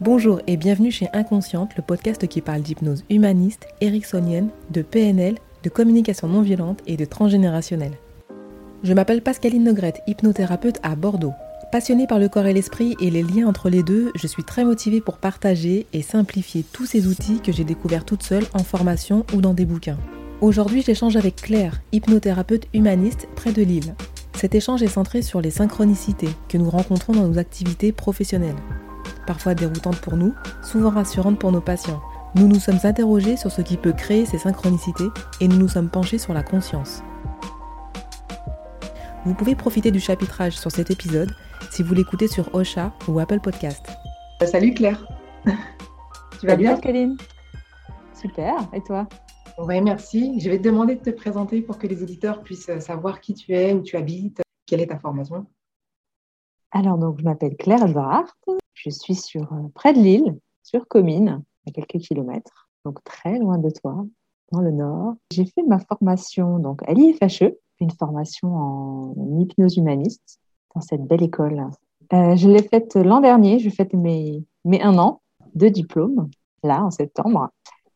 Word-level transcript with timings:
Bonjour 0.00 0.40
et 0.46 0.56
bienvenue 0.56 0.92
chez 0.92 1.08
Inconsciente, 1.12 1.76
le 1.76 1.82
podcast 1.82 2.28
qui 2.28 2.40
parle 2.40 2.62
d'hypnose 2.62 3.02
humaniste, 3.10 3.66
ericksonienne, 3.80 4.50
de 4.70 4.82
PNL, 4.82 5.34
de 5.64 5.68
communication 5.68 6.28
non 6.28 6.40
violente 6.40 6.78
et 6.86 6.96
de 6.96 7.04
transgénérationnel. 7.04 7.90
Je 8.84 8.92
m'appelle 8.92 9.22
Pascaline 9.22 9.64
Nogrette, 9.64 10.02
hypnothérapeute 10.06 10.78
à 10.84 10.94
Bordeaux. 10.94 11.32
Passionnée 11.72 12.06
par 12.06 12.20
le 12.20 12.28
corps 12.28 12.46
et 12.46 12.52
l'esprit 12.52 12.94
et 13.00 13.10
les 13.10 13.24
liens 13.24 13.48
entre 13.48 13.70
les 13.70 13.82
deux, 13.82 14.12
je 14.14 14.28
suis 14.28 14.44
très 14.44 14.64
motivée 14.64 15.00
pour 15.00 15.18
partager 15.18 15.88
et 15.92 16.02
simplifier 16.02 16.64
tous 16.72 16.86
ces 16.86 17.08
outils 17.08 17.40
que 17.40 17.50
j'ai 17.50 17.64
découverts 17.64 18.04
toute 18.04 18.22
seule 18.22 18.44
en 18.54 18.62
formation 18.62 19.26
ou 19.34 19.40
dans 19.40 19.52
des 19.52 19.64
bouquins. 19.64 19.98
Aujourd'hui, 20.40 20.82
j'échange 20.82 21.16
avec 21.16 21.34
Claire, 21.34 21.82
hypnothérapeute 21.90 22.68
humaniste 22.72 23.26
près 23.34 23.50
de 23.50 23.62
Lille. 23.62 23.96
Cet 24.36 24.54
échange 24.54 24.84
est 24.84 24.86
centré 24.86 25.22
sur 25.22 25.40
les 25.40 25.50
synchronicités 25.50 26.30
que 26.48 26.56
nous 26.56 26.70
rencontrons 26.70 27.14
dans 27.14 27.26
nos 27.26 27.38
activités 27.38 27.90
professionnelles. 27.90 28.54
Parfois 29.28 29.54
déroutantes 29.54 30.00
pour 30.00 30.16
nous, 30.16 30.34
souvent 30.62 30.88
rassurantes 30.88 31.38
pour 31.38 31.52
nos 31.52 31.60
patients. 31.60 32.00
Nous 32.34 32.48
nous 32.48 32.58
sommes 32.58 32.78
interrogés 32.82 33.36
sur 33.36 33.50
ce 33.50 33.60
qui 33.60 33.76
peut 33.76 33.92
créer 33.92 34.24
ces 34.24 34.38
synchronicités 34.38 35.08
et 35.42 35.48
nous 35.48 35.58
nous 35.58 35.68
sommes 35.68 35.90
penchés 35.90 36.16
sur 36.16 36.32
la 36.32 36.42
conscience. 36.42 37.02
Vous 39.26 39.34
pouvez 39.34 39.54
profiter 39.54 39.90
du 39.90 40.00
chapitrage 40.00 40.56
sur 40.56 40.70
cet 40.70 40.90
épisode 40.90 41.30
si 41.70 41.82
vous 41.82 41.92
l'écoutez 41.92 42.26
sur 42.26 42.54
Ocha 42.54 42.94
ou 43.06 43.18
Apple 43.18 43.40
Podcast. 43.40 43.84
Salut 44.46 44.72
Claire. 44.72 45.06
tu 46.40 46.46
vas 46.46 46.56
bien, 46.56 46.78
Kaline 46.78 47.18
Super. 48.14 48.54
Et 48.72 48.80
toi? 48.80 49.06
Oui, 49.58 49.78
merci. 49.82 50.40
Je 50.40 50.48
vais 50.48 50.56
te 50.56 50.62
demander 50.62 50.94
de 50.94 51.02
te 51.02 51.10
présenter 51.10 51.60
pour 51.60 51.76
que 51.76 51.86
les 51.86 52.02
auditeurs 52.02 52.42
puissent 52.42 52.78
savoir 52.78 53.20
qui 53.20 53.34
tu 53.34 53.52
es, 53.52 53.74
où 53.74 53.82
tu 53.82 53.98
habites, 53.98 54.40
quelle 54.64 54.80
est 54.80 54.86
ta 54.86 54.98
formation. 54.98 55.44
Alors, 56.70 56.96
donc, 56.96 57.18
je 57.18 57.24
m'appelle 57.24 57.56
Claire 57.58 57.82
Edvard. 57.82 58.34
Je 58.78 58.90
suis 58.90 59.16
sur, 59.16 59.52
euh, 59.52 59.68
près 59.74 59.92
de 59.92 59.98
Lille, 59.98 60.38
sur 60.62 60.86
Comines, 60.86 61.42
à 61.66 61.70
quelques 61.72 61.98
kilomètres, 61.98 62.70
donc 62.84 63.02
très 63.02 63.38
loin 63.38 63.58
de 63.58 63.70
toi, 63.70 64.06
dans 64.52 64.60
le 64.60 64.70
nord. 64.70 65.14
J'ai 65.32 65.46
fait 65.46 65.62
ma 65.64 65.78
formation 65.80 66.58
donc, 66.58 66.82
à 66.88 66.94
l'IFHE, 66.94 67.54
une 67.80 67.90
formation 67.90 68.54
en 68.54 69.38
hypnose 69.38 69.76
humaniste 69.76 70.40
dans 70.74 70.80
cette 70.80 71.04
belle 71.04 71.22
école. 71.22 71.66
Euh, 72.12 72.36
je 72.36 72.48
l'ai 72.48 72.62
faite 72.62 72.94
l'an 72.94 73.20
dernier, 73.20 73.58
je 73.58 73.68
fête 73.68 73.92
mes, 73.94 74.44
un 74.64 74.98
an 74.98 75.22
de 75.54 75.68
diplôme, 75.68 76.30
là, 76.62 76.84
en 76.84 76.90
septembre. 76.90 77.50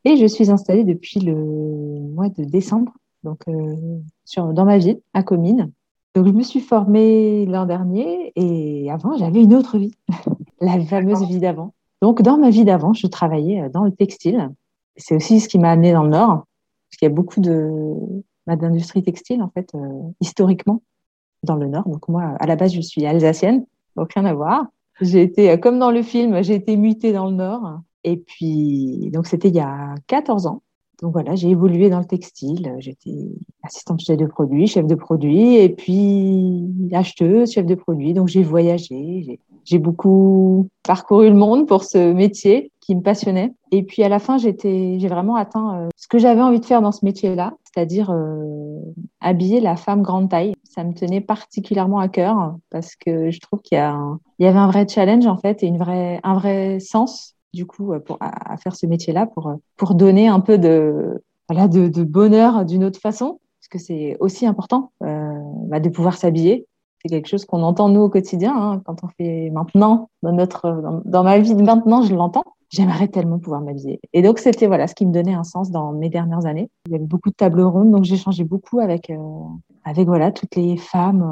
Et 0.05 0.17
je 0.17 0.27
suis 0.27 0.51
installée 0.51 0.85
depuis 0.85 1.21
le 1.21 1.35
mois 1.35 2.29
de 2.29 2.43
décembre, 2.43 2.93
donc 3.23 3.47
euh, 3.47 4.03
dans 4.53 4.65
ma 4.65 4.79
ville, 4.79 5.01
à 5.15 5.23
Comines. 5.23 5.71
Donc, 6.15 6.27
je 6.27 6.33
me 6.33 6.43
suis 6.43 6.61
formée 6.61 7.47
l'an 7.47 7.67
dernier 7.67 8.33
et 8.37 8.91
avant, 8.91 9.17
j'avais 9.17 9.43
une 9.43 9.55
autre 9.55 9.79
vie, 9.79 9.95
la 10.63 10.81
fameuse 10.85 11.23
vie 11.27 11.39
d'avant. 11.39 11.75
Donc, 12.01 12.23
dans 12.23 12.39
ma 12.39 12.51
vie 12.51 12.65
d'avant, 12.65 12.93
je 12.95 13.07
travaillais 13.07 13.69
dans 13.71 13.85
le 13.85 13.93
textile. 13.93 14.51
C'est 14.97 15.15
aussi 15.15 15.41
ce 15.41 15.49
qui 15.49 15.59
m'a 15.59 15.71
amenée 15.71 15.93
dans 15.93 16.05
le 16.05 16.11
Nord, 16.11 16.47
parce 16.89 16.99
qu'il 16.99 17.09
y 17.09 17.11
a 17.11 17.15
beaucoup 17.15 17.41
de 17.41 17.95
bah, 18.47 18.57
d'industrie 18.57 19.03
textile, 19.03 19.43
en 19.43 19.51
fait, 19.51 19.71
euh, 19.75 20.03
historiquement, 20.21 20.83
dans 21.43 21.57
le 21.57 21.69
Nord. 21.69 21.89
Donc, 21.89 22.09
moi, 22.09 22.35
à 22.39 22.47
la 22.47 22.57
base, 22.57 22.75
je 22.75 22.81
suis 22.81 23.07
alsacienne, 23.07 23.65
donc 23.97 24.13
rien 24.15 24.25
à 24.25 24.35
voir. 24.35 24.67
J'ai 25.01 25.23
été, 25.23 25.51
euh, 25.51 25.57
comme 25.57 25.79
dans 25.79 25.91
le 25.91 26.03
film, 26.03 26.43
j'ai 26.43 26.55
été 26.55 26.77
mutée 26.77 27.13
dans 27.13 27.27
le 27.27 27.37
Nord. 27.37 27.81
Et 28.05 28.17
puis, 28.17 29.11
donc, 29.13 29.27
c'était 29.27 29.49
il 29.49 29.55
y 29.55 29.61
a 29.61 29.95
14 30.07 30.47
ans. 30.47 30.63
Donc 31.03 31.13
voilà, 31.13 31.35
j'ai 31.35 31.51
évolué 31.51 31.91
dans 31.91 31.99
le 31.99 32.05
textile. 32.05 32.77
J'étais 32.79 33.11
assistante 33.65 34.01
chef 34.01 34.17
de 34.17 34.27
produit, 34.27 34.69
chef 34.69 34.87
de 34.87 34.95
produit, 34.95 35.57
et 35.57 35.69
puis 35.69 36.65
acheteuse, 36.93 37.51
chef 37.51 37.67
de 37.67 37.75
produit. 37.75 38.15
Donc 38.15 38.29
j'ai 38.29 38.45
voyagé, 38.45 39.41
j'ai 39.65 39.79
beaucoup 39.79 40.69
parcouru 40.83 41.29
le 41.29 41.35
monde 41.35 41.67
pour 41.67 41.85
ce 41.85 42.13
métier 42.13 42.71
qui 42.81 42.95
me 42.95 43.03
passionnait. 43.03 43.53
Et 43.71 43.83
puis 43.83 44.03
à 44.03 44.09
la 44.09 44.19
fin, 44.19 44.39
j'étais, 44.39 44.99
j'ai 44.99 45.09
vraiment 45.09 45.37
atteint 45.37 45.77
euh, 45.77 45.89
ce 45.97 46.09
que 46.09 46.19
j'avais 46.19 46.43
envie 46.43 46.61
de 46.61 46.65
faire 46.65 46.83
dans 46.83 46.93
ce 46.93 47.05
métier-là, 47.05 47.55
c'est-à-dire 47.65 48.11
euh, 48.11 48.81
habiller 49.21 49.61
la 49.61 49.77
femme 49.77 50.03
grande 50.03 50.29
taille. 50.29 50.55
Ça 50.65 50.85
me 50.85 50.93
tenait 50.93 51.21
particulièrement 51.21 52.01
à 52.01 52.09
cœur 52.09 52.57
parce 52.71 52.97
que 52.97 53.31
je 53.31 53.41
trouve 53.41 53.61
qu'il 53.61 53.79
y, 53.79 53.81
a 53.81 53.97
il 54.39 54.45
y 54.45 54.49
avait 54.49 54.59
un 54.59 54.67
vrai 54.67 54.87
challenge 54.89 55.27
en 55.27 55.37
fait 55.37 55.63
et 55.63 55.67
une 55.67 55.79
vraie, 55.79 56.21
un 56.25 56.35
vrai 56.35 56.81
sens 56.81 57.37
du 57.53 57.67
coup, 57.67 57.93
euh, 57.93 58.01
pour, 58.01 58.17
à, 58.21 58.57
faire 58.57 58.75
ce 58.75 58.87
métier-là, 58.87 59.27
pour, 59.27 59.49
euh, 59.49 59.57
pour 59.77 59.95
donner 59.95 60.29
un 60.29 60.41
peu 60.41 60.59
de, 60.59 61.23
voilà, 61.49 61.69
de, 61.69 61.89
de 61.89 62.03
bonheur 62.03 62.65
d'une 62.65 62.85
autre 62.85 63.01
façon, 63.01 63.41
parce 63.61 63.69
que 63.69 63.79
c'est 63.79 64.17
aussi 64.21 64.47
important 64.47 64.93
euh, 65.03 65.39
bah, 65.69 65.81
de 65.81 65.89
pouvoir 65.89 66.17
s'habiller. 66.17 66.67
C'est 67.03 67.09
quelque 67.09 67.29
chose 67.29 67.45
qu'on 67.45 67.63
entend 67.63 67.89
nous 67.89 68.03
au 68.03 68.09
quotidien, 68.09 68.55
hein, 68.57 68.83
quand 68.85 69.03
on 69.03 69.09
fait 69.09 69.51
maintenant, 69.51 70.09
dans, 70.23 70.33
notre, 70.33 71.03
dans, 71.05 71.25
ma 71.25 71.39
vie 71.41 71.57
de 71.57 71.63
maintenant, 71.63 72.03
je 72.03 72.15
l'entends. 72.15 72.45
J'aimerais 72.71 73.09
tellement 73.09 73.39
pouvoir 73.39 73.61
m'habiller. 73.61 74.01
Et 74.13 74.23
donc, 74.23 74.39
c'était 74.39 74.67
voilà 74.67 74.87
ce 74.87 74.95
qui 74.95 75.05
me 75.05 75.13
donnait 75.13 75.35
un 75.35 75.45
sens 75.45 75.71
dans 75.71 75.93
mes 75.93 76.09
dernières 76.09 76.47
années. 76.47 76.71
Il 76.87 76.93
y 76.93 76.95
avait 76.95 77.05
beaucoup 77.05 77.29
de 77.29 77.35
tables 77.35 77.61
rondes, 77.61 77.91
donc 77.91 78.05
j'ai 78.05 78.17
changé 78.17 78.45
beaucoup 78.45 78.79
avec, 78.79 79.11
euh, 79.11 79.17
avec 79.85 80.07
voilà, 80.07 80.31
toutes 80.31 80.55
les 80.55 80.77
femmes 80.77 81.23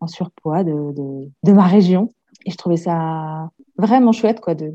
en 0.00 0.06
surpoids 0.06 0.64
de, 0.64 0.94
de, 1.42 1.52
ma 1.52 1.66
région. 1.66 2.08
Et 2.46 2.50
je 2.50 2.56
trouvais 2.56 2.76
ça 2.76 3.50
vraiment 3.76 4.12
chouette 4.12 4.40
quoi, 4.40 4.54
de, 4.54 4.72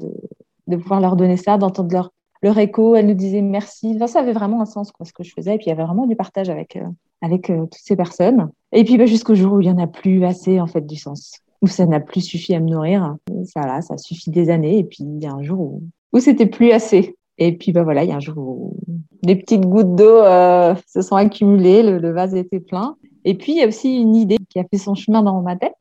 de, 0.67 0.77
pouvoir 0.77 1.01
leur 1.01 1.15
donner 1.15 1.37
ça, 1.37 1.57
d'entendre 1.57 1.91
leur, 1.91 2.11
leur 2.43 2.57
écho. 2.59 2.95
Elle 2.95 3.07
nous 3.07 3.13
disait 3.13 3.41
merci. 3.41 3.97
ça 4.07 4.19
avait 4.19 4.33
vraiment 4.33 4.61
un 4.61 4.65
sens, 4.65 4.91
quoi, 4.91 5.05
ce 5.05 5.11
que 5.11 5.23
je 5.23 5.33
faisais. 5.33 5.55
Et 5.55 5.57
puis, 5.57 5.65
il 5.65 5.69
y 5.69 5.73
avait 5.73 5.83
vraiment 5.83 6.07
du 6.07 6.15
partage 6.15 6.49
avec, 6.49 6.75
euh, 6.75 6.87
avec 7.21 7.49
euh, 7.49 7.63
toutes 7.63 7.81
ces 7.83 7.95
personnes. 7.95 8.49
Et 8.71 8.83
puis, 8.83 8.97
bah, 8.97 9.05
jusqu'au 9.05 9.35
jour 9.35 9.53
où 9.53 9.61
il 9.61 9.67
n'y 9.67 9.73
en 9.73 9.83
a 9.83 9.87
plus 9.87 10.23
assez, 10.25 10.59
en 10.59 10.67
fait, 10.67 10.85
du 10.85 10.95
sens. 10.95 11.39
Où 11.61 11.67
ça 11.67 11.85
n'a 11.85 11.99
plus 11.99 12.21
suffi 12.21 12.55
à 12.55 12.59
me 12.59 12.69
nourrir. 12.69 13.17
Ça, 13.45 13.61
là, 13.61 13.81
ça 13.81 13.97
suffit 13.97 14.31
des 14.31 14.49
années. 14.49 14.77
Et 14.77 14.83
puis, 14.83 14.99
il 15.01 15.21
y 15.21 15.27
a 15.27 15.33
un 15.33 15.43
jour 15.43 15.59
où, 15.59 15.83
où 16.13 16.19
c'était 16.19 16.45
plus 16.45 16.71
assez. 16.71 17.15
Et 17.37 17.57
puis, 17.57 17.71
bah, 17.71 17.83
voilà, 17.83 18.03
il 18.03 18.09
y 18.09 18.13
a 18.13 18.15
un 18.15 18.21
jour 18.21 18.37
où 18.37 18.77
les 19.23 19.35
petites 19.35 19.65
gouttes 19.65 19.95
d'eau 19.95 20.23
euh, 20.23 20.75
se 20.87 21.01
sont 21.01 21.15
accumulées, 21.15 21.83
le, 21.83 21.97
le 21.97 22.11
vase 22.11 22.35
était 22.35 22.59
plein. 22.59 22.95
Et 23.25 23.35
puis, 23.35 23.53
il 23.53 23.57
y 23.57 23.63
a 23.63 23.67
aussi 23.67 23.99
une 23.99 24.15
idée 24.15 24.37
qui 24.49 24.59
a 24.59 24.63
fait 24.63 24.77
son 24.77 24.95
chemin 24.95 25.21
dans 25.21 25.41
ma 25.41 25.55
tête 25.55 25.75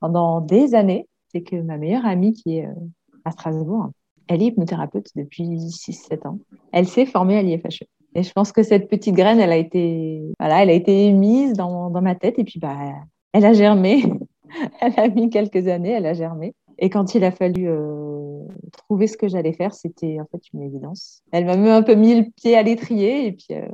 pendant 0.00 0.40
des 0.40 0.74
années. 0.74 1.08
C'est 1.32 1.42
que 1.42 1.56
ma 1.56 1.78
meilleure 1.78 2.06
amie 2.06 2.32
qui 2.32 2.58
est 2.58 2.68
à 3.24 3.32
Strasbourg, 3.32 3.90
elle 4.28 4.42
est 4.42 4.46
hypnothérapeute 4.46 5.08
depuis 5.16 5.44
6-7 5.44 6.26
ans. 6.26 6.38
Elle 6.72 6.86
s'est 6.86 7.06
formée 7.06 7.38
à 7.38 7.42
l'IFHE. 7.42 7.84
Et 8.14 8.22
je 8.22 8.32
pense 8.32 8.52
que 8.52 8.62
cette 8.62 8.88
petite 8.88 9.14
graine, 9.14 9.40
elle 9.40 9.52
a 9.52 9.56
été, 9.56 10.22
voilà, 10.38 10.62
elle 10.62 10.70
a 10.70 10.74
été 10.74 11.06
émise 11.06 11.54
dans, 11.54 11.90
dans 11.90 12.02
ma 12.02 12.14
tête 12.14 12.38
et 12.38 12.44
puis 12.44 12.60
bah, 12.60 12.76
elle 13.32 13.44
a 13.44 13.52
germé. 13.52 14.04
elle 14.80 14.94
a 14.96 15.08
mis 15.08 15.30
quelques 15.30 15.68
années, 15.68 15.90
elle 15.90 16.06
a 16.06 16.14
germé. 16.14 16.54
Et 16.78 16.90
quand 16.90 17.14
il 17.14 17.24
a 17.24 17.30
fallu 17.30 17.68
euh, 17.68 18.40
trouver 18.72 19.06
ce 19.06 19.16
que 19.16 19.28
j'allais 19.28 19.52
faire, 19.52 19.74
c'était 19.74 20.18
en 20.20 20.26
fait 20.26 20.42
une 20.52 20.62
évidence. 20.62 21.22
Elle 21.32 21.44
m'a 21.46 21.56
même 21.56 21.72
un 21.72 21.82
peu 21.82 21.94
mis 21.94 22.14
le 22.14 22.26
pied 22.36 22.56
à 22.56 22.62
l'étrier 22.62 23.26
et 23.26 23.32
puis 23.32 23.46
euh, 23.52 23.66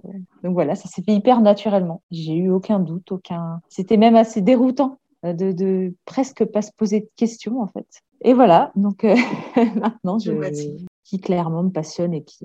donc 0.43 0.53
voilà, 0.53 0.75
ça 0.75 0.89
s'est 0.89 1.03
fait 1.03 1.13
hyper 1.13 1.41
naturellement. 1.41 2.03
J'ai 2.11 2.35
eu 2.35 2.51
aucun 2.51 2.79
doute, 2.79 3.11
aucun. 3.13 3.61
C'était 3.69 3.97
même 3.97 4.17
assez 4.17 4.43
déroutant 4.43 4.99
euh, 5.25 5.33
de, 5.33 5.53
de 5.53 5.95
presque 6.05 6.45
pas 6.45 6.63
se 6.63 6.73
poser 6.77 7.01
de 7.01 7.11
questions 7.17 7.61
en 7.61 7.67
fait. 7.67 7.87
Et 8.23 8.35
voilà, 8.35 8.73
donc 8.77 9.05
euh, 9.05 9.17
maintenant, 9.77 10.19
je, 10.19 10.33
qui 11.05 11.21
clairement 11.21 11.63
me 11.63 11.71
passionne 11.71 12.13
et 12.13 12.23
qui, 12.23 12.45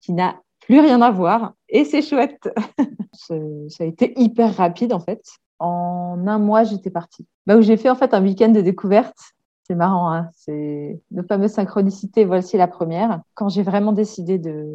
qui 0.00 0.12
n'a 0.12 0.40
plus 0.62 0.80
rien 0.80 1.00
à 1.02 1.10
voir. 1.10 1.54
Et 1.68 1.84
c'est 1.84 2.02
chouette. 2.02 2.48
ça 3.12 3.34
a 3.80 3.84
été 3.84 4.18
hyper 4.20 4.56
rapide 4.56 4.92
en 4.92 5.00
fait. 5.00 5.22
En 5.58 6.26
un 6.26 6.38
mois, 6.38 6.64
j'étais 6.64 6.90
partie. 6.90 7.26
Bah, 7.46 7.56
où 7.56 7.62
j'ai 7.62 7.76
fait 7.76 7.90
en 7.90 7.94
fait 7.94 8.14
un 8.14 8.22
week-end 8.22 8.48
de 8.48 8.60
découverte. 8.60 9.16
C'est 9.64 9.76
marrant, 9.76 10.12
hein 10.12 10.28
c'est 10.34 11.00
de 11.10 11.22
fameuses 11.22 11.52
synchronicités. 11.52 12.24
Voici 12.24 12.56
la 12.56 12.66
première. 12.66 13.20
Quand 13.34 13.48
j'ai 13.48 13.62
vraiment 13.62 13.92
décidé 13.92 14.38
de, 14.38 14.66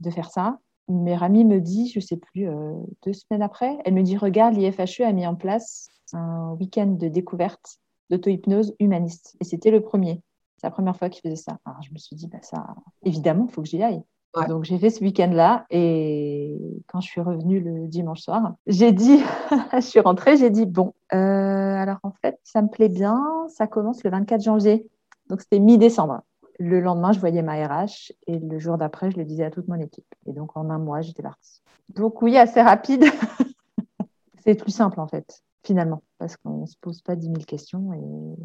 de 0.00 0.10
faire 0.10 0.30
ça, 0.30 0.58
meilleure 0.88 1.22
amie 1.22 1.44
me 1.44 1.60
dit, 1.60 1.88
je 1.88 2.00
sais 2.00 2.16
plus, 2.16 2.48
euh, 2.48 2.74
deux 3.04 3.12
semaines 3.12 3.42
après, 3.42 3.78
elle 3.84 3.94
me 3.94 4.02
dit 4.02 4.16
regarde, 4.16 4.54
l'IFHE 4.54 5.02
a 5.02 5.12
mis 5.12 5.26
en 5.26 5.34
place 5.34 5.88
un 6.12 6.52
week-end 6.60 6.86
de 6.86 7.08
découverte 7.08 7.78
d'auto-hypnose 8.10 8.74
humaniste. 8.80 9.36
Et 9.40 9.44
c'était 9.44 9.70
le 9.70 9.80
premier. 9.80 10.22
C'est 10.58 10.66
la 10.66 10.70
première 10.70 10.96
fois 10.96 11.08
qu'il 11.08 11.22
faisait 11.22 11.42
ça. 11.42 11.58
Alors, 11.64 11.82
je 11.82 11.90
me 11.92 11.98
suis 11.98 12.16
dit, 12.16 12.28
bah, 12.28 12.38
ça, 12.42 12.66
évidemment, 13.02 13.46
il 13.48 13.52
faut 13.52 13.62
que 13.62 13.68
j'y 13.68 13.82
aille. 13.82 14.02
Donc, 14.48 14.64
j'ai 14.64 14.78
fait 14.78 14.90
ce 14.90 15.00
week-end-là. 15.02 15.64
Et 15.70 16.58
quand 16.88 17.00
je 17.00 17.08
suis 17.08 17.20
revenue 17.20 17.60
le 17.60 17.86
dimanche 17.86 18.20
soir, 18.20 18.54
j'ai 18.66 18.92
dit, 18.92 19.18
je 19.72 19.80
suis 19.80 20.00
rentrée, 20.00 20.36
j'ai 20.36 20.50
dit, 20.50 20.66
bon, 20.66 20.94
euh, 21.12 21.16
alors 21.16 21.98
en 22.02 22.10
fait, 22.10 22.38
ça 22.42 22.62
me 22.62 22.68
plaît 22.68 22.88
bien. 22.88 23.22
Ça 23.48 23.66
commence 23.66 24.02
le 24.04 24.10
24 24.10 24.42
janvier. 24.42 24.88
Donc, 25.28 25.40
c'était 25.40 25.60
mi-décembre. 25.60 26.22
Le 26.58 26.80
lendemain, 26.80 27.12
je 27.12 27.20
voyais 27.20 27.42
ma 27.42 27.54
RH 27.54 28.12
et 28.26 28.38
le 28.38 28.58
jour 28.58 28.78
d'après, 28.78 29.10
je 29.10 29.16
le 29.16 29.24
disais 29.24 29.44
à 29.44 29.50
toute 29.50 29.68
mon 29.68 29.80
équipe. 29.80 30.06
Et 30.26 30.32
donc, 30.32 30.56
en 30.56 30.70
un 30.70 30.78
mois, 30.78 31.00
j'étais 31.00 31.22
partie. 31.22 31.62
Donc, 31.88 32.22
oui, 32.22 32.36
assez 32.36 32.62
rapide. 32.62 33.04
c'est 34.44 34.54
plus 34.54 34.72
simple, 34.72 35.00
en 35.00 35.08
fait 35.08 35.42
finalement, 35.64 36.02
parce 36.18 36.36
qu'on 36.36 36.62
ne 36.62 36.66
se 36.66 36.76
pose 36.80 37.00
pas 37.00 37.16
10 37.16 37.26
000 37.26 37.38
questions 37.46 37.92
et 37.94 38.36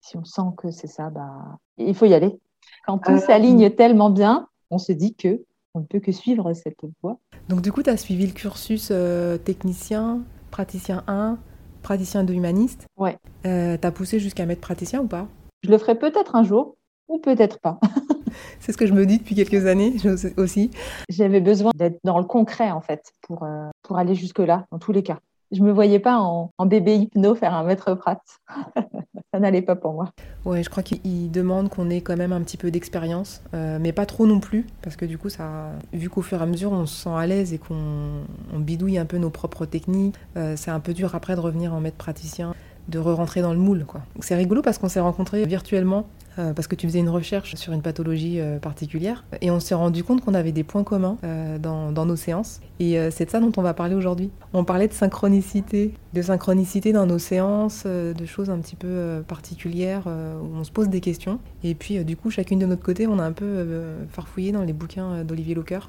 si 0.00 0.16
on 0.16 0.24
sent 0.24 0.42
que 0.56 0.70
c'est 0.70 0.86
ça, 0.86 1.10
bah, 1.10 1.58
il 1.78 1.94
faut 1.94 2.04
y 2.04 2.14
aller. 2.14 2.38
Quand 2.86 2.98
tout 2.98 3.12
euh, 3.12 3.18
s'aligne 3.18 3.70
tellement 3.70 4.10
bien, 4.10 4.48
on 4.70 4.78
se 4.78 4.92
dit 4.92 5.14
que 5.14 5.44
on 5.74 5.80
ne 5.80 5.84
peut 5.84 6.00
que 6.00 6.12
suivre 6.12 6.52
cette 6.54 6.78
voie. 7.02 7.18
Donc 7.48 7.60
du 7.60 7.70
coup, 7.70 7.82
tu 7.82 7.90
as 7.90 7.96
suivi 7.96 8.26
le 8.26 8.32
cursus 8.32 8.88
euh, 8.90 9.36
technicien, 9.36 10.22
praticien 10.50 11.04
1, 11.06 11.38
praticien 11.82 12.24
2 12.24 12.32
humaniste. 12.32 12.86
Ouais. 12.96 13.18
Euh, 13.44 13.76
tu 13.76 13.86
as 13.86 13.92
poussé 13.92 14.18
jusqu'à 14.18 14.46
mettre 14.46 14.62
praticien 14.62 15.02
ou 15.02 15.06
pas? 15.06 15.28
Je 15.62 15.70
le 15.70 15.78
ferai 15.78 15.98
peut-être 15.98 16.34
un 16.34 16.44
jour. 16.44 16.76
ou 17.08 17.18
peut-être 17.18 17.60
pas. 17.60 17.78
C'est 18.60 18.72
ce 18.72 18.76
que 18.76 18.86
je 18.86 18.92
me 18.92 19.06
dis 19.06 19.18
depuis 19.18 19.34
quelques 19.34 19.66
années 19.66 19.94
aussi. 20.36 20.70
J'avais 21.08 21.40
besoin 21.40 21.72
d'être 21.74 21.98
dans 22.04 22.18
le 22.18 22.24
concret 22.24 22.70
en 22.70 22.80
fait 22.80 23.12
pour, 23.22 23.44
euh, 23.44 23.68
pour 23.82 23.98
aller 23.98 24.14
jusque-là, 24.14 24.66
dans 24.72 24.78
tous 24.78 24.92
les 24.92 25.02
cas. 25.02 25.18
Je 25.52 25.62
me 25.62 25.72
voyais 25.72 26.00
pas 26.00 26.18
en, 26.18 26.50
bébé 26.66 26.96
hypno 26.96 27.34
faire 27.34 27.54
un 27.54 27.62
maître 27.64 27.94
Pratt. 27.94 28.20
ça 29.32 29.40
n'allait 29.40 29.62
pas 29.62 29.76
pour 29.76 29.92
moi. 29.92 30.10
Ouais, 30.44 30.62
je 30.62 30.70
crois 30.70 30.82
qu'il 30.82 31.30
demande 31.30 31.68
qu'on 31.68 31.90
ait 31.90 32.00
quand 32.00 32.16
même 32.16 32.32
un 32.32 32.40
petit 32.42 32.56
peu 32.56 32.70
d'expérience, 32.70 33.42
euh, 33.54 33.78
mais 33.80 33.92
pas 33.92 34.06
trop 34.06 34.26
non 34.26 34.40
plus, 34.40 34.66
parce 34.82 34.96
que 34.96 35.04
du 35.04 35.18
coup, 35.18 35.28
ça, 35.28 35.72
vu 35.92 36.08
qu'au 36.08 36.22
fur 36.22 36.38
et 36.38 36.42
à 36.42 36.46
mesure, 36.46 36.72
on 36.72 36.86
se 36.86 37.02
sent 37.02 37.10
à 37.14 37.26
l'aise 37.26 37.52
et 37.52 37.58
qu'on 37.58 38.24
bidouille 38.54 38.98
un 38.98 39.06
peu 39.06 39.18
nos 39.18 39.30
propres 39.30 39.66
techniques, 39.66 40.14
euh, 40.36 40.54
c'est 40.56 40.70
un 40.70 40.80
peu 40.80 40.94
dur 40.94 41.14
après 41.14 41.34
de 41.34 41.40
revenir 41.40 41.74
en 41.74 41.80
maître 41.80 41.96
praticien 41.96 42.54
de 42.88 42.98
re-rentrer 42.98 43.42
dans 43.42 43.52
le 43.52 43.58
moule. 43.58 43.84
Quoi. 43.84 44.02
C'est 44.20 44.36
rigolo 44.36 44.62
parce 44.62 44.78
qu'on 44.78 44.88
s'est 44.88 45.00
rencontrés 45.00 45.44
virtuellement 45.44 46.06
euh, 46.38 46.52
parce 46.52 46.68
que 46.68 46.74
tu 46.74 46.86
faisais 46.86 46.98
une 46.98 47.08
recherche 47.08 47.54
sur 47.54 47.72
une 47.72 47.80
pathologie 47.80 48.40
euh, 48.40 48.58
particulière 48.58 49.24
et 49.40 49.50
on 49.50 49.58
s'est 49.58 49.74
rendu 49.74 50.04
compte 50.04 50.22
qu'on 50.22 50.34
avait 50.34 50.52
des 50.52 50.64
points 50.64 50.84
communs 50.84 51.16
euh, 51.24 51.58
dans, 51.58 51.92
dans, 51.92 52.04
nos 52.04 52.16
séances 52.16 52.60
et 52.78 52.98
c'est 53.10 53.24
de 53.24 53.30
ça 53.30 53.40
dont 53.40 53.52
on 53.56 53.62
va 53.62 53.72
parler 53.72 53.94
aujourd'hui. 53.94 54.30
On 54.52 54.62
parlait 54.62 54.86
de 54.86 54.92
synchronicité, 54.92 55.94
de 56.12 56.22
synchronicité 56.22 56.92
dans 56.92 57.06
nos 57.06 57.18
séances, 57.18 57.86
de 57.86 58.26
choses 58.26 58.50
un 58.50 58.58
petit 58.58 58.76
peu 58.76 59.24
particulières 59.26 60.06
où 60.06 60.56
on 60.56 60.62
se 60.62 60.70
pose 60.70 60.90
des 60.90 61.00
questions 61.00 61.38
et 61.64 61.74
puis 61.74 62.04
du 62.04 62.16
coup 62.16 62.30
chacune 62.30 62.58
de 62.58 62.66
notre 62.66 62.82
côté 62.82 63.06
on 63.06 63.18
a 63.18 63.24
un 63.24 63.32
peu 63.32 63.66
farfouillé 64.10 64.52
dans 64.52 64.62
les 64.62 64.74
bouquins 64.74 65.24
d'Olivier 65.24 65.54
Locker 65.54 65.88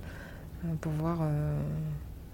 pour 0.80 0.94
voir 0.94 1.20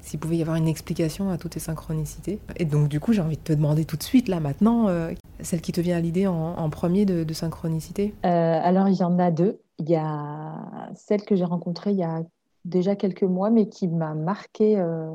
s'il 0.03 0.19
pouvait 0.19 0.35
y 0.37 0.41
avoir 0.41 0.57
une 0.57 0.67
explication 0.67 1.29
à 1.29 1.37
toutes 1.37 1.53
ces 1.53 1.61
synchronicités. 1.61 2.39
Et 2.57 2.65
donc 2.65 2.89
du 2.89 2.99
coup, 2.99 3.13
j'ai 3.13 3.21
envie 3.21 3.37
de 3.37 3.41
te 3.41 3.53
demander 3.53 3.85
tout 3.85 3.97
de 3.97 4.03
suite, 4.03 4.27
là, 4.27 4.39
maintenant, 4.39 4.89
euh, 4.89 5.11
celle 5.39 5.61
qui 5.61 5.71
te 5.71 5.81
vient 5.81 5.97
à 5.97 6.01
l'idée 6.01 6.27
en, 6.27 6.69
premier 6.69 7.05
de, 7.05 7.33
synchronicité 7.33 8.13
euh, 8.25 8.59
Alors, 8.61 8.89
il 8.89 8.95
y 8.95 9.03
en 9.03 9.17
a 9.17 9.31
deux. 9.31 9.59
Il 9.79 9.89
y 9.89 9.95
a 9.95 10.91
celle 10.93 11.23
que 11.23 11.35
j'ai 11.35 11.45
rencontrée 11.45 11.91
il 11.91 11.97
y 11.97 12.03
a 12.03 12.21
déjà 12.65 12.95
quelques 12.95 13.23
mois, 13.23 13.49
mais 13.49 13.69
qui 13.69 13.87
m'a 13.87 14.13
marqué. 14.13 14.77
Euh, 14.77 15.09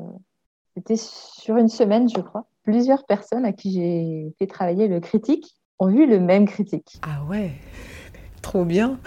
c'était 0.74 0.96
sur 0.96 1.56
une 1.56 1.68
semaine, 1.68 2.08
je 2.08 2.20
crois. 2.20 2.46
Plusieurs 2.62 3.04
personnes 3.04 3.44
à 3.44 3.52
qui 3.52 3.72
j'ai 3.72 4.34
fait 4.38 4.46
travailler 4.46 4.88
le 4.88 5.00
critique 5.00 5.54
ont 5.78 5.88
vu 5.88 6.06
le 6.06 6.18
même 6.18 6.46
critique. 6.46 7.00
Ah 7.02 7.24
ouais, 7.28 7.52
trop 8.42 8.64
bien. 8.64 8.98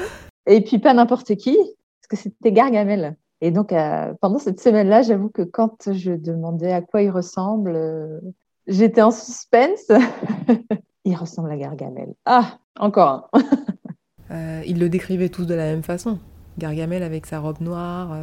Et 0.46 0.62
puis 0.62 0.80
pas 0.80 0.94
n'importe 0.94 1.36
qui, 1.36 1.56
parce 1.58 2.08
que 2.10 2.16
c'était 2.16 2.52
Gargamel. 2.52 3.16
Et 3.42 3.50
donc, 3.50 3.74
euh, 3.74 4.14
pendant 4.22 4.38
cette 4.38 4.62
semaine-là, 4.62 5.02
j'avoue 5.02 5.30
que 5.30 5.42
quand 5.42 5.92
je 5.92 6.12
demandais 6.12 6.72
à 6.72 6.82
quoi 6.82 7.02
il 7.02 7.10
ressemble, 7.10 7.74
euh, 7.76 8.20
j'étais 8.68 9.02
en 9.02 9.10
suspense. 9.10 9.88
il 11.06 11.16
ressemble 11.16 11.52
à 11.52 11.58
Gargamel. 11.58 12.14
Ah, 12.26 12.60
encore 12.80 13.30
un. 13.34 13.42
euh, 14.32 14.62
ils 14.68 14.80
le 14.80 14.90
décrivaient 14.90 15.30
tous 15.30 15.46
de 15.46 15.56
la 15.56 15.66
même 15.66 15.82
façon. 15.82 16.20
Gargamel 16.60 17.02
avec 17.02 17.26
sa 17.26 17.40
robe 17.40 17.62
noire. 17.62 18.16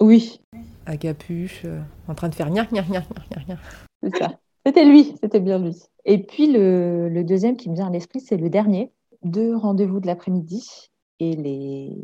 Oui. 0.00 0.40
À 0.84 0.96
capuche, 0.96 1.66
en 2.06 2.14
train 2.14 2.28
de 2.28 2.34
faire 2.34 2.50
gna 2.50 2.66
gna 2.66 2.82
gna 2.82 3.00
gna 3.00 3.42
gna. 3.48 3.56
C'est 4.02 4.16
ça. 4.16 4.38
C'était 4.64 4.84
lui, 4.84 5.14
c'était 5.20 5.40
bien 5.40 5.58
lui. 5.58 5.74
Et 6.04 6.22
puis 6.22 6.52
le, 6.52 7.08
le 7.08 7.24
deuxième 7.24 7.56
qui 7.56 7.70
me 7.70 7.74
vient 7.74 7.86
à 7.86 7.90
l'esprit, 7.90 8.20
c'est 8.20 8.36
le 8.36 8.50
dernier. 8.50 8.92
Deux 9.24 9.56
rendez-vous 9.56 9.98
de 10.00 10.06
l'après-midi. 10.06 10.90
Et 11.18 11.34
les, 11.34 11.96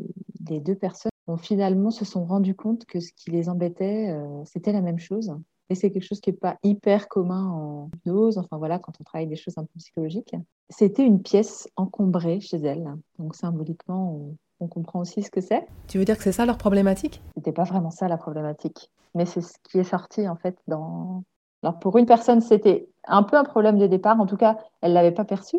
les 0.49 0.59
deux 0.59 0.75
personnes 0.75 1.12
finalement 1.37 1.91
se 1.91 2.05
sont 2.05 2.25
rendus 2.25 2.55
compte 2.55 2.85
que 2.85 2.99
ce 2.99 3.11
qui 3.13 3.31
les 3.31 3.49
embêtait, 3.49 4.09
euh, 4.11 4.43
c'était 4.45 4.73
la 4.73 4.81
même 4.81 4.99
chose. 4.99 5.35
Et 5.69 5.75
c'est 5.75 5.91
quelque 5.91 6.03
chose 6.03 6.19
qui 6.19 6.29
n'est 6.29 6.37
pas 6.37 6.57
hyper 6.63 7.07
commun 7.07 7.47
en 7.47 7.89
hypnose, 7.95 8.37
enfin 8.37 8.57
voilà, 8.57 8.79
quand 8.79 8.93
on 8.99 9.03
travaille 9.03 9.27
des 9.27 9.35
choses 9.35 9.57
un 9.57 9.63
peu 9.63 9.73
psychologiques. 9.77 10.35
C'était 10.69 11.05
une 11.05 11.21
pièce 11.21 11.69
encombrée 11.77 12.41
chez 12.41 12.57
elles. 12.57 12.93
Donc 13.17 13.35
symboliquement, 13.35 14.19
on, 14.59 14.67
comprend 14.67 15.01
aussi 15.01 15.21
ce 15.21 15.29
que 15.29 15.41
c'est. 15.41 15.65
Tu 15.89 15.97
veux 15.97 16.05
dire 16.05 16.15
que 16.15 16.23
c'est 16.23 16.31
ça 16.31 16.45
leur 16.45 16.57
problématique? 16.57 17.21
C'était 17.35 17.51
pas 17.51 17.65
vraiment 17.65 17.89
ça 17.89 18.07
la 18.07 18.15
problématique, 18.15 18.89
mais 19.13 19.25
c'est 19.25 19.41
ce 19.41 19.57
qui 19.61 19.77
est 19.77 19.83
sorti 19.83 20.25
en 20.25 20.37
fait 20.37 20.57
dans. 20.69 21.23
Alors 21.63 21.79
pour 21.79 21.97
une 21.97 22.05
personne, 22.05 22.39
c'était 22.39 22.87
un 23.05 23.23
peu 23.23 23.35
un 23.35 23.43
problème 23.43 23.77
de 23.77 23.87
départ. 23.87 24.21
En 24.21 24.25
tout 24.25 24.37
cas, 24.37 24.57
elle 24.79 24.93
l'avait 24.93 25.11
pas 25.11 25.25
perçu. 25.25 25.57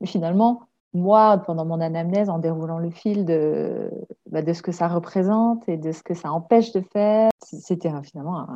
Mais 0.00 0.06
finalement, 0.06 0.62
moi, 0.96 1.38
pendant 1.38 1.64
mon 1.64 1.80
anamnèse, 1.80 2.28
en 2.28 2.38
déroulant 2.38 2.78
le 2.78 2.90
fil 2.90 3.24
de, 3.24 3.90
bah, 4.30 4.42
de 4.42 4.52
ce 4.52 4.62
que 4.62 4.72
ça 4.72 4.88
représente 4.88 5.68
et 5.68 5.76
de 5.76 5.92
ce 5.92 6.02
que 6.02 6.14
ça 6.14 6.32
empêche 6.32 6.72
de 6.72 6.80
faire, 6.80 7.30
c'était 7.42 7.90
finalement 8.02 8.46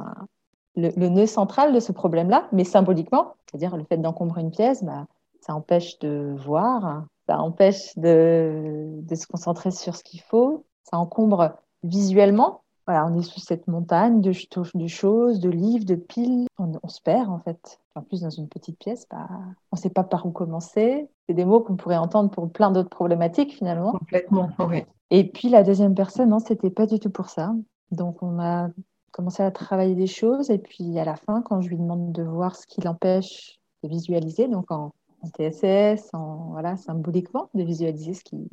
le, 0.77 1.09
nœud 1.09 1.27
central 1.27 1.73
de 1.73 1.81
ce 1.81 1.93
problème-là, 1.93 2.49
mais 2.53 2.65
symboliquement, 2.65 3.35
c'est-à-dire 3.47 3.77
le 3.77 3.85
fait 3.85 3.99
d'encombrer 3.99 4.41
une 4.41 4.51
pièce, 4.51 4.83
bah, 4.83 5.07
ça 5.41 5.55
empêche 5.55 5.99
de 6.01 6.35
voir, 6.45 7.05
ça 7.27 7.39
empêche 7.39 7.97
de, 7.97 8.89
de 9.03 9.15
se 9.15 9.27
concentrer 9.27 9.71
sur 9.71 9.95
ce 9.95 10.03
qu'il 10.03 10.21
faut, 10.21 10.65
ça 10.85 10.99
encombre 10.99 11.53
visuellement, 11.83 12.63
voilà, 12.87 13.07
on 13.07 13.19
est 13.19 13.23
sous 13.23 13.41
cette 13.41 13.69
montagne 13.69 14.21
de, 14.21 14.33
de 14.75 14.87
choses, 14.87 15.41
de 15.41 15.51
livres, 15.51 15.85
de 15.85 15.95
piles. 15.95 16.47
On, 16.59 16.89
se 16.89 17.01
perd 17.01 17.29
en 17.29 17.39
fait. 17.39 17.81
En 17.95 18.03
plus, 18.03 18.23
dans 18.23 18.31
une 18.31 18.49
petite 18.49 18.79
pièce, 18.79 19.07
bah, 19.11 19.29
on 19.73 19.77
ne 19.77 19.81
sait 19.81 19.91
pas 19.91 20.05
par 20.05 20.27
où 20.27 20.31
commencer. 20.31 21.09
C'est 21.29 21.35
des 21.35 21.45
mots 21.45 21.61
qu'on 21.61 21.77
pourrait 21.77 21.97
entendre 21.97 22.31
pour 22.31 22.51
plein 22.51 22.71
d'autres 22.71 22.89
problématiques 22.89 23.55
finalement. 23.55 23.93
Complètement, 23.93 24.51
oui. 24.69 24.85
Et 25.11 25.29
puis 25.29 25.49
la 25.49 25.63
deuxième 25.63 25.95
personne, 25.95 26.31
non, 26.31 26.39
c'était 26.39 26.71
pas 26.71 26.87
du 26.87 26.99
tout 26.99 27.11
pour 27.11 27.29
ça. 27.29 27.55
Donc 27.91 28.23
on 28.23 28.41
a 28.41 28.69
commencé 29.11 29.43
à 29.43 29.51
travailler 29.51 29.95
des 29.95 30.07
choses. 30.07 30.51
Et 30.51 30.59
puis 30.59 30.99
à 30.99 31.05
la 31.05 31.17
fin, 31.17 31.43
quand 31.43 31.61
je 31.61 31.69
lui 31.69 31.77
demande 31.77 32.13
de 32.13 32.23
voir 32.23 32.57
ce 32.57 32.67
qui 32.67 32.81
l'empêche 32.81 33.59
de 33.83 33.89
visualiser, 33.89 34.49
donc 34.49 34.71
en, 34.71 34.93
TSS, 35.37 36.11
en 36.15 36.51
voilà, 36.53 36.77
symboliquement, 36.77 37.51
de 37.55 37.63
visualiser 37.63 38.15
ce 38.15 38.25
qui. 38.25 38.49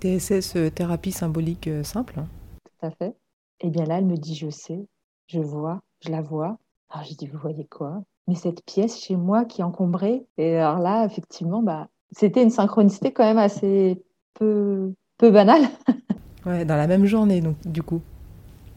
TSS, 0.00 0.56
euh, 0.56 0.70
thérapie 0.70 1.12
symbolique 1.12 1.68
euh, 1.68 1.82
simple. 1.82 2.22
Tout 2.64 2.86
à 2.86 2.90
fait. 2.90 3.14
Et 3.60 3.68
eh 3.68 3.70
bien 3.70 3.84
là, 3.84 3.98
elle 3.98 4.06
me 4.06 4.16
dit, 4.16 4.34
je 4.34 4.50
sais, 4.50 4.86
je 5.28 5.40
vois, 5.40 5.80
je 6.04 6.10
la 6.10 6.20
vois. 6.20 6.58
Alors 6.90 7.04
j'ai 7.04 7.14
dit, 7.14 7.26
vous 7.26 7.38
voyez 7.38 7.66
quoi? 7.66 8.02
Mais 8.28 8.34
cette 8.34 8.64
pièce 8.64 9.00
chez 9.00 9.16
moi 9.16 9.44
qui 9.44 9.60
est 9.60 9.64
encombrée. 9.64 10.26
Et 10.36 10.56
alors 10.56 10.78
là, 10.78 11.04
effectivement, 11.06 11.62
bah, 11.62 11.88
c'était 12.10 12.42
une 12.42 12.50
synchronicité 12.50 13.12
quand 13.12 13.24
même 13.24 13.38
assez 13.38 14.02
peu, 14.34 14.92
peu 15.16 15.30
banale. 15.30 15.62
ouais, 16.46 16.64
dans 16.64 16.76
la 16.76 16.86
même 16.86 17.06
journée, 17.06 17.40
donc 17.40 17.56
du 17.66 17.82
coup. 17.82 18.02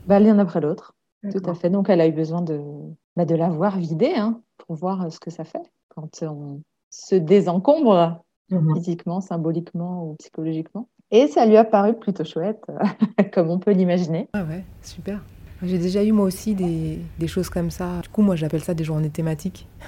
Bah, 0.06 0.20
l'un 0.20 0.40
après 0.40 0.62
l'autre. 0.62 0.94
Tout 1.30 1.50
à 1.50 1.54
fait. 1.54 1.70
Donc 1.70 1.90
elle 1.90 2.00
a 2.00 2.08
eu 2.08 2.14
besoin 2.14 2.42
de, 2.42 2.62
bah, 3.16 3.26
de 3.26 3.36
la 3.36 3.50
voir 3.50 3.78
vider 3.78 4.14
hein, 4.16 4.42
pour 4.58 4.76
voir 4.76 5.04
euh, 5.04 5.10
ce 5.10 5.20
que 5.20 5.30
ça 5.30 5.44
fait 5.44 5.62
quand 5.90 6.24
on 6.24 6.62
se 6.90 7.16
désencombre 7.16 8.24
mhm. 8.50 8.76
physiquement, 8.76 9.20
symboliquement 9.20 10.06
ou 10.06 10.16
psychologiquement. 10.16 10.88
Et 11.12 11.28
ça 11.28 11.46
lui 11.46 11.58
a 11.58 11.64
paru 11.64 11.94
plutôt 11.94 12.24
chouette, 12.24 12.64
comme 13.34 13.50
on 13.50 13.60
peut 13.60 13.72
l'imaginer. 13.72 14.28
Ah 14.34 14.44
ouais, 14.44 14.64
super. 14.84 15.22
J'ai 15.64 15.78
déjà 15.78 16.04
eu 16.04 16.12
moi 16.12 16.26
aussi 16.26 16.56
des, 16.56 17.28
choses 17.28 17.50
comme 17.50 17.72
ça. 17.72 18.00
Du 18.02 18.10
coup, 18.10 18.22
moi 18.22 18.36
j'appelle 18.36 18.64
ça 18.64 18.74
des 18.74 18.84
journées 18.84 19.10
thématiques. 19.10 19.68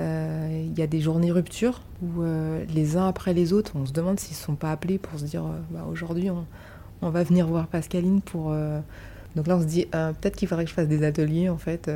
Euh, 0.00 0.66
il 0.66 0.76
y 0.76 0.82
a 0.82 0.88
des 0.88 1.00
journées 1.00 1.30
rupture 1.30 1.82
où 2.02 2.22
euh, 2.22 2.64
les 2.74 2.96
uns 2.96 3.06
après 3.06 3.32
les 3.32 3.52
autres, 3.52 3.74
on 3.76 3.86
se 3.86 3.92
demande 3.92 4.18
s'ils 4.18 4.36
ne 4.36 4.42
sont 4.42 4.56
pas 4.56 4.72
appelés 4.72 4.98
pour 4.98 5.16
se 5.20 5.24
dire 5.24 5.44
euh, 5.44 5.60
bah, 5.70 5.86
aujourd'hui 5.88 6.30
on, 6.30 7.10
va 7.10 7.22
venir 7.22 7.46
voir 7.46 7.68
Pascaline 7.68 8.20
pour. 8.20 8.52
Donc 9.36 9.46
là 9.46 9.56
on 9.56 9.60
se 9.60 9.66
dit 9.66 9.86
peut-être 9.86 10.34
qu'il 10.34 10.48
faudrait 10.48 10.64
que 10.64 10.70
je 10.70 10.74
fasse 10.74 10.88
des 10.88 11.04
ateliers 11.04 11.48
en 11.48 11.58
fait. 11.58 11.88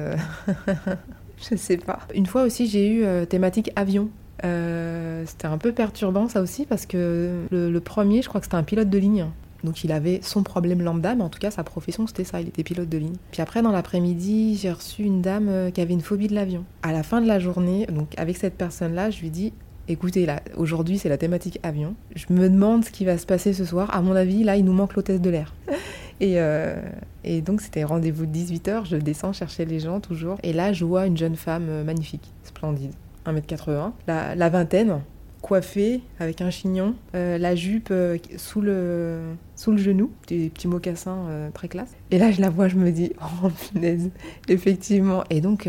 je 1.39 1.57
sais 1.57 1.79
pas. 1.79 1.99
Une 2.15 2.27
fois 2.27 2.45
aussi 2.45 2.69
j'ai 2.69 2.89
eu 2.89 3.27
thématique 3.27 3.73
avion. 3.75 4.11
Euh, 4.45 5.25
c'était 5.27 5.47
un 5.47 5.59
peu 5.59 5.73
perturbant 5.73 6.29
ça 6.29 6.41
aussi 6.41 6.65
parce 6.67 6.87
que 6.87 7.47
le, 7.51 7.81
premier, 7.81 8.23
je 8.23 8.29
crois 8.29 8.41
que 8.41 8.47
c'était 8.47 8.57
un 8.57 8.63
pilote 8.63 8.91
de 8.91 8.99
ligne. 8.99 9.27
Donc 9.65 9.83
il 9.83 9.91
avait 9.91 10.21
son 10.23 10.45
problème 10.45 10.83
lambda, 10.83 11.17
mais 11.17 11.25
en 11.25 11.29
tout 11.29 11.41
cas 11.41 11.51
sa 11.51 11.65
profession 11.65 12.07
c'était 12.07 12.23
ça, 12.23 12.41
il 12.41 12.49
était 12.49 12.63
pilote 12.63 12.89
de 12.89 12.99
ligne. 12.99 13.17
Puis 13.33 13.43
après 13.43 13.61
dans 13.61 13.73
l'après-midi, 13.73 14.57
j'ai 14.57 14.71
reçu 14.71 15.03
une 15.03 15.21
dame 15.21 15.49
euh, 15.49 15.71
qui 15.71 15.81
avait 15.81 15.95
une 15.95 16.01
phobie 16.01 16.29
de 16.29 16.35
l'avion. 16.35 16.65
À 16.83 16.93
la 16.93 17.03
fin 17.03 17.21
de 17.21 17.27
la 17.27 17.41
journée, 17.41 17.87
donc 17.87 18.15
avec 18.17 18.37
cette 18.37 18.55
personne-là, 18.55 19.11
je 19.11 19.21
lui 19.21 19.31
dis 19.31 19.53
écoutez, 19.89 20.27
là, 20.27 20.41
aujourd'hui 20.57 20.99
c'est 20.99 21.09
la 21.09 21.19
thématique 21.19 21.59
avion. 21.65 21.95
Je 22.15 22.27
me 22.31 22.49
demande 22.49 22.85
ce 22.85 22.93
qui 22.93 23.05
va 23.05 23.19
se 23.19 23.27
passer 23.27 23.53
ce 23.53 23.65
soir. 23.65 23.93
À 23.93 24.01
mon 24.01 24.15
avis, 24.15 24.45
là, 24.45 24.57
il 24.57 24.65
nous 24.65 24.73
manque 24.73 24.95
l'hôtesse 24.95 25.21
de 25.21 25.31
l'air. 25.31 25.55
Et, 26.21 26.41
euh, 26.41 26.75
et, 27.23 27.43
donc 27.43 27.61
c'était 27.61 27.85
rendez-vous 27.85 28.27
de 28.27 28.37
18h, 28.37 28.89
je 28.89 28.97
descends 28.97 29.33
chercher 29.33 29.65
les 29.65 29.79
gens 29.79 30.01
toujours. 30.01 30.37
Et 30.43 30.53
là, 30.53 30.73
je 30.73 30.85
vois 30.85 31.07
une 31.07 31.17
jeune 31.17 31.37
femme 31.37 31.85
magnifique, 31.85 32.33
splendide. 32.43 32.91
1m80, 33.33 33.93
la, 34.07 34.35
la 34.35 34.49
vingtaine, 34.49 35.01
coiffée 35.41 36.01
avec 36.19 36.41
un 36.41 36.51
chignon, 36.51 36.95
euh, 37.15 37.39
la 37.39 37.55
jupe 37.55 37.89
euh, 37.91 38.19
sous, 38.37 38.61
le, 38.61 39.21
sous 39.57 39.73
le 39.73 39.79
genou, 39.79 40.11
des 40.27 40.51
petits 40.51 40.69
mocassins 40.69 41.27
euh, 41.29 41.51
très 41.51 41.69
classe. 41.69 41.95
Et 42.11 42.19
là, 42.19 42.31
je 42.31 42.41
la 42.41 42.51
vois, 42.51 42.69
je 42.69 42.77
me 42.77 42.91
dis, 42.91 43.13
oh 43.23 43.49
punaise, 43.73 44.11
effectivement. 44.49 45.25
Et 45.31 45.41
donc, 45.41 45.69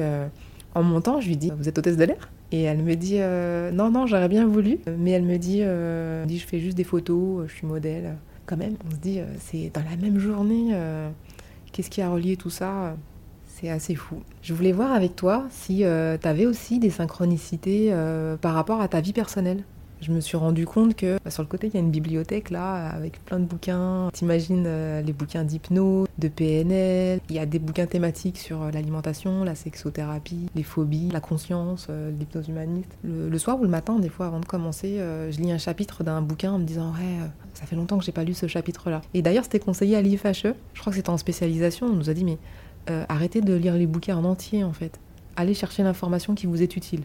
en 0.76 0.84
montant, 0.84 1.22
je 1.22 1.28
lui 1.28 1.38
dis, 1.38 1.52
vous 1.58 1.68
êtes 1.68 1.78
hôtesse 1.78 1.98
de 1.98 2.06
l'air? 2.06 2.30
Et 2.52 2.64
elle 2.64 2.80
me 2.80 2.96
dit, 2.96 3.20
non, 3.76 3.92
non, 3.92 4.08
j'aurais 4.08 4.30
bien 4.30 4.48
voulu. 4.48 4.80
Mais 4.98 5.12
elle 5.12 5.24
me 5.24 5.38
dit, 5.38 5.64
dit, 6.28 6.40
je 6.40 6.48
fais 6.48 6.60
juste 6.60 6.78
des 6.78 6.84
photos, 6.84 7.48
je 7.48 7.54
suis 7.54 7.68
modèle. 7.68 8.16
Quand 8.46 8.58
même, 8.58 8.76
on 8.88 8.92
se 8.92 8.98
dit, 8.98 9.20
c'est 9.40 9.72
dans 9.74 9.84
la 9.90 9.96
même 9.98 10.18
journée, 10.18 10.74
qu'est-ce 11.72 11.90
qui 11.90 12.02
a 12.02 12.10
relié 12.10 12.38
tout 12.38 12.50
ça? 12.50 12.96
C'est 13.60 13.70
assez 13.70 13.96
fou. 13.96 14.22
Je 14.42 14.54
voulais 14.54 14.72
voir 14.72 14.92
avec 14.94 15.16
toi 15.16 15.46
si 15.50 15.84
euh, 15.84 16.18
tu 16.20 16.28
avais 16.28 16.46
aussi 16.46 16.80
des 16.80 16.90
synchronicités 16.90 17.90
euh, 17.92 18.38
par 18.38 18.54
rapport 18.54 18.82
à 18.82 18.88
ta 18.88 19.02
vie 19.02 19.14
personnelle. 19.14 19.64
je 20.02 20.14
me 20.14 20.22
suis 20.22 20.38
rendu 20.38 20.66
compte 20.66 20.96
que 20.96 21.18
bah, 21.26 21.32
sur 21.32 21.44
le 21.44 21.50
côté, 21.50 21.68
il 21.68 21.74
y 21.74 21.78
a 21.78 21.82
une 21.82 21.92
bibliothèque 21.92 22.52
là 22.52 22.90
avec 22.90 23.24
plein 23.26 23.40
de 23.40 23.46
bouquins. 23.46 24.10
T'imagines 24.14 24.64
euh, 24.66 25.02
les 25.02 25.12
bouquins 25.12 25.44
d'hypnose, 25.44 26.08
de 26.18 26.28
PNL. 26.30 27.20
Il 27.30 27.36
y 27.36 27.40
a 27.40 27.46
des 27.46 27.60
bouquins 27.60 27.86
thématiques 27.86 28.38
sur 28.38 28.62
euh, 28.62 28.72
l'alimentation, 28.72 29.44
la 29.44 29.56
sexothérapie, 29.56 30.46
les 30.56 30.64
phobies, 30.64 31.10
la 31.12 31.20
conscience, 31.20 31.88
l'hypnose 32.18 32.48
humaniste. 32.48 32.98
Le, 33.04 33.38
soir 33.38 33.60
ou 33.60 33.64
le 33.64 33.70
matin, 33.70 34.00
des 34.00 34.10
fois 34.10 34.28
avant 34.28 34.40
de 34.40 34.46
commencer, 34.46 35.00
je 35.32 35.38
lis 35.38 35.52
un 35.52 35.58
chapitre 35.58 36.04
d'un 36.04 36.22
bouquin 36.22 36.54
en 36.54 36.60
me 36.60 36.66
disant 36.66 36.92
ouais, 36.94 37.28
ça 37.54 37.66
fait 37.66 37.76
longtemps 37.76 37.98
que 37.98 38.06
j'ai 38.06 38.12
pas 38.12 38.24
lu 38.24 38.34
ce 38.34 38.48
chapitre-là. 38.48 39.02
Et 39.14 39.22
d'ailleurs, 39.22 39.44
c'était 39.44 39.60
conseillé 39.60 39.98
à 39.98 40.02
l'IFHE. 40.02 40.54
Je 40.74 40.80
crois 40.80 40.92
que 40.92 40.98
c'était 40.98 41.10
en 41.10 41.18
spécialisation. 41.18 41.88
On 41.88 41.96
nous 41.96 42.10
a 42.10 42.14
dit 42.14 42.24
mais 42.24 42.38
arrêtez 42.88 43.42
de 43.42 43.54
lire 43.54 43.76
les 43.76 43.88
bouquins 43.88 44.18
en 44.18 44.26
entier 44.26 44.64
en 44.64 44.74
fait. 44.74 45.00
Allez 45.36 45.54
chercher 45.54 45.84
l'information 45.84 46.36
qui 46.36 46.48
vous 46.48 46.62
est 46.62 46.76
utile. 46.76 47.04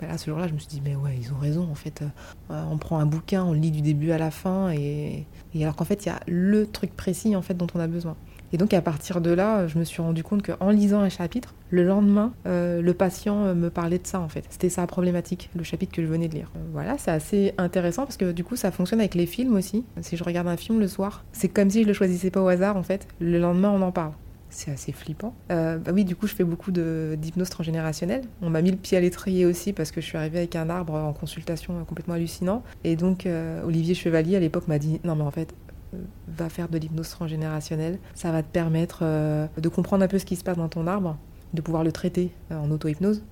Bah, 0.00 0.06
là, 0.08 0.18
ce 0.18 0.30
jour-là, 0.30 0.46
je 0.46 0.52
me 0.52 0.58
suis 0.58 0.68
dit, 0.68 0.82
mais 0.84 0.94
ouais, 0.94 1.16
ils 1.18 1.32
ont 1.32 1.38
raison, 1.38 1.68
en 1.70 1.74
fait. 1.74 2.02
Euh, 2.50 2.64
on 2.70 2.76
prend 2.76 2.98
un 2.98 3.06
bouquin, 3.06 3.44
on 3.44 3.52
lit 3.52 3.70
du 3.70 3.80
début 3.80 4.10
à 4.10 4.18
la 4.18 4.30
fin, 4.30 4.70
et, 4.70 5.26
alors 5.54 5.74
qu'en 5.74 5.84
fait, 5.84 6.04
il 6.04 6.08
y 6.08 6.12
a 6.12 6.20
le 6.26 6.66
truc 6.66 6.94
précis, 6.94 7.34
en 7.34 7.42
fait, 7.42 7.54
dont 7.54 7.66
on 7.74 7.80
a 7.80 7.86
besoin. 7.86 8.16
Et 8.52 8.58
donc, 8.58 8.74
à 8.74 8.82
partir 8.82 9.20
de 9.20 9.30
là, 9.30 9.66
je 9.66 9.78
me 9.78 9.84
suis 9.84 10.02
rendu 10.02 10.22
compte 10.22 10.42
qu'en 10.42 10.70
lisant 10.70 11.00
un 11.00 11.08
chapitre, 11.08 11.54
le 11.70 11.82
lendemain, 11.82 12.32
euh, 12.46 12.80
le 12.80 12.94
patient 12.94 13.44
euh, 13.44 13.54
me 13.54 13.70
parlait 13.70 13.98
de 13.98 14.06
ça, 14.06 14.20
en 14.20 14.28
fait. 14.28 14.44
C'était 14.50 14.68
sa 14.68 14.86
problématique, 14.86 15.50
le 15.56 15.64
chapitre 15.64 15.92
que 15.92 16.02
je 16.02 16.06
venais 16.06 16.28
de 16.28 16.34
lire. 16.34 16.50
Voilà, 16.72 16.98
c'est 16.98 17.10
assez 17.10 17.54
intéressant, 17.56 18.04
parce 18.04 18.18
que 18.18 18.32
du 18.32 18.44
coup, 18.44 18.54
ça 18.54 18.70
fonctionne 18.70 19.00
avec 19.00 19.14
les 19.14 19.26
films 19.26 19.54
aussi. 19.54 19.84
Si 20.02 20.16
je 20.16 20.24
regarde 20.24 20.46
un 20.46 20.58
film 20.58 20.78
le 20.78 20.88
soir, 20.88 21.24
c'est 21.32 21.48
comme 21.48 21.70
si 21.70 21.82
je 21.82 21.88
le 21.88 21.94
choisissais 21.94 22.30
pas 22.30 22.42
au 22.42 22.48
hasard, 22.48 22.76
en 22.76 22.82
fait. 22.82 23.08
Le 23.18 23.38
lendemain, 23.38 23.70
on 23.70 23.80
en 23.82 23.92
parle 23.92 24.12
c'est 24.56 24.70
assez 24.70 24.92
flippant. 24.92 25.34
Euh, 25.50 25.78
bah 25.78 25.92
oui, 25.94 26.04
du 26.04 26.16
coup, 26.16 26.26
je 26.26 26.34
fais 26.34 26.44
beaucoup 26.44 26.70
d'hypnose 26.70 27.50
transgénérationnelle. 27.50 28.22
On 28.42 28.50
m'a 28.50 28.62
mis 28.62 28.70
le 28.70 28.76
pied 28.76 28.96
à 28.96 29.00
l'étrier 29.00 29.44
aussi 29.44 29.72
parce 29.72 29.90
que 29.90 30.00
je 30.00 30.06
suis 30.06 30.16
arrivée 30.16 30.38
avec 30.38 30.56
un 30.56 30.70
arbre 30.70 30.94
en 30.94 31.12
consultation 31.12 31.84
complètement 31.84 32.14
hallucinant. 32.14 32.62
Et 32.82 32.96
donc, 32.96 33.26
euh, 33.26 33.62
Olivier 33.64 33.94
Chevalier, 33.94 34.36
à 34.36 34.40
l'époque, 34.40 34.66
m'a 34.66 34.78
dit 34.78 35.00
Non, 35.04 35.14
mais 35.14 35.24
en 35.24 35.30
fait, 35.30 35.54
euh, 35.94 35.98
va 36.28 36.48
faire 36.48 36.68
de 36.68 36.78
l'hypnose 36.78 37.10
transgénérationnelle. 37.10 37.98
Ça 38.14 38.32
va 38.32 38.42
te 38.42 38.50
permettre 38.50 39.04
de 39.04 39.68
comprendre 39.68 40.04
un 40.04 40.08
peu 40.08 40.18
ce 40.18 40.24
qui 40.24 40.36
se 40.36 40.44
passe 40.44 40.56
dans 40.56 40.68
ton 40.68 40.86
arbre, 40.86 41.18
de 41.52 41.60
pouvoir 41.60 41.84
le 41.84 41.92
traiter 41.92 42.30
en 42.50 42.70
auto-hypnose 42.70 43.22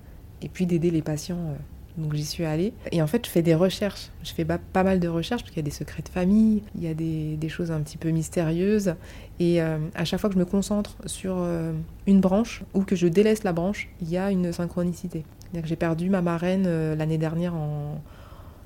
et 0.41 0.49
puis 0.49 0.65
d'aider 0.65 0.91
les 0.91 1.01
patients 1.01 1.55
donc 1.97 2.13
j'y 2.13 2.25
suis 2.25 2.45
allée. 2.45 2.73
Et 2.91 3.01
en 3.01 3.07
fait, 3.07 3.25
je 3.25 3.31
fais 3.31 3.41
des 3.41 3.55
recherches. 3.55 4.09
Je 4.23 4.33
fais 4.33 4.45
pas, 4.45 4.83
mal 4.83 4.99
de 4.99 5.07
recherches 5.07 5.41
parce 5.41 5.51
qu'il 5.51 5.59
y 5.59 5.65
a 5.65 5.69
des 5.69 5.71
secrets 5.71 6.03
de 6.03 6.09
famille, 6.09 6.61
il 6.75 6.83
y 6.83 6.87
a 6.87 6.93
des, 6.93 7.49
choses 7.49 7.71
un 7.71 7.81
petit 7.81 7.97
peu 7.97 8.09
mystérieuses. 8.09 8.95
Et 9.39 9.61
euh, 9.61 9.77
à 9.93 10.03
chaque 10.03 10.19
fois 10.19 10.29
que 10.29 10.33
je 10.33 10.39
me 10.39 10.45
concentre 10.45 10.97
sur 11.05 11.35
euh, 11.37 11.73
une 12.07 12.19
branche 12.19 12.63
ou 12.73 12.81
que 12.81 12.95
je 12.95 13.07
délaisse 13.07 13.43
la 13.43 13.53
branche, 13.53 13.89
il 14.01 14.09
y 14.09 14.17
a 14.17 14.31
une 14.31 14.51
synchronicité. 14.51 15.23
J'ai 15.63 15.75
perdu 15.75 16.09
ma 16.09 16.21
marraine 16.21 16.65
euh, 16.67 16.95
l'année 16.95 17.17
dernière 17.17 17.55
en 17.55 18.01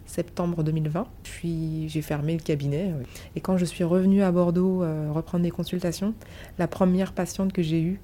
septembre 0.06 0.64
2020. 0.64 1.06
Puis 1.24 1.88
j'ai 1.90 2.02
fermé 2.02 2.34
le 2.34 2.40
cabinet. 2.40 2.94
Et 3.36 3.42
quand 3.42 3.58
je 3.58 3.66
suis 3.66 3.84
revenue 3.84 4.24
à 4.24 4.32
Bordeaux 4.32 4.84
reprendre 5.14 5.44
des 5.44 5.52
consultations, 5.52 6.16
la 6.58 6.68
première 6.68 7.14
patiente 7.14 7.54
que 7.54 7.62
j'ai 7.62 7.80
eue, 7.80 8.00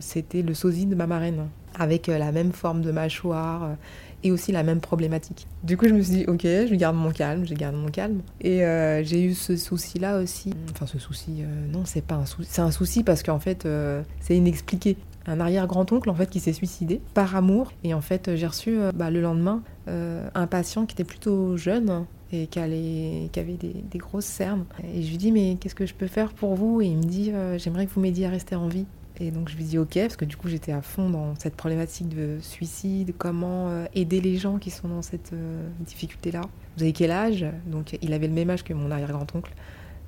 c'était 0.00 0.42
le 0.42 0.54
sosie 0.54 0.86
de 0.86 0.96
ma 0.96 1.06
marraine, 1.06 1.46
avec 1.78 2.08
la 2.08 2.32
même 2.32 2.50
forme 2.50 2.82
de 2.82 2.90
mâchoire 2.90 3.76
et 4.22 4.30
aussi 4.30 4.52
la 4.52 4.62
même 4.62 4.80
problématique. 4.80 5.46
Du 5.62 5.76
coup, 5.76 5.86
je 5.88 5.94
me 5.94 6.02
suis 6.02 6.14
dit, 6.14 6.24
ok, 6.26 6.42
je 6.42 6.74
garde 6.74 6.96
mon 6.96 7.10
calme, 7.10 7.44
je 7.46 7.54
garde 7.54 7.76
mon 7.76 7.88
calme. 7.88 8.20
Et 8.40 8.64
euh, 8.64 9.02
j'ai 9.04 9.22
eu 9.22 9.34
ce 9.34 9.56
souci-là 9.56 10.18
aussi. 10.18 10.52
Enfin, 10.72 10.86
ce 10.86 10.98
souci, 10.98 11.38
euh, 11.40 11.72
non, 11.72 11.84
c'est 11.84 12.04
pas 12.04 12.16
un 12.16 12.26
souci. 12.26 12.48
C'est 12.50 12.62
un 12.62 12.70
souci 12.70 13.02
parce 13.02 13.22
qu'en 13.22 13.38
fait, 13.38 13.66
euh, 13.66 14.02
c'est 14.20 14.36
inexpliqué. 14.36 14.96
Un 15.26 15.38
arrière-grand-oncle, 15.38 16.08
en 16.08 16.14
fait, 16.14 16.28
qui 16.28 16.40
s'est 16.40 16.52
suicidé 16.52 17.00
par 17.14 17.36
amour. 17.36 17.72
Et 17.84 17.94
en 17.94 18.00
fait, 18.00 18.34
j'ai 18.36 18.46
reçu 18.46 18.78
bah, 18.94 19.10
le 19.10 19.20
lendemain 19.20 19.62
un 19.86 20.46
patient 20.46 20.86
qui 20.86 20.94
était 20.94 21.04
plutôt 21.04 21.56
jeune 21.56 22.06
et 22.32 22.46
qui, 22.46 22.60
avait 22.60 23.28
des, 23.58 23.98
grosses 23.98 24.24
cernes. 24.24 24.64
Et 24.94 25.02
je 25.02 25.10
lui 25.10 25.18
dis, 25.18 25.30
mais 25.30 25.56
qu'est-ce 25.60 25.74
que 25.74 25.84
je 25.84 25.94
peux 25.94 26.06
faire 26.06 26.32
pour 26.32 26.54
vous? 26.54 26.80
Et 26.80 26.86
il 26.86 26.96
me 26.96 27.02
dit, 27.02 27.32
j'aimerais 27.58 27.86
que 27.86 27.92
vous 27.92 28.00
m'aidiez 28.00 28.26
à 28.26 28.30
rester 28.30 28.54
en 28.56 28.68
vie. 28.68 28.86
Et 29.20 29.30
donc 29.30 29.50
je 29.50 29.56
lui 29.56 29.64
dis 29.64 29.76
ok, 29.76 29.94
parce 29.94 30.16
que 30.16 30.24
du 30.24 30.36
coup 30.36 30.48
j'étais 30.48 30.72
à 30.72 30.80
fond 30.80 31.10
dans 31.10 31.34
cette 31.38 31.54
problématique 31.54 32.08
de 32.08 32.38
suicide, 32.40 33.12
comment 33.18 33.68
euh, 33.68 33.84
aider 33.94 34.22
les 34.22 34.38
gens 34.38 34.56
qui 34.56 34.70
sont 34.70 34.88
dans 34.88 35.02
cette 35.02 35.34
euh, 35.34 35.68
difficulté-là. 35.80 36.40
Vous 36.76 36.82
avez 36.84 36.94
quel 36.94 37.10
âge? 37.10 37.44
Donc 37.66 37.98
il 38.00 38.14
avait 38.14 38.28
le 38.28 38.32
même 38.32 38.48
âge 38.48 38.64
que 38.64 38.72
mon 38.72 38.90
arrière-grand-oncle 38.90 39.52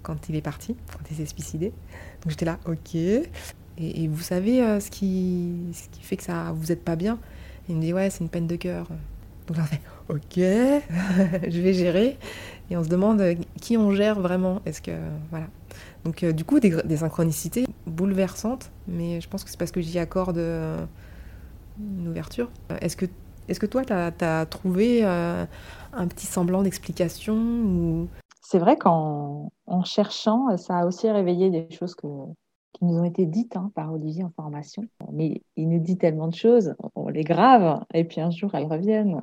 quand 0.03 0.31
il 0.31 0.37
est 0.37 0.43
parti, 0.43 0.75
quand 0.91 1.05
il 1.11 1.17
s'est 1.19 1.27
suicidé. 1.27 1.73
Donc 2.23 2.31
j'étais 2.31 2.47
là, 2.47 2.59
ok. 2.67 2.95
Et, 2.95 4.09
vous 4.09 4.23
savez 4.23 4.63
euh, 4.63 4.81
ce, 4.81 4.91
qui, 4.91 5.57
ce 5.75 5.89
qui 5.91 6.03
fait 6.03 6.17
que 6.17 6.25
ça 6.25 6.53
vous 6.57 6.73
êtes 6.73 6.83
pas 6.83 6.97
bien? 6.97 7.19
Il 7.69 7.77
me 7.77 7.83
dit 7.83 7.93
ouais, 7.93 8.09
c'est 8.09 8.21
une 8.21 8.31
peine 8.31 8.47
de 8.47 8.57
cœur. 8.57 8.89
Donc 9.47 9.59
on 9.59 9.65
fait 9.65 9.81
ok, 10.09 11.43
je 11.51 11.61
vais 11.61 11.75
gérer. 11.75 12.17
Et 12.71 12.79
on 12.79 12.85
se 12.85 12.89
demande 12.89 13.23
qui 13.61 13.77
on 13.77 13.91
gère 13.91 14.19
vraiment? 14.19 14.63
Est-ce 14.65 14.81
que 14.81 14.93
voilà. 15.29 15.49
Donc 16.05 16.25
du 16.25 16.45
coup 16.45 16.59
des, 16.59 16.97
synchronicités 16.97 17.67
bouleversante, 17.87 18.71
mais 18.89 19.21
je 19.21 19.29
pense 19.29 19.45
que 19.45 19.51
c'est 19.51 19.59
parce 19.59 19.71
que 19.71 19.81
j'y 19.81 19.99
accorde 19.99 20.39
euh, 20.39 20.85
une 21.79 22.09
ouverture. 22.09 22.51
Est-ce 22.81 22.97
que, 22.97 23.07
est 23.49 23.59
que 23.59 23.67
toi, 23.67 23.85
tu 23.85 23.93
as, 23.93 24.47
trouvé 24.47 25.05
euh, 25.05 25.45
un 25.93 26.09
petit 26.09 26.27
semblant 26.27 26.63
d'explication 26.63 27.35
ou... 27.37 28.09
C'est 28.41 28.59
vrai 28.59 28.77
qu'en 28.77 29.51
en 29.67 29.85
cherchant, 29.85 30.57
ça 30.59 30.79
a 30.79 30.87
aussi 30.87 31.09
réveillé 31.09 31.51
des 31.51 31.71
choses 31.71 31.95
qui 31.95 32.07
nous 32.85 32.99
ont 32.99 33.05
été 33.05 33.25
dites 33.25 33.57
hein, 33.57 33.71
par 33.75 33.93
Olivier 33.93 34.25
en 34.25 34.31
formation. 34.31 34.83
Mais 35.13 35.43
il 35.57 35.69
nous 35.69 35.79
dit 35.79 35.97
tellement 35.97 36.29
de 36.29 36.35
choses, 36.35 36.75
on 36.97 37.09
les 37.09 37.25
grave, 37.25 37.85
et 37.95 38.05
puis 38.05 38.21
un 38.21 38.31
jour 38.31 38.55
elles 38.55 38.67
reviennent. 38.67 39.21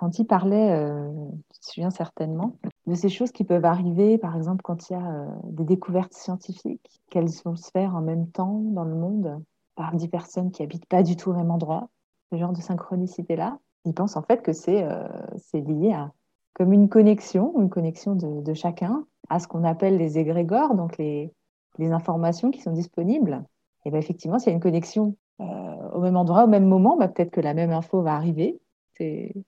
Quand 0.00 0.18
il 0.18 0.24
parlait, 0.24 0.72
euh, 0.72 1.12
tu 1.52 1.60
te 1.60 1.66
souviens 1.66 1.90
certainement, 1.90 2.56
de 2.86 2.94
ces 2.94 3.10
choses 3.10 3.32
qui 3.32 3.44
peuvent 3.44 3.66
arriver, 3.66 4.16
par 4.16 4.34
exemple 4.34 4.62
quand 4.62 4.88
il 4.88 4.94
y 4.94 4.96
a 4.96 5.06
euh, 5.06 5.26
des 5.44 5.64
découvertes 5.64 6.14
scientifiques, 6.14 7.02
qu'elles 7.10 7.28
vont 7.44 7.54
se 7.54 7.70
faire 7.70 7.94
en 7.94 8.00
même 8.00 8.26
temps 8.28 8.60
dans 8.60 8.84
le 8.84 8.94
monde 8.94 9.44
par 9.76 9.94
dix 9.94 10.08
personnes 10.08 10.52
qui 10.52 10.62
habitent 10.62 10.86
pas 10.86 11.02
du 11.02 11.16
tout 11.16 11.28
au 11.28 11.34
même 11.34 11.50
endroit, 11.50 11.90
ce 12.32 12.38
genre 12.38 12.54
de 12.54 12.62
synchronicité-là. 12.62 13.58
Il 13.84 13.92
pense 13.92 14.16
en 14.16 14.22
fait 14.22 14.40
que 14.40 14.54
c'est 14.54 14.82
euh, 14.84 15.06
lié 15.52 15.92
à 15.92 16.10
comme 16.54 16.72
une 16.72 16.88
connexion, 16.88 17.60
une 17.60 17.68
connexion 17.68 18.14
de, 18.14 18.54
chacun 18.54 19.04
à 19.28 19.38
ce 19.38 19.48
qu'on 19.48 19.64
appelle 19.64 19.98
les 19.98 20.18
égrégores, 20.18 20.76
donc 20.76 20.96
les, 20.96 21.30
informations 21.78 22.50
qui 22.50 22.62
sont 22.62 22.72
disponibles. 22.72 23.44
Et 23.84 23.90
bien 23.90 24.00
effectivement, 24.00 24.38
s'il 24.38 24.48
y 24.48 24.52
a 24.52 24.54
une 24.54 24.62
connexion 24.62 25.14
au 25.38 26.00
même 26.00 26.16
endroit, 26.16 26.44
au 26.44 26.48
même 26.48 26.66
moment, 26.66 26.96
bah, 26.96 27.08
peut-être 27.08 27.30
que 27.30 27.40
la 27.40 27.52
même 27.52 27.70
info 27.70 28.00
va 28.02 28.14
arriver 28.14 28.60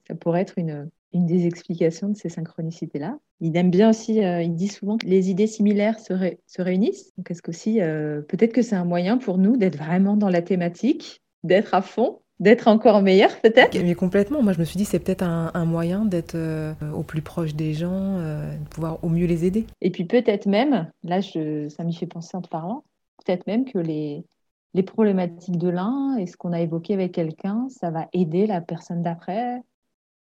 ça 0.06 0.14
pourrait 0.14 0.42
être 0.42 0.58
une, 0.58 0.88
des 1.12 1.46
explications 1.46 2.08
de 2.08 2.16
ces 2.16 2.28
synchronicités-là. 2.28 3.18
Il 3.40 3.56
aime 3.56 3.70
bien 3.70 3.90
aussi, 3.90 4.24
euh, 4.24 4.42
il 4.42 4.54
dit 4.54 4.68
souvent 4.68 4.96
que 4.98 5.06
les 5.06 5.30
idées 5.30 5.46
similaires 5.46 5.98
se, 5.98 6.14
se 6.46 6.62
réunissent. 6.62 7.12
Donc, 7.16 7.30
est-ce 7.30 7.42
qu'aussi, 7.42 7.80
euh, 7.80 8.22
peut-être 8.22 8.52
que 8.52 8.62
c'est 8.62 8.76
un 8.76 8.84
moyen 8.84 9.18
pour 9.18 9.38
nous 9.38 9.56
d'être 9.56 9.76
vraiment 9.76 10.16
dans 10.16 10.28
la 10.28 10.42
thématique, 10.42 11.20
d'être 11.42 11.74
à 11.74 11.82
fond, 11.82 12.20
d'être 12.40 12.68
encore 12.68 13.02
meilleur, 13.02 13.40
peut-être? 13.40 13.78
Mais 13.82 13.94
complètement. 13.94 14.42
Moi, 14.42 14.52
je 14.52 14.60
me 14.60 14.64
suis 14.64 14.78
dit, 14.78 14.84
c'est 14.84 15.00
peut-être 15.00 15.22
un, 15.24 15.64
moyen 15.64 16.04
d'être 16.04 16.34
euh, 16.34 16.72
au 16.94 17.02
plus 17.02 17.22
proche 17.22 17.54
des 17.54 17.74
gens, 17.74 18.18
de 18.18 18.68
pouvoir 18.70 19.02
au 19.02 19.08
mieux 19.08 19.26
les 19.26 19.44
aider. 19.44 19.66
Et 19.80 19.90
puis, 19.90 20.04
peut-être 20.04 20.46
même, 20.46 20.90
là, 21.02 21.20
je, 21.20 21.68
ça 21.68 21.84
m'y 21.84 21.94
fait 21.94 22.06
penser 22.06 22.36
en 22.36 22.42
te 22.42 22.48
parlant, 22.48 22.84
peut-être 23.24 23.46
même 23.46 23.64
que 23.64 23.78
les, 23.78 24.24
les 24.74 24.82
problématiques 24.82 25.58
de 25.58 25.68
l'un 25.68 26.16
et 26.16 26.26
ce 26.26 26.36
qu'on 26.36 26.52
a 26.52 26.60
évoqué 26.60 26.94
avec 26.94 27.12
quelqu'un, 27.12 27.68
ça 27.68 27.90
va 27.90 28.08
aider 28.12 28.46
la 28.46 28.60
personne 28.60 29.02
d'après? 29.02 29.62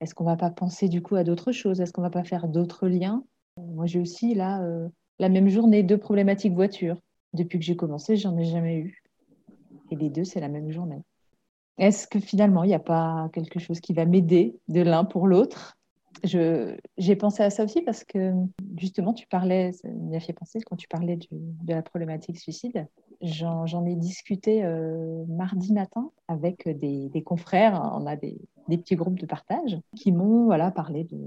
Est-ce 0.01 0.15
qu'on 0.15 0.25
va 0.25 0.37
pas 0.37 0.51
penser 0.51 0.89
du 0.89 1.01
coup 1.01 1.15
à 1.15 1.25
d'autres 1.25 1.53
choses? 1.53 1.81
Est-ce 1.81 1.93
qu'on 1.93 2.03
va 2.03 2.11
pas 2.11 2.25
faire 2.25 2.49
d'autres 2.49 2.89
liens? 2.89 3.25
Moi, 3.57 3.87
j'ai 3.87 4.01
aussi 4.01 4.35
là 4.35 4.63
euh, 4.63 4.89
la 5.19 5.29
même 5.29 5.49
journée 5.49 5.83
deux 5.83 5.99
problématiques 5.99 6.55
voiture. 6.55 6.97
Depuis 7.35 7.59
que 7.59 7.65
j'ai 7.65 7.77
commencé, 7.77 8.17
j'en 8.17 8.37
ai 8.37 8.45
jamais 8.45 8.79
eu. 8.79 9.03
Et 9.91 9.97
les 9.97 10.11
deux, 10.11 10.25
c'est 10.25 10.41
la 10.41 10.49
même 10.49 10.71
journée. 10.71 11.03
Est-ce 11.79 12.07
que 12.07 12.21
finalement, 12.21 12.65
il 12.65 12.69
n'y 12.69 12.75
a 12.75 12.81
pas 12.81 13.31
quelque 13.33 13.59
chose 13.59 13.81
qui 13.81 13.93
va 13.93 14.05
m'aider 14.05 14.57
de 14.69 14.81
l'un 14.81 15.05
pour 15.05 15.27
l'autre? 15.27 15.79
J'ai 16.25 17.17
pensé 17.17 17.43
à 17.43 17.51
ça 17.51 17.65
aussi 17.65 17.83
parce 17.83 18.05
que 18.05 18.33
justement, 18.77 19.13
tu 19.13 19.27
parlais, 19.27 19.73
ça 19.73 19.89
m'y 19.89 20.17
a 20.17 20.21
fait 20.21 20.33
penser 20.33 20.61
quand 20.61 20.77
tu 20.77 20.89
parlais 20.89 21.17
de 21.17 21.73
la 21.73 21.83
problématique 21.83 22.39
suicide. 22.39 22.87
J'en 23.23 23.87
ai 23.87 23.95
discuté 23.95 24.65
euh, 24.65 25.25
mardi 25.27 25.73
matin 25.73 26.11
avec 26.29 26.69
des, 26.69 27.23
confrères. 27.25 27.93
On 27.95 28.07
a 28.07 28.17
des, 28.17 28.39
petits 28.69 28.97
groupes 28.97 29.19
de 29.19 29.27
partage 29.27 29.79
qui 29.97 30.13
m'ont 30.13 30.45
voilà, 30.45 30.71
parlé 30.71 31.05
de, 31.05 31.19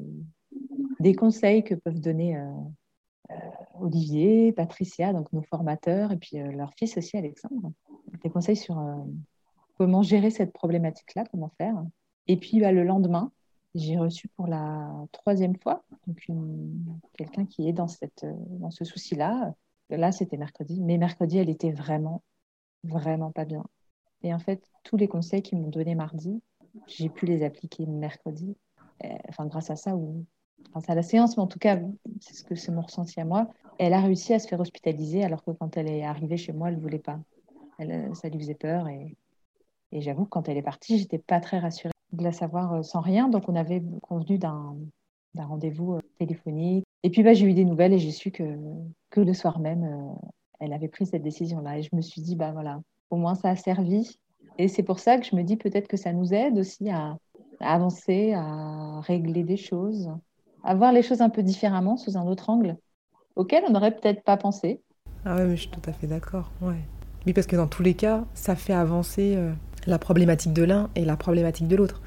des 1.00 1.14
conseils 1.14 1.64
que 1.64 1.76
peuvent 1.76 2.02
donner 2.02 2.38
euh, 2.38 2.50
euh, 3.32 3.36
Olivier, 3.80 4.52
Patricia, 4.52 5.14
donc 5.14 5.32
nos 5.32 5.44
formateurs, 5.44 6.12
et 6.12 6.18
puis 6.18 6.38
leur 6.38 6.74
fils 6.74 6.98
aussi, 6.98 7.18
Alexandre. 7.18 7.72
Des 8.24 8.30
conseils 8.30 8.58
sur 8.58 8.82
comment 9.78 10.04
gérer 10.04 10.32
cette 10.32 10.54
problématique-là, 10.54 11.26
comment 11.32 11.52
faire. 11.58 11.84
Et 12.28 12.38
puis 12.38 12.60
bah, 12.60 12.72
le 12.72 12.84
lendemain, 12.84 13.32
j'ai 13.76 13.98
reçu 13.98 14.30
pour 14.30 14.48
la 14.48 14.90
troisième 15.12 15.58
fois 15.58 15.84
quelqu'un 17.18 17.46
qui 17.46 17.68
est 17.68 17.74
dans, 17.74 17.90
cette, 17.90 18.26
dans 18.60 18.72
ce 18.72 18.86
souci-là. 18.86 19.54
Là, 19.90 20.12
c'était 20.12 20.38
mercredi, 20.38 20.82
mais 20.82 20.98
mercredi, 20.98 21.38
elle 21.38 21.50
était 21.50 21.72
vraiment, 21.72 22.24
vraiment 22.84 23.32
pas 23.32 23.46
bien. 23.46 23.66
Et 24.24 24.34
en 24.34 24.40
fait, 24.40 24.64
tous 24.84 24.98
les 24.98 25.08
conseils 25.08 25.42
qu'ils 25.42 25.60
m'ont 25.60 25.70
donnés 25.70 25.94
mardi, 25.94 26.42
j'ai 26.88 27.10
pu 27.10 27.26
les 27.26 27.44
appliquer 27.44 27.86
mercredi. 27.86 28.56
Euh, 29.04 29.10
enfin, 29.30 29.46
grâce 29.46 29.70
à 29.70 29.76
ça, 29.76 29.96
ou 29.96 30.26
grâce 30.72 30.90
à 30.90 30.96
la 30.96 31.04
séance, 31.04 31.36
mais 31.36 31.44
en 31.44 31.48
tout 31.48 31.60
cas, 31.60 31.80
c'est 32.22 32.34
ce 32.34 32.44
que 32.44 32.56
c'est 32.56 32.72
mon 32.72 32.82
ressenti 32.82 33.20
à 33.20 33.26
moi. 33.26 33.50
Elle 33.78 33.94
a 33.94 34.00
réussi 34.00 34.34
à 34.34 34.40
se 34.40 34.48
faire 34.48 34.60
hospitaliser 34.62 35.24
alors 35.24 35.44
que 35.44 35.52
quand 35.52 35.76
elle 35.76 35.90
est 35.90 36.04
arrivée 36.04 36.38
chez 36.38 36.54
moi, 36.54 36.70
elle 36.70 36.78
ne 36.78 36.82
voulait 36.82 36.98
pas. 36.98 37.20
Elle, 37.78 38.16
ça 38.16 38.30
lui 38.30 38.40
faisait 38.40 38.56
peur 38.56 38.88
et, 38.88 39.18
et 39.92 40.02
j'avoue 40.02 40.26
quand 40.26 40.48
elle 40.48 40.58
est 40.58 40.64
partie, 40.64 40.98
j'étais 40.98 41.20
pas 41.20 41.42
très 41.42 41.60
rassurée 41.60 41.92
de 42.16 42.24
la 42.24 42.32
savoir 42.32 42.84
sans 42.84 43.02
rien. 43.02 43.30
Donc 43.30 43.50
on 43.50 43.56
avait 43.56 43.84
convenu 44.02 44.38
d'un 44.38 44.76
rendez-vous 45.38 46.00
téléphonique. 46.20 46.86
Et 47.04 47.10
puis 47.10 47.24
bah, 47.24 47.34
j'ai 47.34 47.46
eu 47.46 47.54
des 47.54 47.66
nouvelles 47.66 47.94
et 47.94 48.00
j'ai 48.00 48.12
su 48.12 48.32
que, 48.32 48.58
que 49.10 49.22
le 49.22 49.34
soir 49.34 49.60
même, 49.60 50.16
elle 50.60 50.74
avait 50.74 50.88
pris 50.88 51.06
cette 51.06 51.24
décision-là. 51.24 51.80
Et 51.80 51.84
je 51.84 51.96
me 51.96 52.02
suis 52.02 52.22
dit, 52.22 52.36
bah 52.36 52.52
voilà, 52.52 52.82
au 53.10 53.18
moins 53.18 53.36
ça 53.36 53.50
a 53.50 53.56
servi. 53.56 54.18
Et 54.58 54.68
c'est 54.68 54.84
pour 54.84 55.00
ça 55.00 55.18
que 55.18 55.26
je 55.26 55.36
me 55.36 55.44
dis 55.44 55.58
peut-être 55.58 55.88
que 55.88 55.98
ça 55.98 56.14
nous 56.14 56.34
aide 56.34 56.58
aussi 56.58 56.90
à, 56.90 57.18
avancer, 57.60 58.34
à 58.34 59.02
régler 59.02 59.44
des 59.44 59.58
choses, 59.58 60.10
à 60.64 60.76
voir 60.76 60.92
les 60.92 61.02
choses 61.02 61.22
un 61.22 61.30
peu 61.30 61.44
différemment, 61.44 61.98
sous 61.98 62.18
un 62.18 62.26
autre 62.26 62.50
angle, 62.50 62.78
auquel 63.36 63.64
on 63.68 63.72
n'aurait 63.72 63.96
peut-être 63.96 64.24
pas 64.24 64.38
pensé. 64.38 64.82
Ah 65.26 65.36
ouais, 65.36 65.46
mais 65.46 65.56
je 65.56 65.62
suis 65.62 65.72
tout 65.72 65.90
à 65.90 65.94
fait 65.94 66.08
d'accord. 66.08 66.52
Ouais. 66.62 66.80
Oui, 67.26 67.34
parce 67.34 67.48
que 67.48 67.56
dans 67.56 67.68
tous 67.68 67.84
les 67.84 67.96
cas, 67.96 68.24
ça 68.34 68.56
fait 68.56 68.74
avancer 68.74 69.36
euh, 69.36 69.52
la 69.88 69.98
problématique 69.98 70.54
de 70.54 70.64
l'un 70.64 70.90
et 70.96 71.04
la 71.04 71.18
problématique 71.18 71.68
de 71.68 71.76
l'autre. 71.76 72.02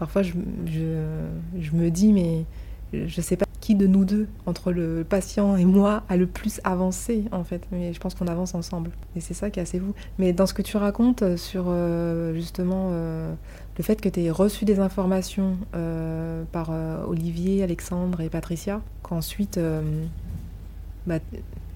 Parfois, 0.00 0.22
je, 0.22 0.32
me 0.34 1.90
dis, 1.90 2.14
mais 2.14 2.46
je 2.94 3.20
sais 3.20 3.36
pas 3.36 3.44
qui 3.60 3.74
de 3.74 3.86
nous 3.86 4.06
deux, 4.06 4.28
entre 4.46 4.72
le 4.72 5.04
patient 5.06 5.58
et 5.58 5.66
moi, 5.66 6.04
a 6.08 6.16
le 6.16 6.26
plus 6.26 6.58
avancé 6.64 7.24
en 7.32 7.44
fait. 7.44 7.62
Mais 7.70 7.92
je 7.92 8.00
pense 8.00 8.14
qu'on 8.14 8.26
avance 8.26 8.54
ensemble. 8.54 8.92
Et 9.14 9.20
c'est 9.20 9.34
ça 9.34 9.50
qui 9.50 9.60
est 9.60 9.62
assez 9.62 9.78
vous. 9.78 9.92
Mais 10.18 10.32
dans 10.32 10.46
ce 10.46 10.54
que 10.54 10.62
tu 10.62 10.78
racontes 10.78 11.20
euh, 11.20 11.36
sur 11.36 11.66
euh, 11.68 12.32
justement 12.32 12.88
euh, 12.92 13.34
le 13.76 13.84
fait 13.84 14.00
que 14.00 14.08
tu 14.08 14.22
aies 14.22 14.30
reçu 14.30 14.64
des 14.64 14.80
informations 14.80 15.58
par 16.50 16.70
Olivier, 17.06 17.62
Alexandre 17.62 18.22
et 18.22 18.30
Patricia, 18.30 18.80
qu'ensuite, 19.02 19.60
bah, 21.06 21.18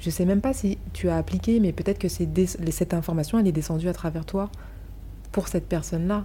je 0.00 0.10
sais 0.10 0.24
même 0.24 0.40
pas 0.40 0.54
si 0.54 0.78
tu 0.94 1.10
as 1.10 1.16
appliqué, 1.18 1.60
mais 1.60 1.72
peut-être 1.72 1.98
que 1.98 2.08
cette 2.08 2.94
information, 2.94 3.38
elle 3.38 3.46
est 3.46 3.52
descendue 3.52 3.88
à 3.88 3.92
travers 3.92 4.24
toi 4.24 4.48
pour 5.30 5.48
cette 5.48 5.68
personne-là. 5.68 6.24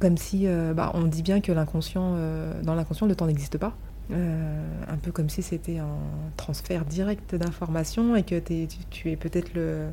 Comme 0.00 0.16
si, 0.16 0.46
bah, 0.74 0.90
on 0.94 1.04
dit 1.04 1.22
bien 1.22 1.40
que 1.40 1.52
l'inconscient, 1.52 2.16
dans 2.62 2.74
l'inconscient, 2.74 3.06
le 3.06 3.14
temps 3.14 3.26
n'existe 3.26 3.58
pas. 3.58 3.74
Euh, 4.10 4.64
un 4.88 4.96
peu 4.96 5.12
comme 5.12 5.28
si 5.28 5.42
c'était 5.42 5.78
un 5.78 5.98
transfert 6.38 6.86
direct 6.86 7.34
d'informations 7.34 8.16
et 8.16 8.22
que 8.22 8.40
tu, 8.90 9.10
es 9.10 9.16
peut-être 9.16 9.52
le, 9.52 9.88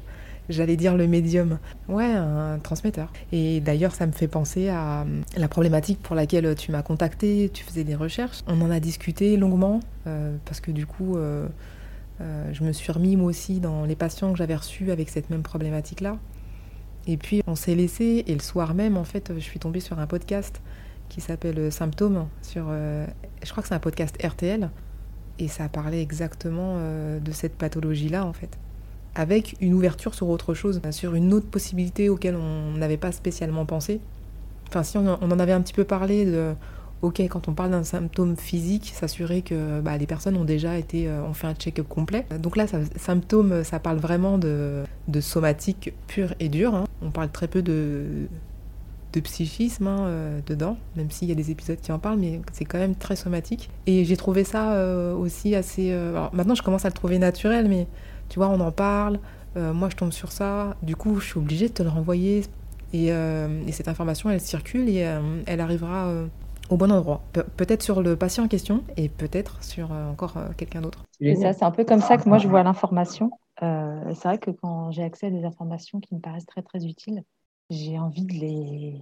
j'allais 0.48 0.78
dire 0.78 0.96
le 0.96 1.06
médium, 1.06 1.60
ouais, 1.90 2.14
un 2.14 2.58
transmetteur. 2.60 3.12
Et 3.34 3.60
d'ailleurs, 3.60 3.94
ça 3.94 4.08
me 4.08 4.14
fait 4.14 4.30
penser 4.30 4.70
à 4.70 5.02
euh, 5.02 5.22
la 5.36 5.50
problématique 5.50 6.02
pour 6.02 6.16
laquelle 6.16 6.56
tu 6.56 6.72
m'as 6.72 6.82
contacté, 6.82 7.50
tu 7.54 7.66
faisais 7.66 7.84
des 7.84 7.96
recherches. 7.96 8.40
On 8.48 8.62
en 8.62 8.72
a 8.72 8.80
discuté 8.80 9.36
longuement 9.36 9.82
euh, 10.08 10.38
parce 10.46 10.62
que 10.62 10.72
du 10.72 10.86
coup, 10.86 11.18
je 12.20 12.64
me 12.64 12.72
suis 12.72 12.94
remis 12.94 13.18
moi 13.18 13.28
aussi 13.28 13.60
dans 13.60 13.84
les 13.84 13.98
patients 13.98 14.32
que 14.32 14.38
j'avais 14.38 14.56
reçus 14.56 14.92
avec 14.92 15.10
cette 15.10 15.30
même 15.30 15.44
problématique-là. 15.44 16.18
Et 17.08 17.18
puis 17.18 17.42
on 17.48 17.56
s'est 17.56 17.76
laissé, 17.76 18.24
et 18.28 18.34
le 18.34 18.42
soir 18.42 18.74
même, 18.74 18.98
en 18.98 19.04
fait, 19.04 19.32
je 19.36 19.40
suis 19.40 19.60
tombée 19.60 19.80
sur 19.80 20.00
un 20.00 20.08
podcast 20.08 20.62
qui 21.10 21.22
s'appelle 21.22 21.72
Symptômes 21.72 22.28
sur 22.42 22.66
je 23.46 23.52
crois 23.52 23.62
que 23.62 23.70
c'est 23.70 23.76
un 23.76 23.80
podcast 23.80 24.18
RTL, 24.24 24.70
et 25.40 25.48
ça 25.48 25.70
parlait 25.70 26.02
exactement 26.02 26.76
euh, 26.78 27.20
de 27.20 27.32
cette 27.32 27.56
pathologie-là, 27.56 28.26
en 28.26 28.34
fait. 28.34 28.58
Avec 29.14 29.56
une 29.62 29.74
ouverture 29.74 30.14
sur 30.14 30.30
autre 30.30 30.54
chose, 30.54 30.82
sur 30.92 31.16
une 31.16 31.34
autre 31.34 31.48
possibilité 31.48 32.10
auquel 32.10 32.36
on 32.36 32.78
n'avait 32.78 32.98
pas 32.98 33.12
spécialement 33.12 33.66
pensé. 33.66 34.02
Enfin, 34.68 34.84
si 34.84 34.98
on, 34.98 35.08
en 35.08 35.40
avait 35.40 35.54
un 35.54 35.62
petit 35.62 35.74
peu 35.74 35.84
parlé 35.84 36.26
de. 36.26 36.54
Ok, 37.02 37.20
quand 37.20 37.48
on 37.48 37.54
parle 37.54 37.72
d'un 37.72 37.84
symptôme 37.84 38.36
physique, 38.36 38.92
s'assurer 38.96 39.42
que 39.42 39.80
bah, 39.82 39.98
les 39.98 40.08
personnes 40.08 40.36
ont 40.38 40.46
déjà 40.46 40.78
été, 40.78 41.08
euh, 41.08 41.24
ont 41.24 41.34
fait 41.34 41.46
un 41.46 41.54
check-up 41.54 41.88
complet. 41.88 42.26
Donc 42.40 42.58
là, 42.58 42.68
ça, 42.68 42.80
symptômes, 42.96 43.64
ça 43.64 43.80
parle 43.80 43.98
vraiment 43.98 44.38
de, 44.38 44.84
de 45.08 45.22
somatique 45.22 45.94
pur 46.08 46.34
et 46.40 46.50
dur. 46.50 46.74
Hein. 46.74 46.85
On 47.06 47.12
parle 47.12 47.30
très 47.30 47.48
peu 47.48 47.62
de, 47.62 48.28
psychisme 49.22 49.88
hein, 49.88 50.06
euh, 50.08 50.40
dedans, 50.46 50.78
même 50.96 51.12
s'il 51.12 51.28
y 51.28 51.32
a 51.32 51.36
des 51.36 51.52
épisodes 51.52 51.80
qui 51.80 51.92
en 51.92 52.00
parlent, 52.00 52.20
mais 52.20 52.42
c'est 52.52 52.66
quand 52.66 52.78
même 52.78 52.96
très 52.96 53.16
somatique. 53.16 53.70
Et 53.88 54.06
j'ai 54.06 54.18
trouvé 54.18 54.44
ça 54.44 54.74
euh, 54.74 55.14
aussi 55.14 55.56
assez... 55.56 55.92
Euh, 55.92 56.12
alors 56.12 56.34
maintenant, 56.34 56.56
je 56.56 56.64
commence 56.64 56.86
à 56.86 56.90
le 56.90 56.94
trouver 56.94 57.20
naturel, 57.20 57.68
mais 57.68 57.88
tu 58.30 58.40
vois, 58.40 58.50
on 58.50 58.60
en 58.60 58.72
parle, 58.72 59.20
moi 59.56 59.88
je 59.90 59.96
tombe 59.96 60.12
sur 60.12 60.34
ça, 60.34 60.76
du 60.82 60.98
coup, 60.98 61.20
je 61.20 61.28
suis 61.28 61.38
obligée 61.38 61.70
de 61.70 61.74
te 61.74 61.84
le 61.84 61.90
renvoyer. 61.90 62.44
Et, 62.92 63.08
et 63.08 63.72
cette 63.72 63.88
information, 63.88 64.30
elle 64.30 64.42
circule 64.42 64.90
et 64.90 65.08
elle 65.46 65.62
arrivera 65.62 66.12
au 66.70 66.78
bon 66.78 66.92
endroit. 66.92 67.22
peut-être 67.56 67.84
sur 67.84 68.02
le 68.02 68.16
patient 68.16 68.46
en 68.46 68.48
question 68.48 68.84
et 68.98 69.08
peut-être 69.08 69.64
sur 69.64 69.92
encore 69.92 70.34
quelqu'un 70.58 70.82
d'autre. 70.82 71.06
Ça, 71.42 71.54
c'est 71.54 71.64
un 71.64 71.72
peu 71.72 71.86
comme 71.86 72.02
ça 72.02 72.18
que 72.18 72.28
moi 72.28 72.38
je 72.38 72.48
vois 72.48 72.64
l'information. 72.64 73.32
C'est 73.60 74.24
vrai 74.24 74.40
que 74.40 74.52
quand 74.52 74.92
j'ai 74.92 75.04
accès 75.04 75.28
à 75.28 75.30
des 75.32 75.46
informations 75.46 76.00
qui 76.00 76.16
me 76.16 76.20
paraissent 76.20 76.46
très 76.46 76.62
très 76.62 76.86
utiles, 76.86 77.24
j'ai 77.70 77.98
envie 77.98 78.26
de 78.26 78.34
les, 78.34 79.02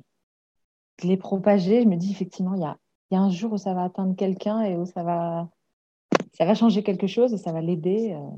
les 1.04 1.18
propager. 1.18 1.82
Je 1.82 1.88
me 1.88 1.96
dis 1.96 2.12
effectivement, 2.12 2.56
il 2.56 2.62
y 2.62 2.66
a, 2.66 2.78
y 3.12 3.16
a, 3.16 3.22
un 3.22 3.30
jour 3.30 3.54
où 3.54 3.58
ça 3.58 3.74
va 3.74 3.84
atteindre 3.84 4.16
quelqu'un 4.16 4.62
et 4.62 4.78
où 4.78 4.86
ça 4.86 5.04
va, 5.04 5.50
ça 6.34 6.46
va 6.46 6.56
changer 6.56 6.84
quelque 6.84 7.08
chose 7.08 7.34
et 7.34 7.38
ça 7.38 7.52
va 7.52 7.62
l'aider. 7.62 8.14
Euh. 8.14 8.30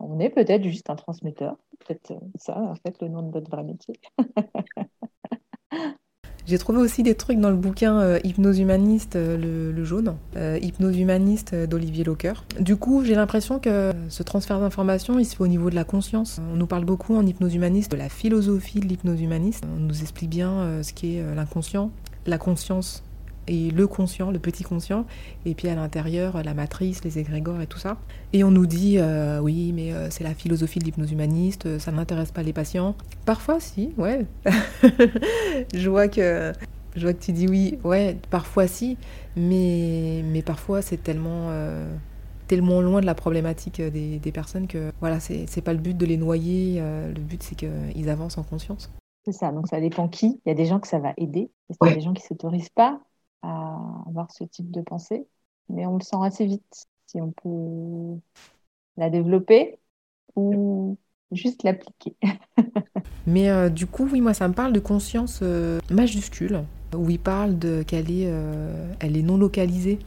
On 0.00 0.18
est 0.18 0.30
peut-être 0.30 0.64
juste 0.64 0.90
un 0.90 0.96
transmetteur, 0.96 1.56
peut-être 1.78 2.14
ça, 2.36 2.58
en 2.58 2.74
fait, 2.74 3.00
le 3.00 3.08
nom 3.08 3.22
de 3.22 3.30
notre 3.32 3.50
vrai 3.50 3.62
métier. 3.62 4.00
J'ai 6.46 6.58
trouvé 6.58 6.78
aussi 6.78 7.02
des 7.02 7.14
trucs 7.14 7.38
dans 7.38 7.50
le 7.50 7.56
bouquin 7.56 8.00
euh, 8.00 8.18
humaniste, 8.24 9.16
euh, 9.16 9.72
le, 9.72 9.84
jaune, 9.84 10.16
euh, 10.36 10.58
Hypnose 10.60 10.98
humaniste 10.98 11.54
d'Olivier 11.54 12.04
Locker. 12.04 12.34
Du 12.58 12.76
coup, 12.76 13.04
j'ai 13.04 13.14
l'impression 13.14 13.58
que 13.58 13.92
ce 14.08 14.22
transfert 14.22 14.58
d'informations, 14.58 15.18
il 15.18 15.24
se 15.24 15.36
fait 15.36 15.42
au 15.42 15.48
niveau 15.48 15.70
de 15.70 15.74
la 15.74 15.84
conscience. 15.84 16.40
On 16.52 16.56
nous 16.56 16.66
parle 16.66 16.84
beaucoup 16.84 17.16
en 17.16 17.24
hypnose 17.24 17.54
humaniste 17.54 17.92
de 17.92 17.96
la 17.96 18.08
philosophie 18.08 18.80
de 18.80 18.86
l'hypnose 18.86 19.20
humaniste. 19.20 19.64
On 19.72 19.80
nous 19.80 20.02
explique 20.02 20.30
bien 20.30 20.82
ce 20.82 20.92
qu'est 20.92 21.22
l'inconscient, 21.34 21.90
la 22.26 22.38
conscience 22.38 23.02
et 23.48 23.70
le 23.70 23.86
conscient, 23.86 24.30
le 24.30 24.38
petit 24.38 24.62
conscient, 24.64 25.04
et 25.44 25.54
puis 25.54 25.68
à 25.68 25.74
l'intérieur 25.74 26.42
la 26.42 26.54
matrice, 26.54 27.04
les 27.04 27.18
égrégores 27.18 27.60
et 27.60 27.66
tout 27.66 27.78
ça. 27.78 27.96
Et 28.32 28.44
on 28.44 28.50
nous 28.50 28.66
dit 28.66 28.98
euh, 28.98 29.40
oui, 29.40 29.72
mais 29.74 29.92
euh, 29.92 30.08
c'est 30.10 30.24
la 30.24 30.34
philosophie 30.34 30.78
de 30.78 30.84
l'hypnose 30.84 31.12
humaniste, 31.12 31.78
ça 31.78 31.92
n'intéresse 31.92 32.32
pas 32.32 32.42
les 32.42 32.52
patients. 32.52 32.94
Parfois, 33.26 33.60
si, 33.60 33.92
ouais. 33.98 34.26
je 35.74 35.90
vois 35.90 36.08
que 36.08 36.52
je 36.94 37.02
vois 37.02 37.14
que 37.14 37.22
tu 37.22 37.32
dis 37.32 37.48
oui, 37.48 37.78
ouais, 37.84 38.16
parfois 38.30 38.66
si, 38.66 38.96
mais 39.36 40.22
mais 40.24 40.42
parfois 40.42 40.82
c'est 40.82 41.02
tellement 41.02 41.48
euh, 41.48 41.90
tellement 42.48 42.80
loin 42.80 43.00
de 43.00 43.06
la 43.06 43.14
problématique 43.14 43.80
des, 43.80 44.18
des 44.18 44.32
personnes 44.32 44.66
que 44.66 44.92
voilà, 45.00 45.18
c'est 45.20 45.62
pas 45.64 45.72
le 45.72 45.78
but 45.78 45.96
de 45.96 46.04
les 46.04 46.18
noyer, 46.18 46.80
le 46.80 47.20
but 47.20 47.42
c'est 47.42 47.54
qu'ils 47.54 48.10
avancent 48.10 48.36
en 48.38 48.42
conscience. 48.42 48.90
C'est 49.24 49.32
ça, 49.32 49.52
donc 49.52 49.68
ça 49.68 49.80
dépend 49.80 50.08
qui. 50.08 50.40
Il 50.44 50.48
y 50.48 50.52
a 50.52 50.54
des 50.54 50.66
gens 50.66 50.80
que 50.80 50.88
ça 50.88 50.98
va 50.98 51.14
aider, 51.16 51.50
il 51.70 51.76
y 51.88 51.90
a 51.90 51.94
des 51.94 52.00
gens 52.00 52.12
qui 52.12 52.22
ne 52.22 52.26
s'autorisent 52.26 52.70
pas 52.70 53.00
à 53.42 53.78
avoir 54.06 54.30
ce 54.30 54.44
type 54.44 54.70
de 54.70 54.80
pensée, 54.80 55.26
mais 55.68 55.86
on 55.86 55.96
le 55.96 56.02
sent 56.02 56.16
assez 56.22 56.46
vite 56.46 56.86
si 57.06 57.20
on 57.20 57.32
peut 57.32 58.20
la 58.96 59.10
développer 59.10 59.78
ou 60.36 60.96
juste 61.32 61.62
l'appliquer. 61.62 62.14
mais 63.26 63.50
euh, 63.50 63.68
du 63.68 63.86
coup, 63.86 64.08
oui, 64.10 64.20
moi, 64.20 64.34
ça 64.34 64.48
me 64.48 64.54
parle 64.54 64.72
de 64.72 64.80
conscience 64.80 65.40
euh, 65.42 65.80
majuscule, 65.90 66.62
où 66.96 67.10
il 67.10 67.18
parle 67.18 67.58
de 67.58 67.82
qu'elle 67.82 68.10
est, 68.10 68.26
euh, 68.26 68.92
elle 69.00 69.16
est 69.16 69.22
non 69.22 69.36
localisée. 69.36 69.98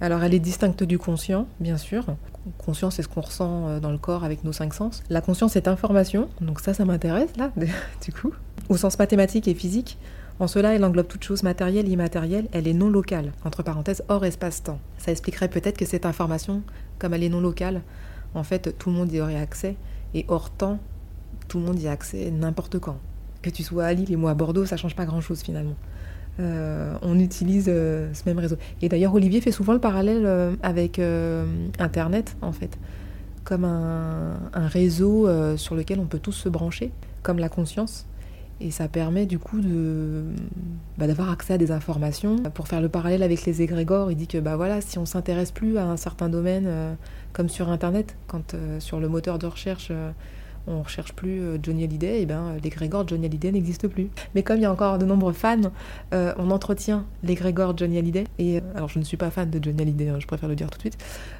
Alors, 0.00 0.22
elle 0.22 0.34
est 0.34 0.40
distincte 0.40 0.82
du 0.82 0.98
conscient, 0.98 1.46
bien 1.60 1.76
sûr. 1.76 2.04
Conscience, 2.58 2.96
c'est 2.96 3.02
ce 3.02 3.08
qu'on 3.08 3.22
ressent 3.22 3.78
dans 3.80 3.90
le 3.90 3.96
corps 3.96 4.24
avec 4.24 4.44
nos 4.44 4.52
cinq 4.52 4.74
sens. 4.74 5.02
La 5.08 5.22
conscience 5.22 5.56
est 5.56 5.68
information, 5.68 6.28
donc 6.40 6.60
ça, 6.60 6.74
ça 6.74 6.84
m'intéresse, 6.84 7.34
là, 7.36 7.50
du 8.04 8.12
coup. 8.12 8.32
Au 8.68 8.76
sens 8.76 8.98
mathématique 8.98 9.48
et 9.48 9.54
physique, 9.54 9.96
en 10.40 10.46
cela, 10.48 10.74
elle 10.74 10.84
englobe 10.84 11.06
toute 11.06 11.22
chose 11.22 11.42
matérielle 11.42 11.88
et 11.88 11.92
immatérielle, 11.92 12.48
elle 12.52 12.66
est 12.66 12.74
non 12.74 12.90
locale, 12.90 13.32
entre 13.44 13.62
parenthèses, 13.62 14.02
hors 14.08 14.24
espace-temps. 14.24 14.80
Ça 14.98 15.12
expliquerait 15.12 15.48
peut-être 15.48 15.78
que 15.78 15.84
cette 15.84 16.06
information, 16.06 16.62
comme 16.98 17.14
elle 17.14 17.22
est 17.22 17.28
non 17.28 17.40
locale, 17.40 17.82
en 18.34 18.42
fait, 18.42 18.76
tout 18.78 18.90
le 18.90 18.96
monde 18.96 19.12
y 19.12 19.20
aurait 19.20 19.36
accès, 19.36 19.76
et 20.12 20.24
hors 20.28 20.50
temps, 20.50 20.78
tout 21.46 21.58
le 21.58 21.64
monde 21.64 21.78
y 21.78 21.86
a 21.86 21.92
accès 21.92 22.30
n'importe 22.30 22.78
quand. 22.78 22.98
Que 23.42 23.50
tu 23.50 23.62
sois 23.62 23.84
à 23.84 23.92
Lille 23.92 24.16
moi 24.16 24.32
à 24.32 24.34
Bordeaux, 24.34 24.64
ça 24.64 24.76
change 24.76 24.96
pas 24.96 25.04
grand-chose 25.04 25.42
finalement. 25.42 25.76
Euh, 26.40 26.94
on 27.02 27.20
utilise 27.20 27.66
euh, 27.68 28.12
ce 28.12 28.22
même 28.26 28.38
réseau. 28.38 28.56
Et 28.82 28.88
d'ailleurs, 28.88 29.14
Olivier 29.14 29.40
fait 29.40 29.52
souvent 29.52 29.72
le 29.72 29.78
parallèle 29.78 30.24
euh, 30.26 30.56
avec 30.62 31.00
Internet, 31.78 32.36
en 32.42 32.52
fait, 32.52 32.76
comme 33.44 33.64
un, 33.64 34.40
un 34.52 34.66
réseau 34.66 35.28
sur 35.56 35.74
lequel 35.74 36.00
on 36.00 36.06
peut 36.06 36.18
tous 36.18 36.32
se 36.32 36.48
brancher, 36.48 36.90
comme 37.22 37.38
la 37.38 37.48
conscience. 37.48 38.06
Et 38.60 38.70
ça 38.70 38.88
permet 38.88 39.26
du 39.26 39.38
coup 39.38 39.60
de 39.60 40.24
bah, 40.96 41.06
d'avoir 41.06 41.30
accès 41.30 41.54
à 41.54 41.58
des 41.58 41.72
informations. 41.72 42.36
Pour 42.54 42.68
faire 42.68 42.80
le 42.80 42.88
parallèle 42.88 43.22
avec 43.22 43.44
les 43.44 43.62
égrégores, 43.62 44.12
il 44.12 44.16
dit 44.16 44.28
que 44.28 44.38
bah 44.38 44.56
voilà, 44.56 44.80
si 44.80 44.98
on 44.98 45.06
s'intéresse 45.06 45.50
plus 45.50 45.76
à 45.76 45.84
un 45.86 45.96
certain 45.96 46.28
domaine, 46.28 46.64
euh, 46.66 46.94
comme 47.32 47.48
sur 47.48 47.68
Internet, 47.68 48.16
quand 48.28 48.54
euh, 48.54 48.78
sur 48.78 49.00
le 49.00 49.08
moteur 49.08 49.38
de 49.38 49.46
recherche, 49.46 49.88
euh, 49.90 50.12
on 50.66 50.78
ne 50.78 50.82
recherche 50.82 51.12
plus 51.12 51.40
euh, 51.40 51.58
Johnny 51.62 51.84
Hallyday, 51.84 52.18
et 52.18 52.22
eh 52.22 52.26
ben 52.26 52.56
l'égrégore 52.62 53.06
Johnny 53.06 53.26
Hallyday 53.26 53.52
n'existe 53.52 53.88
plus. 53.88 54.08
Mais 54.34 54.42
comme 54.42 54.58
il 54.58 54.62
y 54.62 54.66
a 54.66 54.72
encore 54.72 54.98
de 54.98 55.04
nombreux 55.04 55.32
fans, 55.32 55.72
on 56.12 56.50
entretient 56.50 57.04
l'égrégore 57.22 57.76
Johnny 57.76 57.98
Hallyday. 57.98 58.24
Et 58.38 58.60
alors 58.74 58.88
je 58.88 58.98
ne 58.98 59.04
suis 59.04 59.16
pas 59.16 59.30
fan 59.30 59.50
de 59.50 59.62
Johnny 59.62 59.82
Hallyday, 59.82 60.08
hein, 60.08 60.16
je 60.20 60.26
préfère 60.26 60.48
le 60.48 60.56
dire 60.56 60.70
tout 60.70 60.78
de 60.78 60.82
suite. 60.82 60.98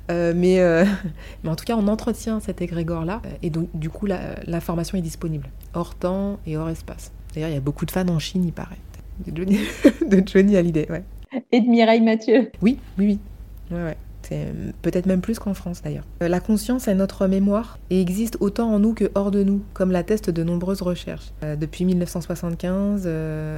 mais, 0.09 0.85
mais 1.45 1.51
en 1.51 1.57
tout 1.57 1.65
cas, 1.65 1.77
on 1.77 1.89
entretient 1.89 2.41
cet 2.41 2.63
égrégore-là. 2.63 3.23
Et 3.43 3.51
donc, 3.51 3.69
du 3.75 3.91
coup, 3.91 4.07
l'information 4.07 4.99
est 4.99 5.03
disponible, 5.03 5.49
hors 5.75 5.95
temps 5.95 6.39
et 6.47 6.57
hors 6.57 6.69
espace. 6.69 7.13
D'ailleurs, 7.35 7.51
il 7.51 7.55
y 7.55 7.59
a 7.59 7.61
beaucoup 7.61 7.87
de 7.87 7.91
fans 7.91 8.09
en 8.09 8.19
Chine, 8.19 8.45
il 8.45 8.53
paraît, 8.53 8.79
de 9.27 9.37
Johnny, 9.37 9.59
de 10.09 10.23
Johnny 10.25 10.57
Hallyday. 10.57 10.87
Ouais. 10.91 11.05
Et 11.51 11.61
de 11.61 11.69
Mireille 11.69 12.01
Mathieu. 12.01 12.51
Oui, 12.63 12.79
oui, 12.99 13.07
oui. 13.07 13.19
Ouais, 13.71 13.83
ouais. 13.83 13.97
C'est 14.25 14.47
euh, 14.47 14.73
peut-être 14.83 15.07
même 15.07 15.21
plus 15.21 15.39
qu'en 15.39 15.55
France 15.55 15.83
d'ailleurs. 15.83 16.05
Euh, 16.23 16.29
la 16.29 16.41
conscience 16.41 16.89
est 16.89 16.95
notre 16.95 17.27
mémoire 17.27 17.79
et 17.91 18.01
existe 18.01 18.39
autant 18.41 18.73
en 18.73 18.79
nous 18.79 18.95
que 18.95 19.11
hors 19.15 19.31
de 19.31 19.43
nous, 19.43 19.63
comme 19.75 19.91
l'attestent 19.91 20.31
de 20.31 20.43
nombreuses 20.43 20.83
recherches. 20.83 21.33
Euh, 21.43 21.57
depuis 21.57 21.85
1975, 21.85 23.07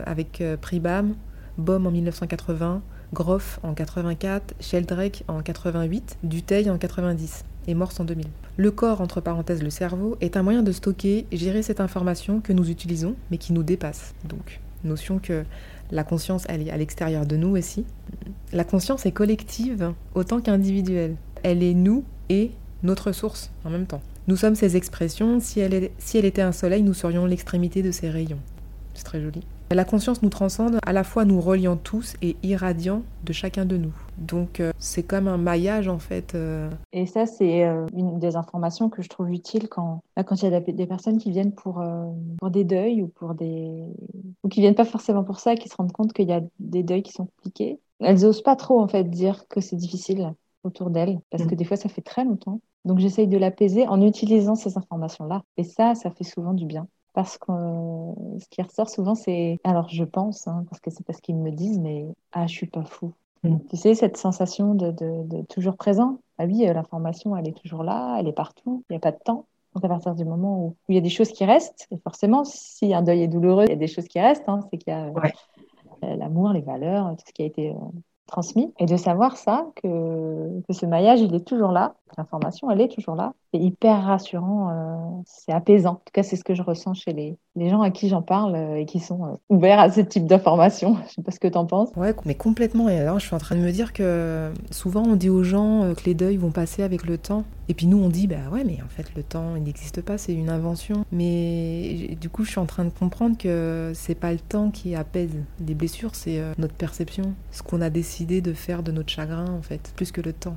avec 0.07 0.43
Pribam, 0.61 1.15
Bohm 1.59 1.87
en 1.87 1.91
1980, 1.91 2.83
Groff 3.13 3.61
en 3.63 3.75
84, 3.75 4.55
Sheldrake 4.61 5.23
en 5.29 5.41
88, 5.41 6.19
Dutheil 6.23 6.71
en 6.71 6.79
90 6.79 7.45
et 7.69 7.75
Morse 7.75 7.99
en 8.01 8.05
2000. 8.05 8.27
Le 8.57 8.71
corps, 8.71 9.01
entre 9.01 9.21
parenthèses 9.21 9.63
le 9.63 9.71
cerveau, 9.71 10.17
est 10.21 10.37
un 10.37 10.43
moyen 10.43 10.63
de 10.63 10.73
stocker 10.73 11.27
et 11.31 11.37
gérer 11.37 11.63
cette 11.63 11.81
information 11.81 12.41
que 12.41 12.53
nous 12.53 12.71
utilisons 12.71 13.15
mais 13.31 13.39
qui 13.39 13.53
nous 13.53 13.63
dépasse. 13.63 14.15
Donc, 14.29 14.61
notion 14.87 15.19
que 15.19 15.45
la 15.91 16.05
conscience, 16.05 16.45
elle 16.49 16.67
est 16.67 16.71
à 16.71 16.77
l'extérieur 16.77 17.27
de 17.27 17.37
nous 17.37 17.57
aussi. 17.57 17.85
La 18.53 18.65
conscience 18.65 19.07
est 19.07 19.13
collective 19.13 19.93
autant 20.15 20.41
qu'individuelle. 20.41 21.17
Elle 21.43 21.63
est 21.63 21.75
nous 21.75 22.05
et 22.29 22.51
notre 22.83 23.13
source 23.13 23.51
en 23.65 23.71
même 23.71 23.87
temps. 23.87 24.03
Nous 24.29 24.37
sommes 24.37 24.57
ces 24.57 24.77
expressions. 24.77 25.39
Si 25.41 25.61
elle, 25.61 25.91
si 25.99 26.19
elle 26.19 26.25
était 26.25 26.43
un 26.43 26.53
soleil, 26.53 26.83
nous 26.83 26.95
serions 26.95 27.27
l'extrémité 27.27 27.83
de 27.83 27.93
ses 27.93 28.11
rayons. 28.11 28.41
C'est 28.95 29.05
très 29.05 29.21
joli. 29.21 29.43
La 29.71 29.85
conscience 29.85 30.23
nous 30.23 30.29
transcende, 30.29 30.79
à 30.87 30.93
la 30.93 31.03
fois 31.03 31.25
nous 31.25 31.41
reliant 31.41 31.77
tous 31.77 32.15
et 32.23 32.37
irradiant 32.45 33.03
de 33.25 33.33
chacun 33.33 33.65
de 33.65 33.77
nous. 33.77 33.93
Donc 34.17 34.61
euh, 34.61 34.73
c'est 34.79 35.03
comme 35.03 35.27
un 35.27 35.39
maillage 35.39 35.89
en 35.89 35.99
fait. 35.99 36.35
Euh. 36.35 36.71
Et 36.93 37.07
ça 37.07 37.27
c'est 37.27 37.65
euh, 37.65 37.87
une 37.93 38.21
des 38.21 38.37
informations 38.37 38.89
que 38.89 39.03
je 39.03 39.09
trouve 39.09 39.31
utile 39.33 39.69
quand 39.69 40.03
quand 40.25 40.41
il 40.41 40.51
y 40.51 40.55
a 40.55 40.61
des 40.61 40.87
personnes 40.87 41.19
qui 41.19 41.33
viennent 41.33 41.53
pour 41.53 41.85
pour 42.39 42.51
des 42.51 42.63
deuils 42.63 43.03
ou 43.03 43.09
pour 43.09 43.35
des 43.35 43.85
ou 44.45 44.49
qui 44.49 44.61
viennent 44.61 44.77
pas 44.77 44.85
forcément 44.85 45.25
pour 45.25 45.41
ça, 45.41 45.57
qui 45.57 45.69
se 45.69 45.75
rendent 45.77 45.93
compte 45.93 46.13
qu'il 46.13 46.29
y 46.29 46.33
a 46.33 46.43
des 46.61 46.85
deuils 46.85 47.03
qui 47.03 47.13
sont 47.13 47.27
compliqués. 47.27 47.81
Elles 48.01 48.25
osent 48.25 48.43
pas 48.43 48.57
trop 48.57 48.81
en 48.81 48.87
fait 48.87 49.05
dire 49.11 49.49
que 49.49 49.61
c'est 49.61 49.77
difficile 49.77 50.33
autour 50.63 50.91
d'elles 50.91 51.19
parce 51.31 51.45
mm. 51.45 51.49
que 51.49 51.55
des 51.57 51.65
fois 51.65 51.77
ça 51.77 51.89
fait 51.89 52.03
très 52.03 52.25
longtemps. 52.25 52.61
Donc 52.85 53.01
j'essaye 53.01 53.27
de 53.27 53.37
l'apaiser 53.37 53.89
en 53.89 54.01
utilisant 54.01 54.55
ces 54.55 54.79
informations 54.79 55.25
là. 55.25 55.43
Et 55.57 55.65
ça 55.65 55.97
ça 55.97 56.13
fait 56.13 56.25
souvent 56.25 56.55
du 56.55 56.67
bien 56.67 56.87
parce 57.17 57.39
que 57.39 57.51
euh, 57.51 58.39
ce 58.39 58.47
qui 58.51 58.61
ressort 58.61 58.91
souvent, 58.91 59.15
c'est, 59.15 59.59
alors 59.65 59.89
je 59.89 60.05
pense, 60.05 60.47
hein, 60.47 60.67
parce 60.69 60.81
que 60.81 60.91
c'est 60.91 61.03
parce 61.03 61.23
qu'ils 61.23 61.37
me 61.37 61.51
disent, 61.51 61.79
mais 61.79 62.05
ah, 62.33 62.47
je 62.47 62.53
suis 62.53 62.67
pas 62.67 62.85
fou. 62.85 63.15
Mm. 63.43 63.57
Tu 63.71 63.77
sais, 63.79 63.95
cette 63.95 64.19
sensation 64.19 64.75
de, 64.75 64.91
de, 64.91 65.43
toujours 65.49 65.79
présent. 65.79 66.19
Ah 66.37 66.45
oui, 66.45 66.69
euh, 66.69 66.75
l'information, 66.75 67.35
elle 67.35 67.49
est 67.49 67.57
toujours 67.57 67.85
là, 67.85 68.19
elle 68.21 68.29
est 68.29 68.35
partout, 68.35 68.85
il 68.91 68.93
n'y 68.93 68.97
a 68.99 69.01
pas 69.01 69.13
de 69.13 69.19
temps. 69.25 69.47
Donc 69.75 69.83
à 69.83 69.89
partir 69.89 70.15
du 70.15 70.27
moment 70.27 70.63
où, 70.63 70.77
il 70.91 70.95
y 70.95 70.99
a 70.99 71.01
des 71.01 71.09
choses 71.09 71.31
qui 71.31 71.47
restent, 71.47 71.89
et 71.91 71.97
forcément, 71.97 72.45
si 72.45 72.93
un 72.93 73.01
deuil 73.01 73.23
est 73.23 73.29
douloureux, 73.29 73.65
il 73.65 73.71
y 73.71 73.73
a 73.73 73.77
des 73.77 73.87
choses 73.87 74.09
qui 74.09 74.21
restent, 74.21 74.49
hein, 74.49 74.61
c'est 74.71 74.77
qu'il 74.77 74.93
y 74.93 74.97
a 74.97 75.07
euh, 75.07 76.17
l'amour, 76.17 76.51
les 76.51 76.61
valeurs, 76.61 77.17
tout 77.17 77.25
ce 77.27 77.33
qui 77.33 77.45
a 77.45 77.47
été 77.47 77.75
transmis. 78.27 78.75
Et 78.79 78.85
de 78.85 78.97
savoir 78.99 79.39
ça, 79.39 79.67
que, 79.77 80.61
que 80.69 80.75
ce 80.75 80.85
maillage, 80.85 81.23
il 81.23 81.35
est 81.35 81.47
toujours 81.47 81.73
là, 81.73 81.95
l'information, 82.19 82.71
elle 82.71 82.83
est 82.83 82.93
toujours 82.95 83.15
là. 83.15 83.33
C'est 83.57 83.63
hyper 83.63 84.03
rassurant, 84.05 84.71
euh, 84.71 85.23
c'est 85.25 85.53
apaisant. 85.53 85.93
En 85.93 85.95
tout 85.95 86.13
cas, 86.13 86.23
c'est 86.23 86.37
ce 86.37 86.45
que 86.45 86.55
je 86.55 86.63
ressens 86.63 86.93
chez 86.93 87.13
les, 87.15 87.39
les 87.55 87.71
gens 87.71 87.81
à 87.81 87.91
qui 87.91 88.09
j'en 88.09 88.21
parle 88.21 88.55
euh, 88.55 88.77
et 88.77 88.85
qui 88.85 89.01
sont 89.01 89.25
euh, 89.25 89.29
ouverts 89.49 89.79
à 89.79 89.91
ce 89.91 90.03
type 90.03 90.27
d'information. 90.27 90.97
Je 91.09 91.15
sais 91.15 91.23
pas 91.23 91.31
ce 91.31 91.41
que 91.41 91.49
tu 91.49 91.57
en 91.57 91.65
penses. 91.65 91.89
Ouais, 91.97 92.15
mais 92.27 92.35
complètement. 92.35 92.91
Et 92.91 92.99
alors, 92.99 93.19
je 93.19 93.27
suis 93.27 93.35
en 93.35 93.39
train 93.39 93.57
de 93.57 93.61
me 93.61 93.71
dire 93.71 93.95
que 93.95 94.53
souvent, 94.71 95.05
on 95.05 95.17
dit 95.17 95.31
aux 95.31 95.43
gens 95.43 95.93
que 95.97 96.05
les 96.05 96.15
deuils 96.15 96.37
vont 96.37 96.51
passer 96.51 96.83
avec 96.83 97.07
le 97.07 97.17
temps. 97.17 97.45
Et 97.69 97.75
puis 97.75 97.87
nous, 97.87 97.97
on 97.97 98.09
dit, 98.09 98.27
bah 98.27 98.37
ouais, 98.53 98.63
mais 98.65 98.79
en 98.85 98.89
fait, 98.89 99.15
le 99.17 99.23
temps, 99.23 99.57
il 99.57 99.63
n'existe 99.63 100.03
pas, 100.03 100.19
c'est 100.19 100.35
une 100.35 100.51
invention. 100.51 101.05
Mais 101.13 102.17
du 102.21 102.29
coup, 102.29 102.45
je 102.45 102.51
suis 102.51 102.61
en 102.61 102.67
train 102.67 102.85
de 102.85 102.91
comprendre 102.91 103.39
que 103.39 103.93
c'est 103.95 104.15
pas 104.15 104.33
le 104.33 104.39
temps 104.39 104.71
qui 104.71 104.95
apaise 104.95 105.35
les 105.67 105.75
blessures, 105.75 106.15
c'est 106.15 106.41
notre 106.59 106.75
perception, 106.75 107.35
ce 107.53 107.63
qu'on 107.63 107.81
a 107.81 107.91
décidé 107.91 108.41
de 108.41 108.53
faire 108.53 108.83
de 108.83 108.93
notre 108.93 109.11
chagrin, 109.11 109.47
en 109.51 109.63
fait, 109.63 109.93
plus 109.97 110.13
que 110.13 110.21
le 110.21 110.33
temps. 110.33 110.57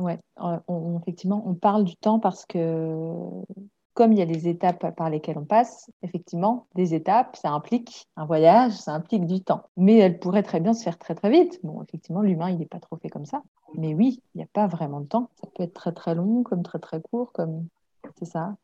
Ouais, 0.00 0.18
on, 0.36 0.98
effectivement, 0.98 1.42
on 1.46 1.54
parle 1.54 1.84
du 1.84 1.94
temps 1.96 2.18
parce 2.18 2.46
que 2.46 2.94
comme 3.94 4.12
il 4.12 4.18
y 4.18 4.22
a 4.22 4.24
les 4.24 4.48
étapes 4.48 4.94
par 4.96 5.10
lesquelles 5.10 5.36
on 5.36 5.44
passe, 5.44 5.90
effectivement, 6.02 6.66
des 6.74 6.94
étapes, 6.94 7.36
ça 7.36 7.50
implique 7.50 8.06
un 8.16 8.24
voyage, 8.24 8.72
ça 8.72 8.92
implique 8.92 9.26
du 9.26 9.42
temps. 9.42 9.64
Mais 9.76 9.98
elle 9.98 10.18
pourrait 10.18 10.42
très 10.42 10.60
bien 10.60 10.72
se 10.72 10.82
faire 10.82 10.96
très 10.96 11.14
très 11.14 11.28
vite. 11.28 11.60
Bon, 11.62 11.82
effectivement, 11.82 12.22
l'humain, 12.22 12.48
il 12.50 12.58
n'est 12.58 12.66
pas 12.66 12.80
trop 12.80 12.96
fait 12.96 13.10
comme 13.10 13.26
ça. 13.26 13.42
Mais 13.74 13.92
oui, 13.92 14.22
il 14.34 14.38
n'y 14.38 14.44
a 14.44 14.48
pas 14.52 14.66
vraiment 14.66 15.00
de 15.00 15.06
temps. 15.06 15.28
Ça 15.34 15.48
peut 15.54 15.64
être 15.64 15.74
très 15.74 15.92
très 15.92 16.14
long, 16.14 16.42
comme 16.44 16.62
très 16.62 16.78
très 16.78 17.02
court, 17.02 17.32
comme 17.32 17.66
c'est 18.18 18.24
ça. 18.24 18.56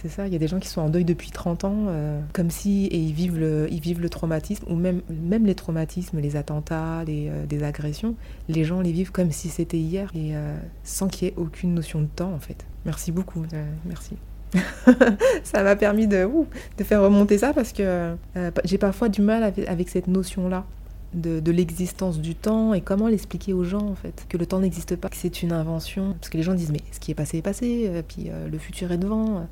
C'est 0.00 0.08
ça, 0.08 0.26
il 0.26 0.32
y 0.32 0.36
a 0.36 0.38
des 0.38 0.48
gens 0.48 0.58
qui 0.58 0.68
sont 0.68 0.80
en 0.80 0.88
deuil 0.88 1.04
depuis 1.04 1.30
30 1.30 1.64
ans, 1.64 1.84
euh, 1.88 2.20
comme 2.32 2.48
si 2.48 2.86
et 2.86 2.96
ils 2.96 3.12
vivent 3.12 3.38
le, 3.38 3.68
ils 3.70 3.80
vivent 3.80 4.00
le 4.00 4.08
traumatisme, 4.08 4.64
ou 4.70 4.74
même, 4.74 5.02
même 5.10 5.44
les 5.44 5.54
traumatismes, 5.54 6.20
les 6.20 6.36
attentats, 6.36 7.04
les, 7.04 7.28
euh, 7.28 7.44
des 7.44 7.62
agressions, 7.62 8.14
les 8.48 8.64
gens 8.64 8.80
les 8.80 8.92
vivent 8.92 9.12
comme 9.12 9.30
si 9.30 9.50
c'était 9.50 9.76
hier, 9.76 10.10
et 10.14 10.34
euh, 10.34 10.56
sans 10.84 11.08
qu'il 11.08 11.28
y 11.28 11.30
ait 11.30 11.34
aucune 11.36 11.74
notion 11.74 12.00
de 12.00 12.06
temps 12.06 12.32
en 12.32 12.38
fait. 12.38 12.64
Merci 12.86 13.12
beaucoup, 13.12 13.44
merci. 13.84 14.16
ça 15.44 15.62
m'a 15.62 15.76
permis 15.76 16.06
de, 16.06 16.26
de 16.78 16.84
faire 16.84 17.02
remonter 17.02 17.36
ça 17.36 17.52
parce 17.52 17.72
que 17.72 18.16
j'ai 18.64 18.78
parfois 18.78 19.10
du 19.10 19.20
mal 19.20 19.42
avec, 19.44 19.88
cette 19.90 20.08
notion-là. 20.08 20.64
De, 21.12 21.40
de 21.40 21.50
l'existence 21.50 22.20
du 22.20 22.36
temps 22.36 22.72
et 22.72 22.82
comment 22.82 23.08
l'expliquer 23.08 23.52
aux 23.52 23.64
gens 23.64 23.84
en 23.84 23.96
fait 23.96 24.26
que 24.28 24.36
le 24.36 24.46
temps 24.46 24.60
n'existe 24.60 24.94
pas 24.94 25.08
que 25.08 25.16
c'est 25.16 25.42
une 25.42 25.50
invention 25.50 26.12
parce 26.12 26.28
que 26.28 26.36
les 26.36 26.44
gens 26.44 26.54
disent 26.54 26.70
mais 26.70 26.82
ce 26.92 27.00
qui 27.00 27.10
est 27.10 27.16
passé 27.16 27.38
est 27.38 27.42
passé 27.42 27.90
puis 28.06 28.30
le 28.48 28.58
futur 28.58 28.92
est 28.92 28.96
devant 28.96 29.44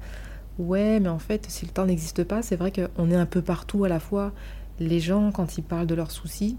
Ouais, 0.59 0.99
mais 1.01 1.09
en 1.09 1.19
fait, 1.21 1.47
si 1.49 1.65
le 1.67 1.71
temps 1.71 1.87
n'existe 1.87 2.25
pas, 2.25 2.43
c'est 2.43 2.57
vrai 2.57 2.73
qu'on 2.73 3.11
est 3.11 3.17
un 3.17 3.27
peu 3.27 3.43
partout 3.43 3.85
à 3.85 3.89
la 3.89 4.01
fois. 4.01 4.33
Les 4.81 5.01
gens, 5.01 5.31
quand 5.33 5.57
ils 5.57 5.63
parlent 5.63 5.87
de 5.87 5.95
leurs 5.95 6.11
soucis, 6.11 6.59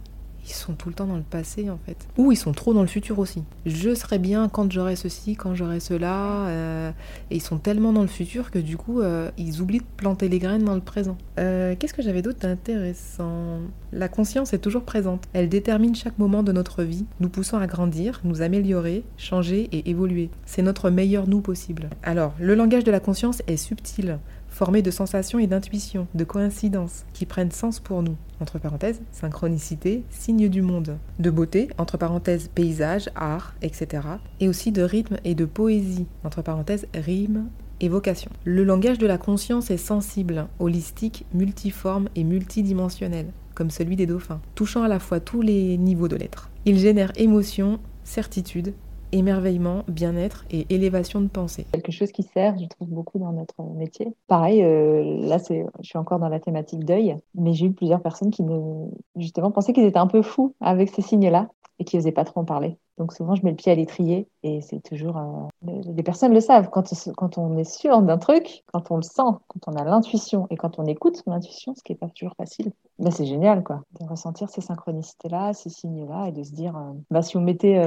ils 0.49 0.53
sont 0.53 0.73
tout 0.73 0.89
le 0.89 0.95
temps 0.95 1.05
dans 1.05 1.15
le 1.15 1.21
passé 1.21 1.69
en 1.69 1.77
fait. 1.85 1.97
Ou 2.17 2.31
ils 2.31 2.35
sont 2.35 2.53
trop 2.53 2.73
dans 2.73 2.81
le 2.81 2.87
futur 2.87 3.19
aussi. 3.19 3.43
Je 3.65 3.93
serai 3.93 4.17
bien 4.17 4.49
quand 4.49 4.71
j'aurai 4.71 4.95
ceci, 4.95 5.35
quand 5.35 5.53
j'aurai 5.53 5.79
cela. 5.79 6.47
Euh, 6.47 6.91
et 7.29 7.35
ils 7.35 7.41
sont 7.41 7.59
tellement 7.59 7.93
dans 7.93 8.01
le 8.01 8.07
futur 8.07 8.49
que 8.49 8.59
du 8.59 8.75
coup, 8.75 9.01
euh, 9.01 9.29
ils 9.37 9.61
oublient 9.61 9.79
de 9.79 9.83
planter 9.97 10.27
les 10.27 10.39
graines 10.39 10.63
dans 10.63 10.75
le 10.75 10.81
présent. 10.81 11.17
Euh, 11.37 11.75
qu'est-ce 11.77 11.93
que 11.93 12.01
j'avais 12.01 12.21
d'autre 12.21 12.39
d'intéressant? 12.39 13.59
La 13.91 14.07
conscience 14.07 14.53
est 14.53 14.59
toujours 14.59 14.83
présente. 14.83 15.25
Elle 15.33 15.49
détermine 15.49 15.95
chaque 15.95 16.17
moment 16.17 16.41
de 16.41 16.51
notre 16.51 16.83
vie, 16.83 17.05
nous 17.19 17.29
poussant 17.29 17.59
à 17.59 17.67
grandir, 17.67 18.21
nous 18.23 18.41
améliorer, 18.41 19.03
changer 19.17 19.69
et 19.71 19.89
évoluer. 19.89 20.29
C'est 20.45 20.61
notre 20.61 20.89
meilleur 20.89 21.27
nous 21.27 21.41
possible. 21.41 21.89
Alors, 22.03 22.33
le 22.39 22.55
langage 22.55 22.83
de 22.83 22.91
la 22.91 22.99
conscience 22.99 23.43
est 23.47 23.57
subtil 23.57 24.17
formé 24.49 24.81
de 24.81 24.91
sensations 24.91 25.39
et 25.39 25.47
d'intuitions, 25.47 26.07
de 26.13 26.23
coïncidences, 26.23 27.05
qui 27.13 27.25
prennent 27.25 27.51
sens 27.51 27.79
pour 27.79 28.03
nous, 28.03 28.15
entre 28.41 28.59
parenthèses, 28.59 29.01
synchronicité, 29.11 30.03
signe 30.09 30.49
du 30.49 30.61
monde, 30.61 30.97
de 31.19 31.29
beauté, 31.29 31.69
entre 31.77 31.97
parenthèses, 31.97 32.49
paysage, 32.53 33.09
art, 33.15 33.53
etc., 33.61 34.03
et 34.39 34.47
aussi 34.47 34.71
de 34.71 34.81
rythme 34.81 35.17
et 35.23 35.35
de 35.35 35.45
poésie, 35.45 36.07
entre 36.23 36.41
parenthèses, 36.41 36.87
rime, 36.93 37.47
évocation. 37.81 38.31
Le 38.43 38.63
langage 38.63 38.97
de 38.97 39.07
la 39.07 39.17
conscience 39.17 39.71
est 39.71 39.77
sensible, 39.77 40.47
holistique, 40.59 41.25
multiforme 41.33 42.09
et 42.15 42.23
multidimensionnel, 42.23 43.27
comme 43.55 43.69
celui 43.69 43.95
des 43.95 44.05
dauphins, 44.05 44.41
touchant 44.55 44.83
à 44.83 44.87
la 44.87 44.99
fois 44.99 45.19
tous 45.19 45.41
les 45.41 45.77
niveaux 45.77 46.07
de 46.07 46.15
l'être. 46.15 46.49
Il 46.65 46.77
génère 46.77 47.11
émotion, 47.15 47.79
certitude, 48.03 48.73
émerveillement, 49.11 49.83
bien-être 49.87 50.45
et 50.51 50.65
élévation 50.69 51.21
de 51.21 51.27
pensée. 51.27 51.65
Quelque 51.71 51.91
chose 51.91 52.11
qui 52.11 52.23
sert, 52.23 52.57
je 52.57 52.65
trouve, 52.65 52.89
beaucoup 52.89 53.19
dans 53.19 53.31
notre 53.31 53.63
métier. 53.75 54.13
Pareil, 54.27 54.63
euh, 54.63 55.27
là, 55.27 55.37
je 55.49 55.63
suis 55.81 55.97
encore 55.97 56.19
dans 56.19 56.29
la 56.29 56.39
thématique 56.39 56.85
deuil, 56.85 57.15
mais 57.35 57.53
j'ai 57.53 57.67
eu 57.67 57.71
plusieurs 57.71 58.01
personnes 58.01 58.31
qui, 58.31 58.43
me, 58.43 58.89
justement, 59.15 59.51
pensaient 59.51 59.73
qu'ils 59.73 59.85
étaient 59.85 59.97
un 59.97 60.07
peu 60.07 60.21
fous 60.21 60.53
avec 60.61 60.89
ces 60.89 61.01
signes-là 61.01 61.49
et 61.79 61.85
qui 61.85 61.95
n'osaient 61.95 62.11
pas 62.11 62.25
trop 62.25 62.41
en 62.41 62.45
parler. 62.45 62.77
Donc 62.97 63.13
souvent, 63.13 63.33
je 63.33 63.45
mets 63.45 63.51
le 63.51 63.55
pied 63.55 63.71
à 63.71 63.75
l'étrier 63.75 64.27
et 64.43 64.59
c'est 64.59 64.81
toujours... 64.81 65.17
Euh, 65.17 65.71
les 65.95 66.03
personnes 66.03 66.33
le 66.33 66.41
savent, 66.41 66.69
quand, 66.69 66.93
quand 67.15 67.37
on 67.37 67.57
est 67.57 67.63
sûr 67.63 68.01
d'un 68.01 68.17
truc, 68.17 68.65
quand 68.73 68.91
on 68.91 68.97
le 68.97 69.03
sent, 69.03 69.21
quand 69.47 69.67
on 69.67 69.75
a 69.77 69.85
l'intuition 69.85 70.47
et 70.49 70.57
quand 70.57 70.79
on 70.79 70.85
écoute 70.85 71.23
l'intuition, 71.25 71.73
ce 71.75 71.81
qui 71.81 71.93
n'est 71.93 71.97
pas 71.97 72.09
toujours 72.09 72.35
facile, 72.35 72.73
ben 72.99 73.11
c'est 73.11 73.25
génial, 73.25 73.63
quoi, 73.63 73.83
de 74.01 74.05
ressentir 74.05 74.49
ces 74.49 74.59
synchronicités-là, 74.59 75.53
ces 75.53 75.69
signes-là 75.69 76.27
et 76.27 76.33
de 76.33 76.43
se 76.43 76.51
dire, 76.51 76.75
euh, 76.75 76.91
bah, 77.09 77.21
si 77.21 77.37
on 77.37 77.41
mettait 77.41 77.81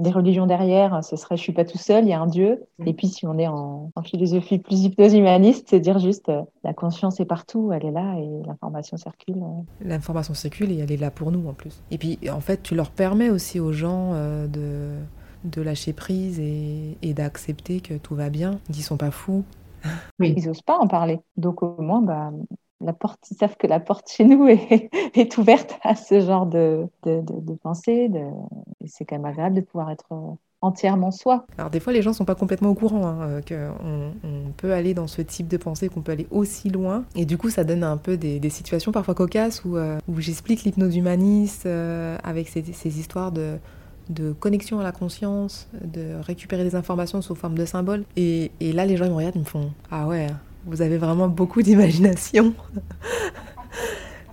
des 0.00 0.10
religions 0.10 0.46
derrière, 0.46 1.04
ce 1.04 1.16
serait 1.16 1.36
je 1.36 1.42
suis 1.42 1.52
pas 1.52 1.64
tout 1.64 1.78
seul, 1.78 2.04
il 2.04 2.08
y 2.08 2.12
a 2.12 2.20
un 2.20 2.26
Dieu. 2.26 2.64
Mm. 2.78 2.88
Et 2.88 2.94
puis 2.94 3.08
si 3.08 3.26
on 3.26 3.38
est 3.38 3.46
en, 3.46 3.90
philosophie 4.02 4.58
plus 4.58 4.84
hypnose 4.84 5.14
humaniste, 5.14 5.68
c'est 5.70 5.78
dire 5.78 5.98
juste 5.98 6.30
euh, 6.30 6.40
la 6.64 6.72
conscience 6.72 7.20
est 7.20 7.26
partout, 7.26 7.70
elle 7.72 7.84
est 7.84 7.90
là 7.90 8.16
et 8.18 8.46
l'information 8.46 8.96
circule. 8.96 9.36
Euh. 9.36 9.84
L'information 9.84 10.32
circule 10.32 10.72
et 10.72 10.78
elle 10.78 10.90
est 10.90 10.96
là 10.96 11.10
pour 11.10 11.30
nous 11.30 11.46
en 11.48 11.52
plus. 11.52 11.82
Et 11.90 11.98
puis 11.98 12.18
en 12.30 12.40
fait, 12.40 12.62
tu 12.62 12.74
leur 12.74 12.90
permets 12.90 13.28
aussi 13.28 13.60
aux 13.60 13.72
gens 13.72 14.12
euh, 14.14 14.46
de 14.46 14.96
de 15.44 15.62
lâcher 15.62 15.94
prise 15.94 16.38
et, 16.38 16.98
et 17.00 17.14
d'accepter 17.14 17.80
que 17.80 17.94
tout 17.94 18.14
va 18.14 18.28
bien, 18.28 18.58
qu'ils 18.70 18.82
sont 18.82 18.98
pas 18.98 19.10
fous. 19.10 19.42
Oui. 20.18 20.34
Ils 20.36 20.46
n'osent 20.46 20.60
pas 20.60 20.76
en 20.76 20.86
parler. 20.86 21.20
Donc 21.38 21.62
au 21.62 21.80
moins, 21.80 22.02
bah, 22.02 22.30
la 22.80 22.92
porte, 22.92 23.20
ils 23.30 23.36
savent 23.36 23.56
que 23.56 23.66
la 23.66 23.80
porte 23.80 24.10
chez 24.10 24.24
nous 24.24 24.46
est, 24.48 24.90
ouverte 25.38 25.78
à 25.82 25.94
ce 25.94 26.20
genre 26.20 26.46
de, 26.46 26.86
de, 27.04 27.54
pensée. 27.62 28.10
C'est 28.86 29.04
quand 29.04 29.16
même 29.16 29.26
agréable 29.26 29.56
de 29.56 29.60
pouvoir 29.60 29.90
être 29.90 30.38
entièrement 30.62 31.10
soi. 31.10 31.46
Alors 31.58 31.70
des 31.70 31.80
fois, 31.80 31.92
les 31.92 32.02
gens 32.02 32.12
sont 32.12 32.24
pas 32.24 32.34
complètement 32.34 32.70
au 32.70 32.74
courant 32.74 33.06
hein, 33.06 33.18
euh, 33.22 33.40
qu'on 33.40 34.28
on 34.28 34.50
peut 34.56 34.72
aller 34.72 34.94
dans 34.94 35.06
ce 35.06 35.22
type 35.22 35.48
de 35.48 35.56
pensée, 35.56 35.88
qu'on 35.88 36.02
peut 36.02 36.12
aller 36.12 36.26
aussi 36.30 36.68
loin. 36.68 37.04
Et 37.14 37.24
du 37.24 37.38
coup, 37.38 37.50
ça 37.50 37.64
donne 37.64 37.82
un 37.82 37.96
peu 37.96 38.16
des, 38.16 38.50
situations 38.50 38.92
parfois 38.92 39.14
cocasses 39.14 39.64
où, 39.64 39.76
euh, 39.76 39.98
j'explique 40.18 40.64
l'hypnose 40.64 40.96
humaniste 40.96 41.66
euh, 41.66 42.18
avec 42.24 42.48
ces, 42.48 42.62
ces 42.72 42.98
histoires 42.98 43.32
de, 43.32 43.56
de 44.10 44.32
connexion 44.32 44.80
à 44.80 44.82
la 44.82 44.92
conscience, 44.92 45.68
de 45.82 46.20
récupérer 46.20 46.64
des 46.64 46.74
informations 46.74 47.22
sous 47.22 47.34
forme 47.34 47.56
de 47.56 47.64
symboles. 47.64 48.04
Et, 48.16 48.50
et 48.60 48.72
là, 48.72 48.84
les 48.84 48.96
gens 48.96 49.04
ils 49.04 49.12
me 49.12 49.16
regardent, 49.16 49.36
ils 49.36 49.40
me 49.40 49.44
font 49.44 49.70
Ah 49.90 50.06
ouais, 50.06 50.26
vous 50.66 50.82
avez 50.82 50.98
vraiment 50.98 51.28
beaucoup 51.28 51.62
d'imagination. 51.62 52.54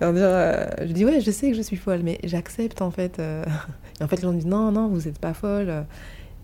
je 0.00 0.92
dis 0.92 1.04
ouais, 1.04 1.20
je 1.20 1.30
sais 1.30 1.50
que 1.50 1.56
je 1.56 1.62
suis 1.62 1.76
folle, 1.76 2.00
mais 2.02 2.18
j'accepte 2.24 2.82
en 2.82 2.90
fait. 2.90 3.20
Et 4.00 4.04
en 4.04 4.08
fait, 4.08 4.16
les 4.16 4.22
gens 4.22 4.32
me 4.32 4.36
disent 4.36 4.46
non, 4.46 4.70
non, 4.70 4.88
vous 4.88 5.02
n'êtes 5.02 5.18
pas 5.18 5.34
folle 5.34 5.86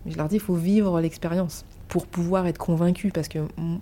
je 0.05 0.17
leur 0.17 0.27
dis, 0.27 0.35
il 0.35 0.41
faut 0.41 0.55
vivre 0.55 0.99
l'expérience 1.01 1.65
pour 1.87 2.05
pouvoir 2.05 2.45
être 2.47 2.57
convaincu. 2.57 3.11
Parce 3.11 3.27
que 3.27 3.39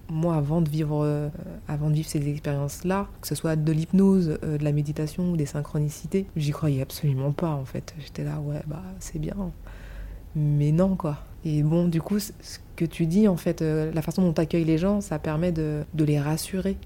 moi, 0.10 0.36
avant 0.36 0.62
de 0.62 0.70
vivre, 0.70 1.04
euh, 1.04 1.30
avant 1.68 1.90
de 1.90 1.96
vivre 1.96 2.08
ces 2.08 2.28
expériences-là, 2.28 3.08
que 3.22 3.28
ce 3.28 3.36
soit 3.36 3.56
de 3.56 3.72
l'hypnose, 3.72 4.38
euh, 4.44 4.58
de 4.58 4.64
la 4.64 4.72
méditation 4.72 5.32
ou 5.32 5.38
des 5.38 5.46
synchronicités, 5.46 6.26
j'y 6.36 6.52
croyais 6.52 6.82
absolument 6.82 7.32
pas 7.32 7.50
en 7.50 7.66
fait. 7.66 7.94
J'étais 8.00 8.24
là, 8.24 8.40
ouais, 8.40 8.62
bah 8.68 8.84
c'est 9.00 9.20
bien. 9.20 9.36
Mais 10.36 10.72
non, 10.72 10.96
quoi. 10.96 11.20
Et 11.46 11.64
bon, 11.64 11.88
du 11.88 12.02
coup, 12.02 12.20
ce 12.20 12.32
que 12.76 12.86
tu 12.86 13.06
dis, 13.06 13.28
en 13.28 13.38
fait, 13.38 13.62
euh, 13.62 13.92
la 13.94 14.02
façon 14.02 14.22
dont 14.22 14.34
tu 14.34 14.42
accueilles 14.42 14.66
les 14.66 14.78
gens, 14.78 15.02
ça 15.02 15.20
permet 15.20 15.52
de, 15.52 15.84
les 15.98 16.20
rassurer. 16.20 16.78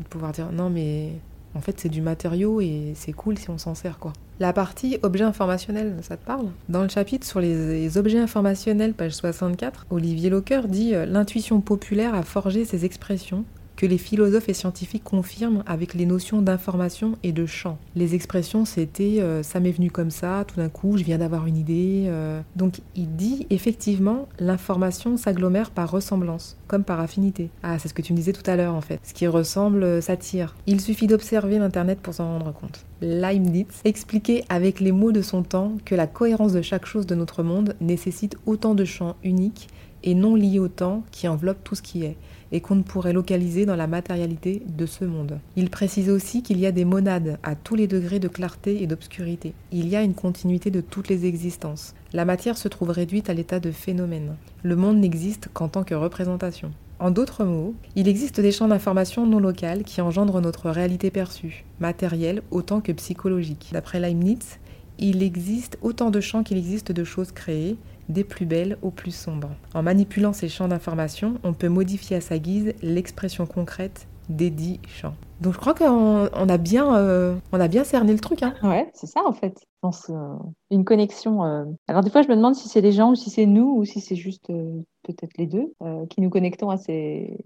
De 0.00 0.04
pouvoir 0.04 0.32
dire, 0.32 0.50
non, 0.52 0.70
mais 0.70 1.12
en 1.54 1.60
fait, 1.60 1.78
c'est 1.78 1.88
du 1.88 2.02
matériau 2.02 2.60
et 2.60 2.92
c'est 2.94 3.12
cool 3.12 3.38
si 3.38 3.50
on 3.50 3.58
s'en 3.58 3.74
sert, 3.74 3.98
quoi. 3.98 4.12
La 4.40 4.52
partie 4.52 4.98
objets 5.02 5.24
informationnels, 5.24 5.96
ça 6.02 6.16
te 6.16 6.24
parle? 6.24 6.46
Dans 6.68 6.82
le 6.82 6.88
chapitre 6.88 7.26
sur 7.26 7.40
les 7.40 7.98
objets 7.98 8.18
informationnels, 8.18 8.94
page 8.94 9.12
64, 9.12 9.86
Olivier 9.90 10.30
Locker 10.30 10.62
dit 10.68 10.94
euh, 10.94 11.06
L'intuition 11.06 11.60
populaire 11.60 12.14
a 12.14 12.22
forgé 12.22 12.64
ces 12.64 12.84
expressions 12.84 13.44
que 13.78 13.86
les 13.86 13.96
philosophes 13.96 14.48
et 14.48 14.54
scientifiques 14.54 15.04
confirment 15.04 15.62
avec 15.64 15.94
les 15.94 16.04
notions 16.04 16.42
d'information 16.42 17.16
et 17.22 17.30
de 17.30 17.46
champ. 17.46 17.78
Les 17.94 18.16
expressions, 18.16 18.64
c'était 18.64 19.20
euh, 19.20 19.44
ça 19.44 19.60
m'est 19.60 19.70
venu 19.70 19.88
comme 19.88 20.10
ça, 20.10 20.44
tout 20.48 20.56
d'un 20.56 20.68
coup, 20.68 20.98
je 20.98 21.04
viens 21.04 21.18
d'avoir 21.18 21.46
une 21.46 21.56
idée. 21.56 22.06
Euh. 22.08 22.40
Donc 22.56 22.80
il 22.96 23.14
dit 23.14 23.46
effectivement, 23.50 24.26
l'information 24.40 25.16
s'agglomère 25.16 25.70
par 25.70 25.92
ressemblance, 25.92 26.56
comme 26.66 26.82
par 26.82 26.98
affinité. 26.98 27.50
Ah, 27.62 27.78
c'est 27.78 27.86
ce 27.86 27.94
que 27.94 28.02
tu 28.02 28.12
me 28.12 28.18
disais 28.18 28.32
tout 28.32 28.50
à 28.50 28.56
l'heure 28.56 28.74
en 28.74 28.80
fait. 28.80 28.98
Ce 29.04 29.14
qui 29.14 29.28
ressemble 29.28 29.84
euh, 29.84 30.00
s'attire. 30.00 30.56
Il 30.66 30.80
suffit 30.80 31.06
d'observer 31.06 31.60
l'Internet 31.60 32.00
pour 32.00 32.14
s'en 32.14 32.26
rendre 32.32 32.52
compte. 32.52 32.84
Leibniz 33.00 33.66
expliquait 33.84 34.42
avec 34.48 34.80
les 34.80 34.90
mots 34.90 35.12
de 35.12 35.22
son 35.22 35.44
temps 35.44 35.74
que 35.84 35.94
la 35.94 36.08
cohérence 36.08 36.52
de 36.52 36.62
chaque 36.62 36.84
chose 36.84 37.06
de 37.06 37.14
notre 37.14 37.44
monde 37.44 37.76
nécessite 37.80 38.36
autant 38.44 38.74
de 38.74 38.84
champs 38.84 39.14
uniques 39.22 39.68
et 40.02 40.16
non 40.16 40.34
liés 40.34 40.58
au 40.58 40.68
temps 40.68 41.04
qui 41.12 41.28
enveloppe 41.28 41.62
tout 41.62 41.76
ce 41.76 41.82
qui 41.82 42.04
est 42.04 42.16
et 42.52 42.60
qu'on 42.60 42.76
ne 42.76 42.82
pourrait 42.82 43.12
localiser 43.12 43.66
dans 43.66 43.76
la 43.76 43.86
matérialité 43.86 44.62
de 44.66 44.86
ce 44.86 45.04
monde. 45.04 45.38
Il 45.56 45.70
précise 45.70 46.10
aussi 46.10 46.42
qu'il 46.42 46.58
y 46.58 46.66
a 46.66 46.72
des 46.72 46.84
monades 46.84 47.38
à 47.42 47.54
tous 47.54 47.74
les 47.74 47.86
degrés 47.86 48.18
de 48.18 48.28
clarté 48.28 48.82
et 48.82 48.86
d'obscurité. 48.86 49.54
Il 49.72 49.88
y 49.88 49.96
a 49.96 50.02
une 50.02 50.14
continuité 50.14 50.70
de 50.70 50.80
toutes 50.80 51.08
les 51.08 51.26
existences. 51.26 51.94
La 52.12 52.24
matière 52.24 52.56
se 52.56 52.68
trouve 52.68 52.90
réduite 52.90 53.30
à 53.30 53.34
l'état 53.34 53.60
de 53.60 53.70
phénomène. 53.70 54.36
Le 54.62 54.76
monde 54.76 54.98
n'existe 54.98 55.48
qu'en 55.52 55.68
tant 55.68 55.84
que 55.84 55.94
représentation. 55.94 56.72
En 57.00 57.12
d'autres 57.12 57.44
mots, 57.44 57.74
il 57.94 58.08
existe 58.08 58.40
des 58.40 58.50
champs 58.50 58.66
d'information 58.66 59.24
non 59.24 59.38
locales 59.38 59.84
qui 59.84 60.00
engendrent 60.00 60.40
notre 60.40 60.68
réalité 60.68 61.12
perçue, 61.12 61.64
matérielle 61.78 62.42
autant 62.50 62.80
que 62.80 62.90
psychologique. 62.90 63.68
D'après 63.72 64.00
Leibniz, 64.00 64.58
il 64.98 65.22
existe 65.22 65.78
autant 65.80 66.10
de 66.10 66.20
champs 66.20 66.42
qu'il 66.42 66.58
existe 66.58 66.90
de 66.90 67.04
choses 67.04 67.30
créées, 67.30 67.76
des 68.08 68.24
plus 68.24 68.46
belles 68.46 68.78
aux 68.82 68.90
plus 68.90 69.14
sombres. 69.14 69.50
En 69.74 69.82
manipulant 69.82 70.32
ces 70.32 70.48
champs 70.48 70.68
d'information, 70.68 71.38
on 71.42 71.52
peut 71.52 71.68
modifier 71.68 72.16
à 72.16 72.20
sa 72.20 72.38
guise 72.38 72.74
l'expression 72.82 73.46
concrète 73.46 74.06
des 74.28 74.50
dix 74.50 74.80
champs. 74.86 75.14
Donc 75.40 75.54
je 75.54 75.58
crois 75.58 75.74
qu'on 75.74 76.26
a 76.26 76.58
bien, 76.58 76.96
euh, 76.96 77.36
on 77.52 77.60
a 77.60 77.68
bien 77.68 77.84
cerné 77.84 78.12
le 78.12 78.18
truc. 78.18 78.42
Hein. 78.42 78.54
Ouais, 78.62 78.90
c'est 78.92 79.06
ça 79.06 79.20
en 79.24 79.32
fait. 79.32 79.58
Je 79.60 79.78
pense 79.80 80.10
euh, 80.10 80.34
une 80.70 80.84
connexion. 80.84 81.44
Euh. 81.44 81.64
Alors 81.86 82.02
des 82.02 82.10
fois, 82.10 82.22
je 82.22 82.28
me 82.28 82.36
demande 82.36 82.54
si 82.54 82.68
c'est 82.68 82.80
les 82.80 82.92
gens 82.92 83.12
ou 83.12 83.14
si 83.14 83.30
c'est 83.30 83.46
nous 83.46 83.76
ou 83.76 83.84
si 83.84 84.00
c'est 84.00 84.16
juste 84.16 84.48
peut-être 84.48 85.38
les 85.38 85.46
deux 85.46 85.72
qui 86.10 86.20
nous 86.20 86.30
connectons 86.30 86.70
à 86.70 86.76
ces, 86.76 87.38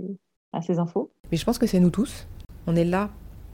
à 0.52 0.62
ces 0.62 0.78
infos. 0.78 1.10
Mais 1.30 1.36
je 1.36 1.44
pense 1.44 1.58
que 1.58 1.66
c'est 1.66 1.80
nous 1.80 1.90
tous. 1.90 2.26
On 2.66 2.76
est 2.76 2.84
là 2.84 3.10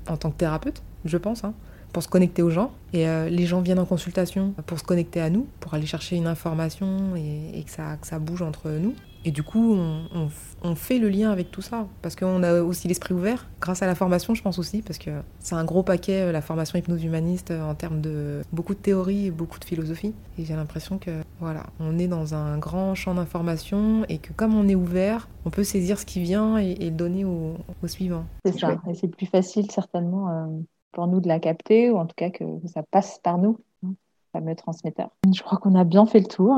en 0.08 0.16
tant 0.16 0.30
que 0.30 0.36
thérapeute, 0.36 0.82
je 1.04 1.18
pense. 1.18 1.44
Hein 1.44 1.54
pour 1.92 2.02
se 2.02 2.08
connecter 2.08 2.42
aux 2.42 2.50
gens. 2.50 2.72
Et 2.92 3.08
euh, 3.08 3.28
les 3.28 3.46
gens 3.46 3.60
viennent 3.60 3.78
en 3.78 3.84
consultation 3.84 4.54
pour 4.66 4.78
se 4.78 4.84
connecter 4.84 5.20
à 5.20 5.30
nous, 5.30 5.46
pour 5.60 5.74
aller 5.74 5.86
chercher 5.86 6.16
une 6.16 6.26
information 6.26 7.14
et, 7.16 7.62
que, 7.62 7.70
ça, 7.70 7.96
que, 8.00 8.06
ça, 8.06 8.18
bouge 8.18 8.42
entre 8.42 8.70
nous. 8.70 8.94
Et 9.24 9.30
du 9.30 9.42
coup, 9.42 9.74
on, 9.74 10.30
on, 10.62 10.74
fait 10.74 10.98
le 10.98 11.08
lien 11.08 11.30
avec 11.30 11.50
tout 11.50 11.60
ça. 11.60 11.86
Parce 12.02 12.14
qu'on 12.14 12.42
a 12.42 12.62
aussi 12.62 12.88
l'esprit 12.88 13.14
ouvert, 13.14 13.46
grâce 13.60 13.82
à 13.82 13.86
la 13.86 13.94
formation, 13.94 14.34
je 14.34 14.42
pense 14.42 14.58
aussi, 14.58 14.80
parce 14.80 14.98
que 14.98 15.10
c'est 15.40 15.56
un 15.56 15.64
gros 15.64 15.82
paquet, 15.82 16.22
euh, 16.22 16.32
la 16.32 16.40
formation 16.40 16.78
hypnose 16.78 17.02
humaniste, 17.02 17.50
euh, 17.50 17.62
en 17.62 17.74
termes 17.74 18.00
de 18.00 18.42
beaucoup 18.52 18.74
de 18.74 18.78
théorie 18.78 19.26
et 19.26 19.30
beaucoup 19.30 19.58
de 19.58 19.64
philosophie. 19.64 20.14
Et 20.38 20.44
j'ai 20.44 20.54
l'impression 20.54 20.98
que, 20.98 21.10
voilà, 21.40 21.64
on 21.80 21.98
est 21.98 22.06
dans 22.06 22.34
un 22.34 22.58
grand 22.58 22.94
champ 22.94 23.14
d'information 23.14 24.04
et 24.08 24.18
que 24.18 24.32
comme 24.32 24.54
on 24.54 24.68
est 24.68 24.76
ouvert, 24.76 25.28
on 25.44 25.50
peut 25.50 25.64
saisir 25.64 25.98
ce 25.98 26.06
qui 26.06 26.20
vient 26.20 26.56
et, 26.56 26.76
le 26.76 26.90
donner 26.90 27.24
au, 27.24 27.56
au 27.82 27.86
suivant. 27.88 28.24
C'est 28.44 28.58
ça, 28.58 28.80
et 28.88 28.94
c'est 28.94 29.08
plus 29.08 29.26
facile 29.26 29.70
certainement 29.70 30.48
pour 30.98 31.06
nous 31.06 31.20
de 31.20 31.28
la 31.28 31.38
capter, 31.38 31.92
ou 31.92 31.96
en 31.96 32.06
tout 32.06 32.16
cas 32.16 32.28
que 32.28 32.42
ça 32.66 32.82
passe 32.82 33.20
par 33.20 33.38
nous, 33.38 33.56
hein, 33.86 33.90
fameux 34.32 34.56
transmetteur. 34.56 35.10
Je 35.32 35.40
crois 35.44 35.56
qu'on 35.56 35.76
a 35.76 35.84
bien 35.84 36.06
fait 36.06 36.18
le 36.18 36.26
tour. 36.26 36.52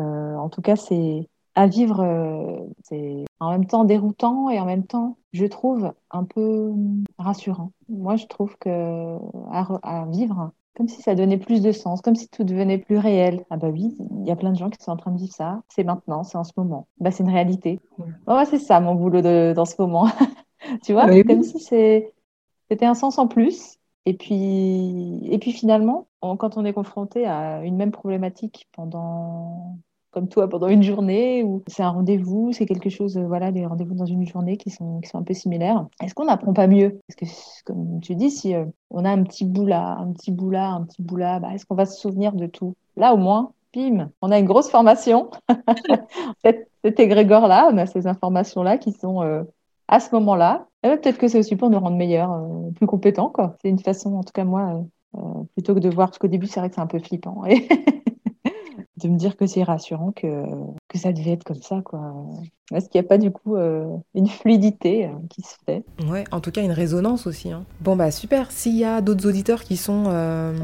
Euh, 0.00 0.34
en 0.34 0.48
tout 0.48 0.62
cas, 0.62 0.76
c'est 0.76 1.28
à 1.54 1.66
vivre, 1.66 2.00
euh, 2.00 2.56
c'est 2.84 3.26
en 3.38 3.50
même 3.50 3.66
temps 3.66 3.84
déroutant 3.84 4.48
et 4.48 4.58
en 4.58 4.64
même 4.64 4.86
temps, 4.86 5.18
je 5.34 5.44
trouve, 5.44 5.92
un 6.10 6.24
peu 6.24 6.72
rassurant. 7.18 7.72
Moi, 7.90 8.16
je 8.16 8.24
trouve 8.28 8.56
que 8.58 9.18
à, 9.50 10.06
vivre, 10.08 10.52
comme 10.74 10.88
si 10.88 11.02
ça 11.02 11.14
donnait 11.14 11.36
plus 11.36 11.60
de 11.60 11.70
sens, 11.70 12.00
comme 12.00 12.16
si 12.16 12.30
tout 12.30 12.44
devenait 12.44 12.78
plus 12.78 12.96
réel. 12.96 13.44
Ah 13.50 13.58
bah 13.58 13.68
oui, 13.68 13.94
il 14.22 14.26
y 14.26 14.30
a 14.30 14.36
plein 14.36 14.52
de 14.52 14.56
gens 14.56 14.70
qui 14.70 14.82
sont 14.82 14.92
en 14.92 14.96
train 14.96 15.10
de 15.10 15.18
vivre 15.18 15.34
ça. 15.34 15.60
C'est 15.68 15.84
maintenant, 15.84 16.24
c'est 16.24 16.38
en 16.38 16.44
ce 16.44 16.52
moment. 16.56 16.86
Bah 16.98 17.10
c'est 17.10 17.24
une 17.24 17.28
réalité. 17.28 17.78
Oh, 18.26 18.40
c'est 18.48 18.58
ça 18.58 18.80
mon 18.80 18.94
boulot 18.94 19.20
de, 19.20 19.52
dans 19.54 19.66
ce 19.66 19.74
moment. 19.78 20.08
tu 20.82 20.94
vois, 20.94 21.06
comme 21.24 21.42
si 21.42 21.60
c'était 21.60 22.86
un 22.86 22.94
sens 22.94 23.18
en 23.18 23.26
plus. 23.26 23.78
Et 24.04 24.14
puis, 24.14 25.20
et 25.30 25.38
puis 25.38 25.52
finalement, 25.52 26.08
quand 26.20 26.56
on 26.56 26.64
est 26.64 26.72
confronté 26.72 27.26
à 27.26 27.64
une 27.64 27.76
même 27.76 27.92
problématique 27.92 28.68
pendant, 28.72 29.76
comme 30.10 30.28
toi, 30.28 30.48
pendant 30.48 30.68
une 30.68 30.82
journée, 30.82 31.42
ou 31.44 31.62
c'est 31.68 31.82
un 31.84 31.90
rendez-vous, 31.90 32.52
c'est 32.52 32.66
quelque 32.66 32.90
chose, 32.90 33.16
euh, 33.16 33.26
voilà, 33.26 33.52
des 33.52 33.64
rendez-vous 33.64 33.94
dans 33.94 34.06
une 34.06 34.26
journée 34.26 34.56
qui 34.56 34.70
sont, 34.70 35.00
qui 35.00 35.08
sont 35.08 35.18
un 35.18 35.22
peu 35.22 35.34
similaires, 35.34 35.86
est-ce 36.02 36.14
qu'on 36.14 36.24
n'apprend 36.24 36.52
pas 36.52 36.66
mieux? 36.66 37.00
Parce 37.06 37.16
que, 37.16 37.62
comme 37.64 38.00
tu 38.00 38.16
dis, 38.16 38.30
si 38.30 38.54
euh, 38.54 38.64
on 38.90 39.04
a 39.04 39.10
un 39.10 39.22
petit 39.22 39.44
bout 39.44 39.66
là, 39.66 39.96
un 39.98 40.12
petit 40.12 40.32
bout 40.32 40.50
là, 40.50 40.70
un 40.70 40.82
petit 40.84 41.02
bout 41.02 41.16
là, 41.16 41.38
bah, 41.38 41.54
est-ce 41.54 41.64
qu'on 41.64 41.76
va 41.76 41.86
se 41.86 42.00
souvenir 42.00 42.32
de 42.32 42.46
tout? 42.46 42.74
Là, 42.96 43.14
au 43.14 43.18
moins, 43.18 43.52
bim, 43.74 44.10
on 44.20 44.30
a 44.30 44.38
une 44.38 44.46
grosse 44.46 44.68
formation. 44.70 45.30
cet, 46.44 46.68
cet 46.84 47.00
égrégore-là, 47.00 47.70
on 47.72 47.78
a 47.78 47.86
ces 47.86 48.06
informations-là 48.08 48.78
qui 48.78 48.92
sont 48.92 49.22
euh, 49.22 49.44
à 49.92 50.00
ce 50.00 50.14
moment-là. 50.14 50.68
Peut-être 50.82 51.18
que 51.18 51.28
c'est 51.28 51.38
aussi 51.38 51.54
pour 51.54 51.68
nous 51.70 51.78
rendre 51.78 51.96
meilleurs, 51.98 52.32
euh, 52.32 52.70
plus 52.74 52.86
compétents. 52.86 53.30
C'est 53.60 53.68
une 53.68 53.78
façon, 53.78 54.14
en 54.14 54.22
tout 54.24 54.32
cas 54.32 54.44
moi, 54.44 54.82
euh, 55.16 55.18
euh, 55.20 55.44
plutôt 55.54 55.74
que 55.74 55.80
de 55.80 55.90
voir, 55.90 56.08
parce 56.08 56.18
qu'au 56.18 56.28
début 56.28 56.46
c'est 56.46 56.60
vrai 56.60 56.70
que 56.70 56.74
c'est 56.74 56.80
un 56.80 56.86
peu 56.86 56.98
flippant. 56.98 57.42
de 59.08 59.12
me 59.12 59.18
dire 59.18 59.36
que 59.36 59.46
c'est 59.46 59.62
rassurant 59.62 60.12
que, 60.12 60.44
que 60.88 60.98
ça 60.98 61.12
devait 61.12 61.32
être 61.32 61.44
comme 61.44 61.62
ça. 61.62 61.80
Quoi. 61.84 62.00
Est-ce 62.74 62.88
qu'il 62.88 63.00
n'y 63.00 63.06
a 63.06 63.08
pas 63.08 63.18
du 63.18 63.30
coup 63.30 63.56
euh, 63.56 63.86
une 64.14 64.28
fluidité 64.28 65.06
euh, 65.06 65.10
qui 65.28 65.42
se 65.42 65.54
fait? 65.66 65.84
Ouais, 66.08 66.24
en 66.30 66.40
tout 66.40 66.50
cas 66.50 66.62
une 66.62 66.72
résonance 66.72 67.26
aussi. 67.26 67.50
Hein. 67.50 67.64
Bon 67.80 67.96
bah 67.96 68.10
super, 68.10 68.50
s'il 68.50 68.76
y 68.76 68.84
a 68.84 69.00
d'autres 69.00 69.28
auditeurs 69.28 69.64
qui 69.64 69.76
sont 69.76 70.04
euh, 70.06 70.56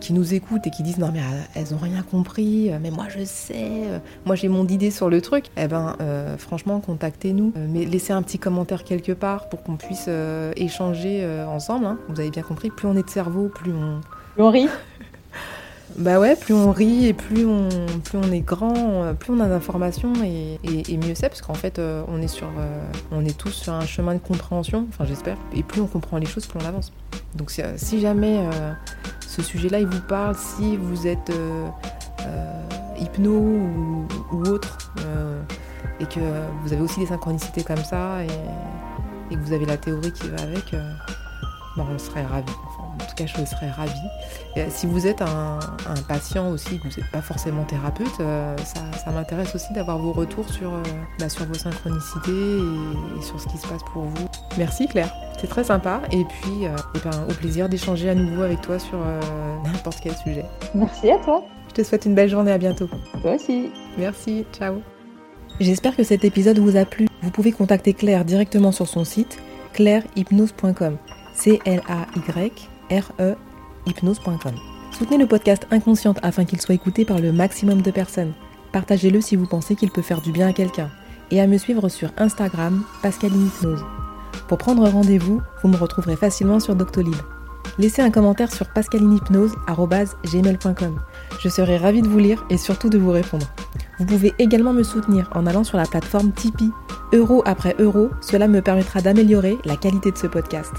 qui 0.00 0.12
nous 0.12 0.32
écoutent 0.32 0.66
et 0.66 0.70
qui 0.70 0.82
disent 0.82 0.98
non 0.98 1.10
mais 1.12 1.20
elles 1.54 1.74
ont 1.74 1.78
rien 1.78 2.02
compris, 2.02 2.70
mais 2.80 2.90
moi 2.90 3.06
je 3.08 3.24
sais, 3.24 4.00
moi 4.24 4.36
j'ai 4.36 4.48
mon 4.48 4.66
idée 4.66 4.90
sur 4.90 5.10
le 5.10 5.20
truc, 5.20 5.46
eh 5.56 5.66
ben 5.66 5.96
franchement 6.38 6.80
contactez-nous, 6.80 7.52
mais 7.68 7.84
laissez 7.84 8.12
un 8.12 8.22
petit 8.22 8.38
commentaire 8.38 8.84
quelque 8.84 9.12
part 9.12 9.48
pour 9.48 9.62
qu'on 9.62 9.76
puisse 9.76 10.08
échanger 10.56 11.26
ensemble. 11.48 11.86
Hein. 11.86 11.98
Vous 12.08 12.20
avez 12.20 12.30
bien 12.30 12.42
compris, 12.42 12.70
plus 12.70 12.88
on 12.88 12.96
est 12.96 13.02
de 13.02 13.10
cerveau, 13.10 13.48
plus 13.48 13.72
on... 13.72 14.00
Plus 14.34 14.42
on 14.42 14.50
rit 14.50 14.68
bah 15.96 16.18
ouais, 16.18 16.36
plus 16.36 16.54
on 16.54 16.70
rit 16.72 17.06
et 17.06 17.12
plus 17.12 17.44
on, 17.44 17.68
plus 18.04 18.18
on 18.18 18.32
est 18.32 18.40
grand, 18.40 19.14
plus 19.14 19.32
on 19.32 19.40
a 19.40 19.48
d'informations 19.48 20.12
et, 20.24 20.58
mieux 20.96 21.14
c'est 21.14 21.28
parce 21.28 21.42
qu'en 21.42 21.54
fait 21.54 21.78
euh, 21.78 22.02
on 22.08 22.20
est 22.20 22.28
sur, 22.28 22.46
euh, 22.46 22.84
on 23.10 23.24
est 23.24 23.36
tous 23.36 23.50
sur 23.50 23.72
un 23.72 23.86
chemin 23.86 24.14
de 24.14 24.20
compréhension, 24.20 24.86
enfin 24.88 25.04
j'espère, 25.04 25.36
et 25.54 25.62
plus 25.62 25.80
on 25.80 25.86
comprend 25.86 26.18
les 26.18 26.26
choses, 26.26 26.46
plus 26.46 26.58
on 26.62 26.66
avance. 26.66 26.92
Donc 27.34 27.50
si, 27.50 28.00
jamais 28.00 28.38
euh, 28.38 28.72
ce 29.26 29.42
sujet-là 29.42 29.80
il 29.80 29.86
vous 29.86 30.00
parle, 30.02 30.36
si 30.36 30.76
vous 30.76 31.06
êtes 31.06 31.32
hypno 32.98 33.32
ou, 33.32 34.42
autre, 34.46 34.92
et 36.00 36.06
que 36.06 36.20
vous 36.62 36.72
avez 36.72 36.82
aussi 36.82 37.00
des 37.00 37.06
synchronicités 37.06 37.62
comme 37.62 37.84
ça, 37.84 38.22
et, 38.24 39.34
que 39.34 39.40
vous 39.40 39.52
avez 39.52 39.66
la 39.66 39.76
théorie 39.76 40.12
qui 40.12 40.28
va 40.28 40.42
avec, 40.42 40.74
bon, 41.76 41.86
on 41.88 41.98
serait 41.98 42.24
ravis. 42.24 42.52
En 43.02 43.06
tout 43.06 43.14
cas, 43.16 43.26
je 43.26 43.44
serais 43.44 43.70
ravie. 43.70 43.92
Et 44.56 44.64
si 44.68 44.86
vous 44.86 45.06
êtes 45.06 45.22
un, 45.22 45.58
patient 46.08 46.50
aussi, 46.50 46.78
que 46.78 46.88
vous 46.88 47.00
n'êtes 47.00 47.10
pas 47.10 47.22
forcément 47.22 47.64
thérapeute, 47.64 48.16
ça, 48.64 49.10
m'intéresse 49.12 49.54
aussi 49.54 49.72
d'avoir 49.72 49.98
vos 49.98 50.12
retours 50.12 50.48
sur, 50.48 50.72
bah, 51.18 51.28
sur 51.28 51.44
vos 51.46 51.54
synchronicités 51.54 52.30
et, 52.30 53.22
sur 53.22 53.40
ce 53.40 53.48
qui 53.48 53.58
se 53.58 53.66
passe 53.66 53.82
pour 53.92 54.02
vous. 54.02 54.28
Merci 54.58 54.86
Claire, 54.86 55.12
c'est 55.40 55.48
très 55.48 55.64
sympa. 55.64 56.00
Et 56.12 56.24
puis, 56.24 56.64
et 56.64 56.98
ben, 57.04 57.26
au 57.28 57.34
plaisir 57.34 57.68
d'échanger 57.68 58.10
à 58.10 58.14
nouveau 58.14 58.42
avec 58.42 58.60
toi 58.60 58.78
sur 58.78 58.98
n'importe 59.64 60.00
quel 60.02 60.16
sujet. 60.16 60.44
Merci 60.74 61.10
à 61.10 61.18
toi. 61.18 61.44
Je 61.70 61.74
te 61.74 61.82
souhaite 61.84 62.04
une 62.04 62.14
belle 62.16 62.28
journée, 62.28 62.50
à 62.50 62.58
bientôt. 62.58 62.88
Toi 63.22 63.34
aussi. 63.34 63.70
Merci, 63.96 64.44
ciao. 64.52 64.82
J'espère 65.60 65.94
que 65.94 66.02
cet 66.02 66.24
épisode 66.24 66.58
vous 66.58 66.76
a 66.76 66.84
plu. 66.84 67.06
Vous 67.22 67.30
pouvez 67.30 67.52
contacter 67.52 67.94
Claire 67.94 68.24
directement 68.24 68.72
sur 68.72 68.88
son 68.88 69.04
site 69.04 69.38
clairehypnose.com. 69.72 70.96
C-L-A-Y-R-E 71.34 72.79
hypnose.com. 73.86 74.54
Soutenez 74.92 75.18
le 75.18 75.26
podcast 75.26 75.66
Inconsciente 75.70 76.18
afin 76.22 76.44
qu'il 76.44 76.60
soit 76.60 76.74
écouté 76.74 77.04
par 77.04 77.20
le 77.20 77.32
maximum 77.32 77.82
de 77.82 77.90
personnes. 77.90 78.32
Partagez-le 78.72 79.20
si 79.20 79.36
vous 79.36 79.46
pensez 79.46 79.76
qu'il 79.76 79.90
peut 79.90 80.02
faire 80.02 80.20
du 80.20 80.32
bien 80.32 80.48
à 80.48 80.52
quelqu'un. 80.52 80.90
Et 81.30 81.40
à 81.40 81.46
me 81.46 81.58
suivre 81.58 81.88
sur 81.88 82.10
Instagram, 82.18 82.82
Pascaline 83.02 83.46
Hypnose. 83.46 83.84
Pour 84.48 84.58
prendre 84.58 84.88
rendez-vous, 84.88 85.40
vous 85.62 85.68
me 85.68 85.76
retrouverez 85.76 86.16
facilement 86.16 86.58
sur 86.58 86.74
Doctolib. 86.74 87.14
Laissez 87.78 88.02
un 88.02 88.10
commentaire 88.10 88.52
sur 88.52 88.68
pascalinehypnose.gmail.com. 88.72 91.00
Je 91.40 91.48
serai 91.48 91.76
ravie 91.76 92.02
de 92.02 92.08
vous 92.08 92.18
lire 92.18 92.44
et 92.50 92.58
surtout 92.58 92.90
de 92.90 92.98
vous 92.98 93.12
répondre. 93.12 93.46
Vous 93.98 94.06
pouvez 94.06 94.34
également 94.38 94.72
me 94.72 94.82
soutenir 94.82 95.30
en 95.34 95.46
allant 95.46 95.62
sur 95.64 95.78
la 95.78 95.86
plateforme 95.86 96.32
Tipeee. 96.32 96.72
Euro 97.12 97.42
après 97.46 97.76
euro, 97.78 98.10
cela 98.20 98.48
me 98.48 98.60
permettra 98.60 99.00
d'améliorer 99.00 99.56
la 99.64 99.76
qualité 99.76 100.10
de 100.10 100.18
ce 100.18 100.26
podcast. 100.26 100.72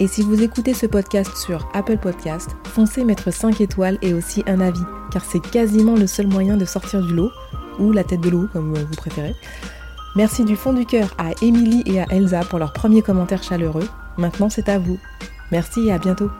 Et 0.00 0.06
si 0.06 0.22
vous 0.22 0.42
écoutez 0.42 0.74
ce 0.74 0.86
podcast 0.86 1.36
sur 1.36 1.68
Apple 1.74 1.98
Podcast, 1.98 2.50
foncez 2.64 3.04
mettre 3.04 3.32
5 3.32 3.60
étoiles 3.60 3.98
et 4.00 4.14
aussi 4.14 4.44
un 4.46 4.60
avis, 4.60 4.84
car 5.10 5.24
c'est 5.24 5.40
quasiment 5.40 5.96
le 5.96 6.06
seul 6.06 6.28
moyen 6.28 6.56
de 6.56 6.64
sortir 6.64 7.04
du 7.04 7.12
lot, 7.12 7.32
ou 7.80 7.90
la 7.90 8.04
tête 8.04 8.20
de 8.20 8.30
l'eau 8.30 8.46
comme 8.52 8.78
vous 8.78 8.96
préférez. 8.96 9.34
Merci 10.14 10.44
du 10.44 10.54
fond 10.54 10.72
du 10.72 10.86
cœur 10.86 11.14
à 11.18 11.30
Émilie 11.42 11.82
et 11.86 12.00
à 12.00 12.06
Elsa 12.10 12.40
pour 12.40 12.60
leurs 12.60 12.72
premiers 12.72 13.02
commentaires 13.02 13.42
chaleureux. 13.42 13.88
Maintenant 14.16 14.48
c'est 14.48 14.68
à 14.68 14.78
vous. 14.78 14.98
Merci 15.50 15.88
et 15.88 15.92
à 15.92 15.98
bientôt. 15.98 16.30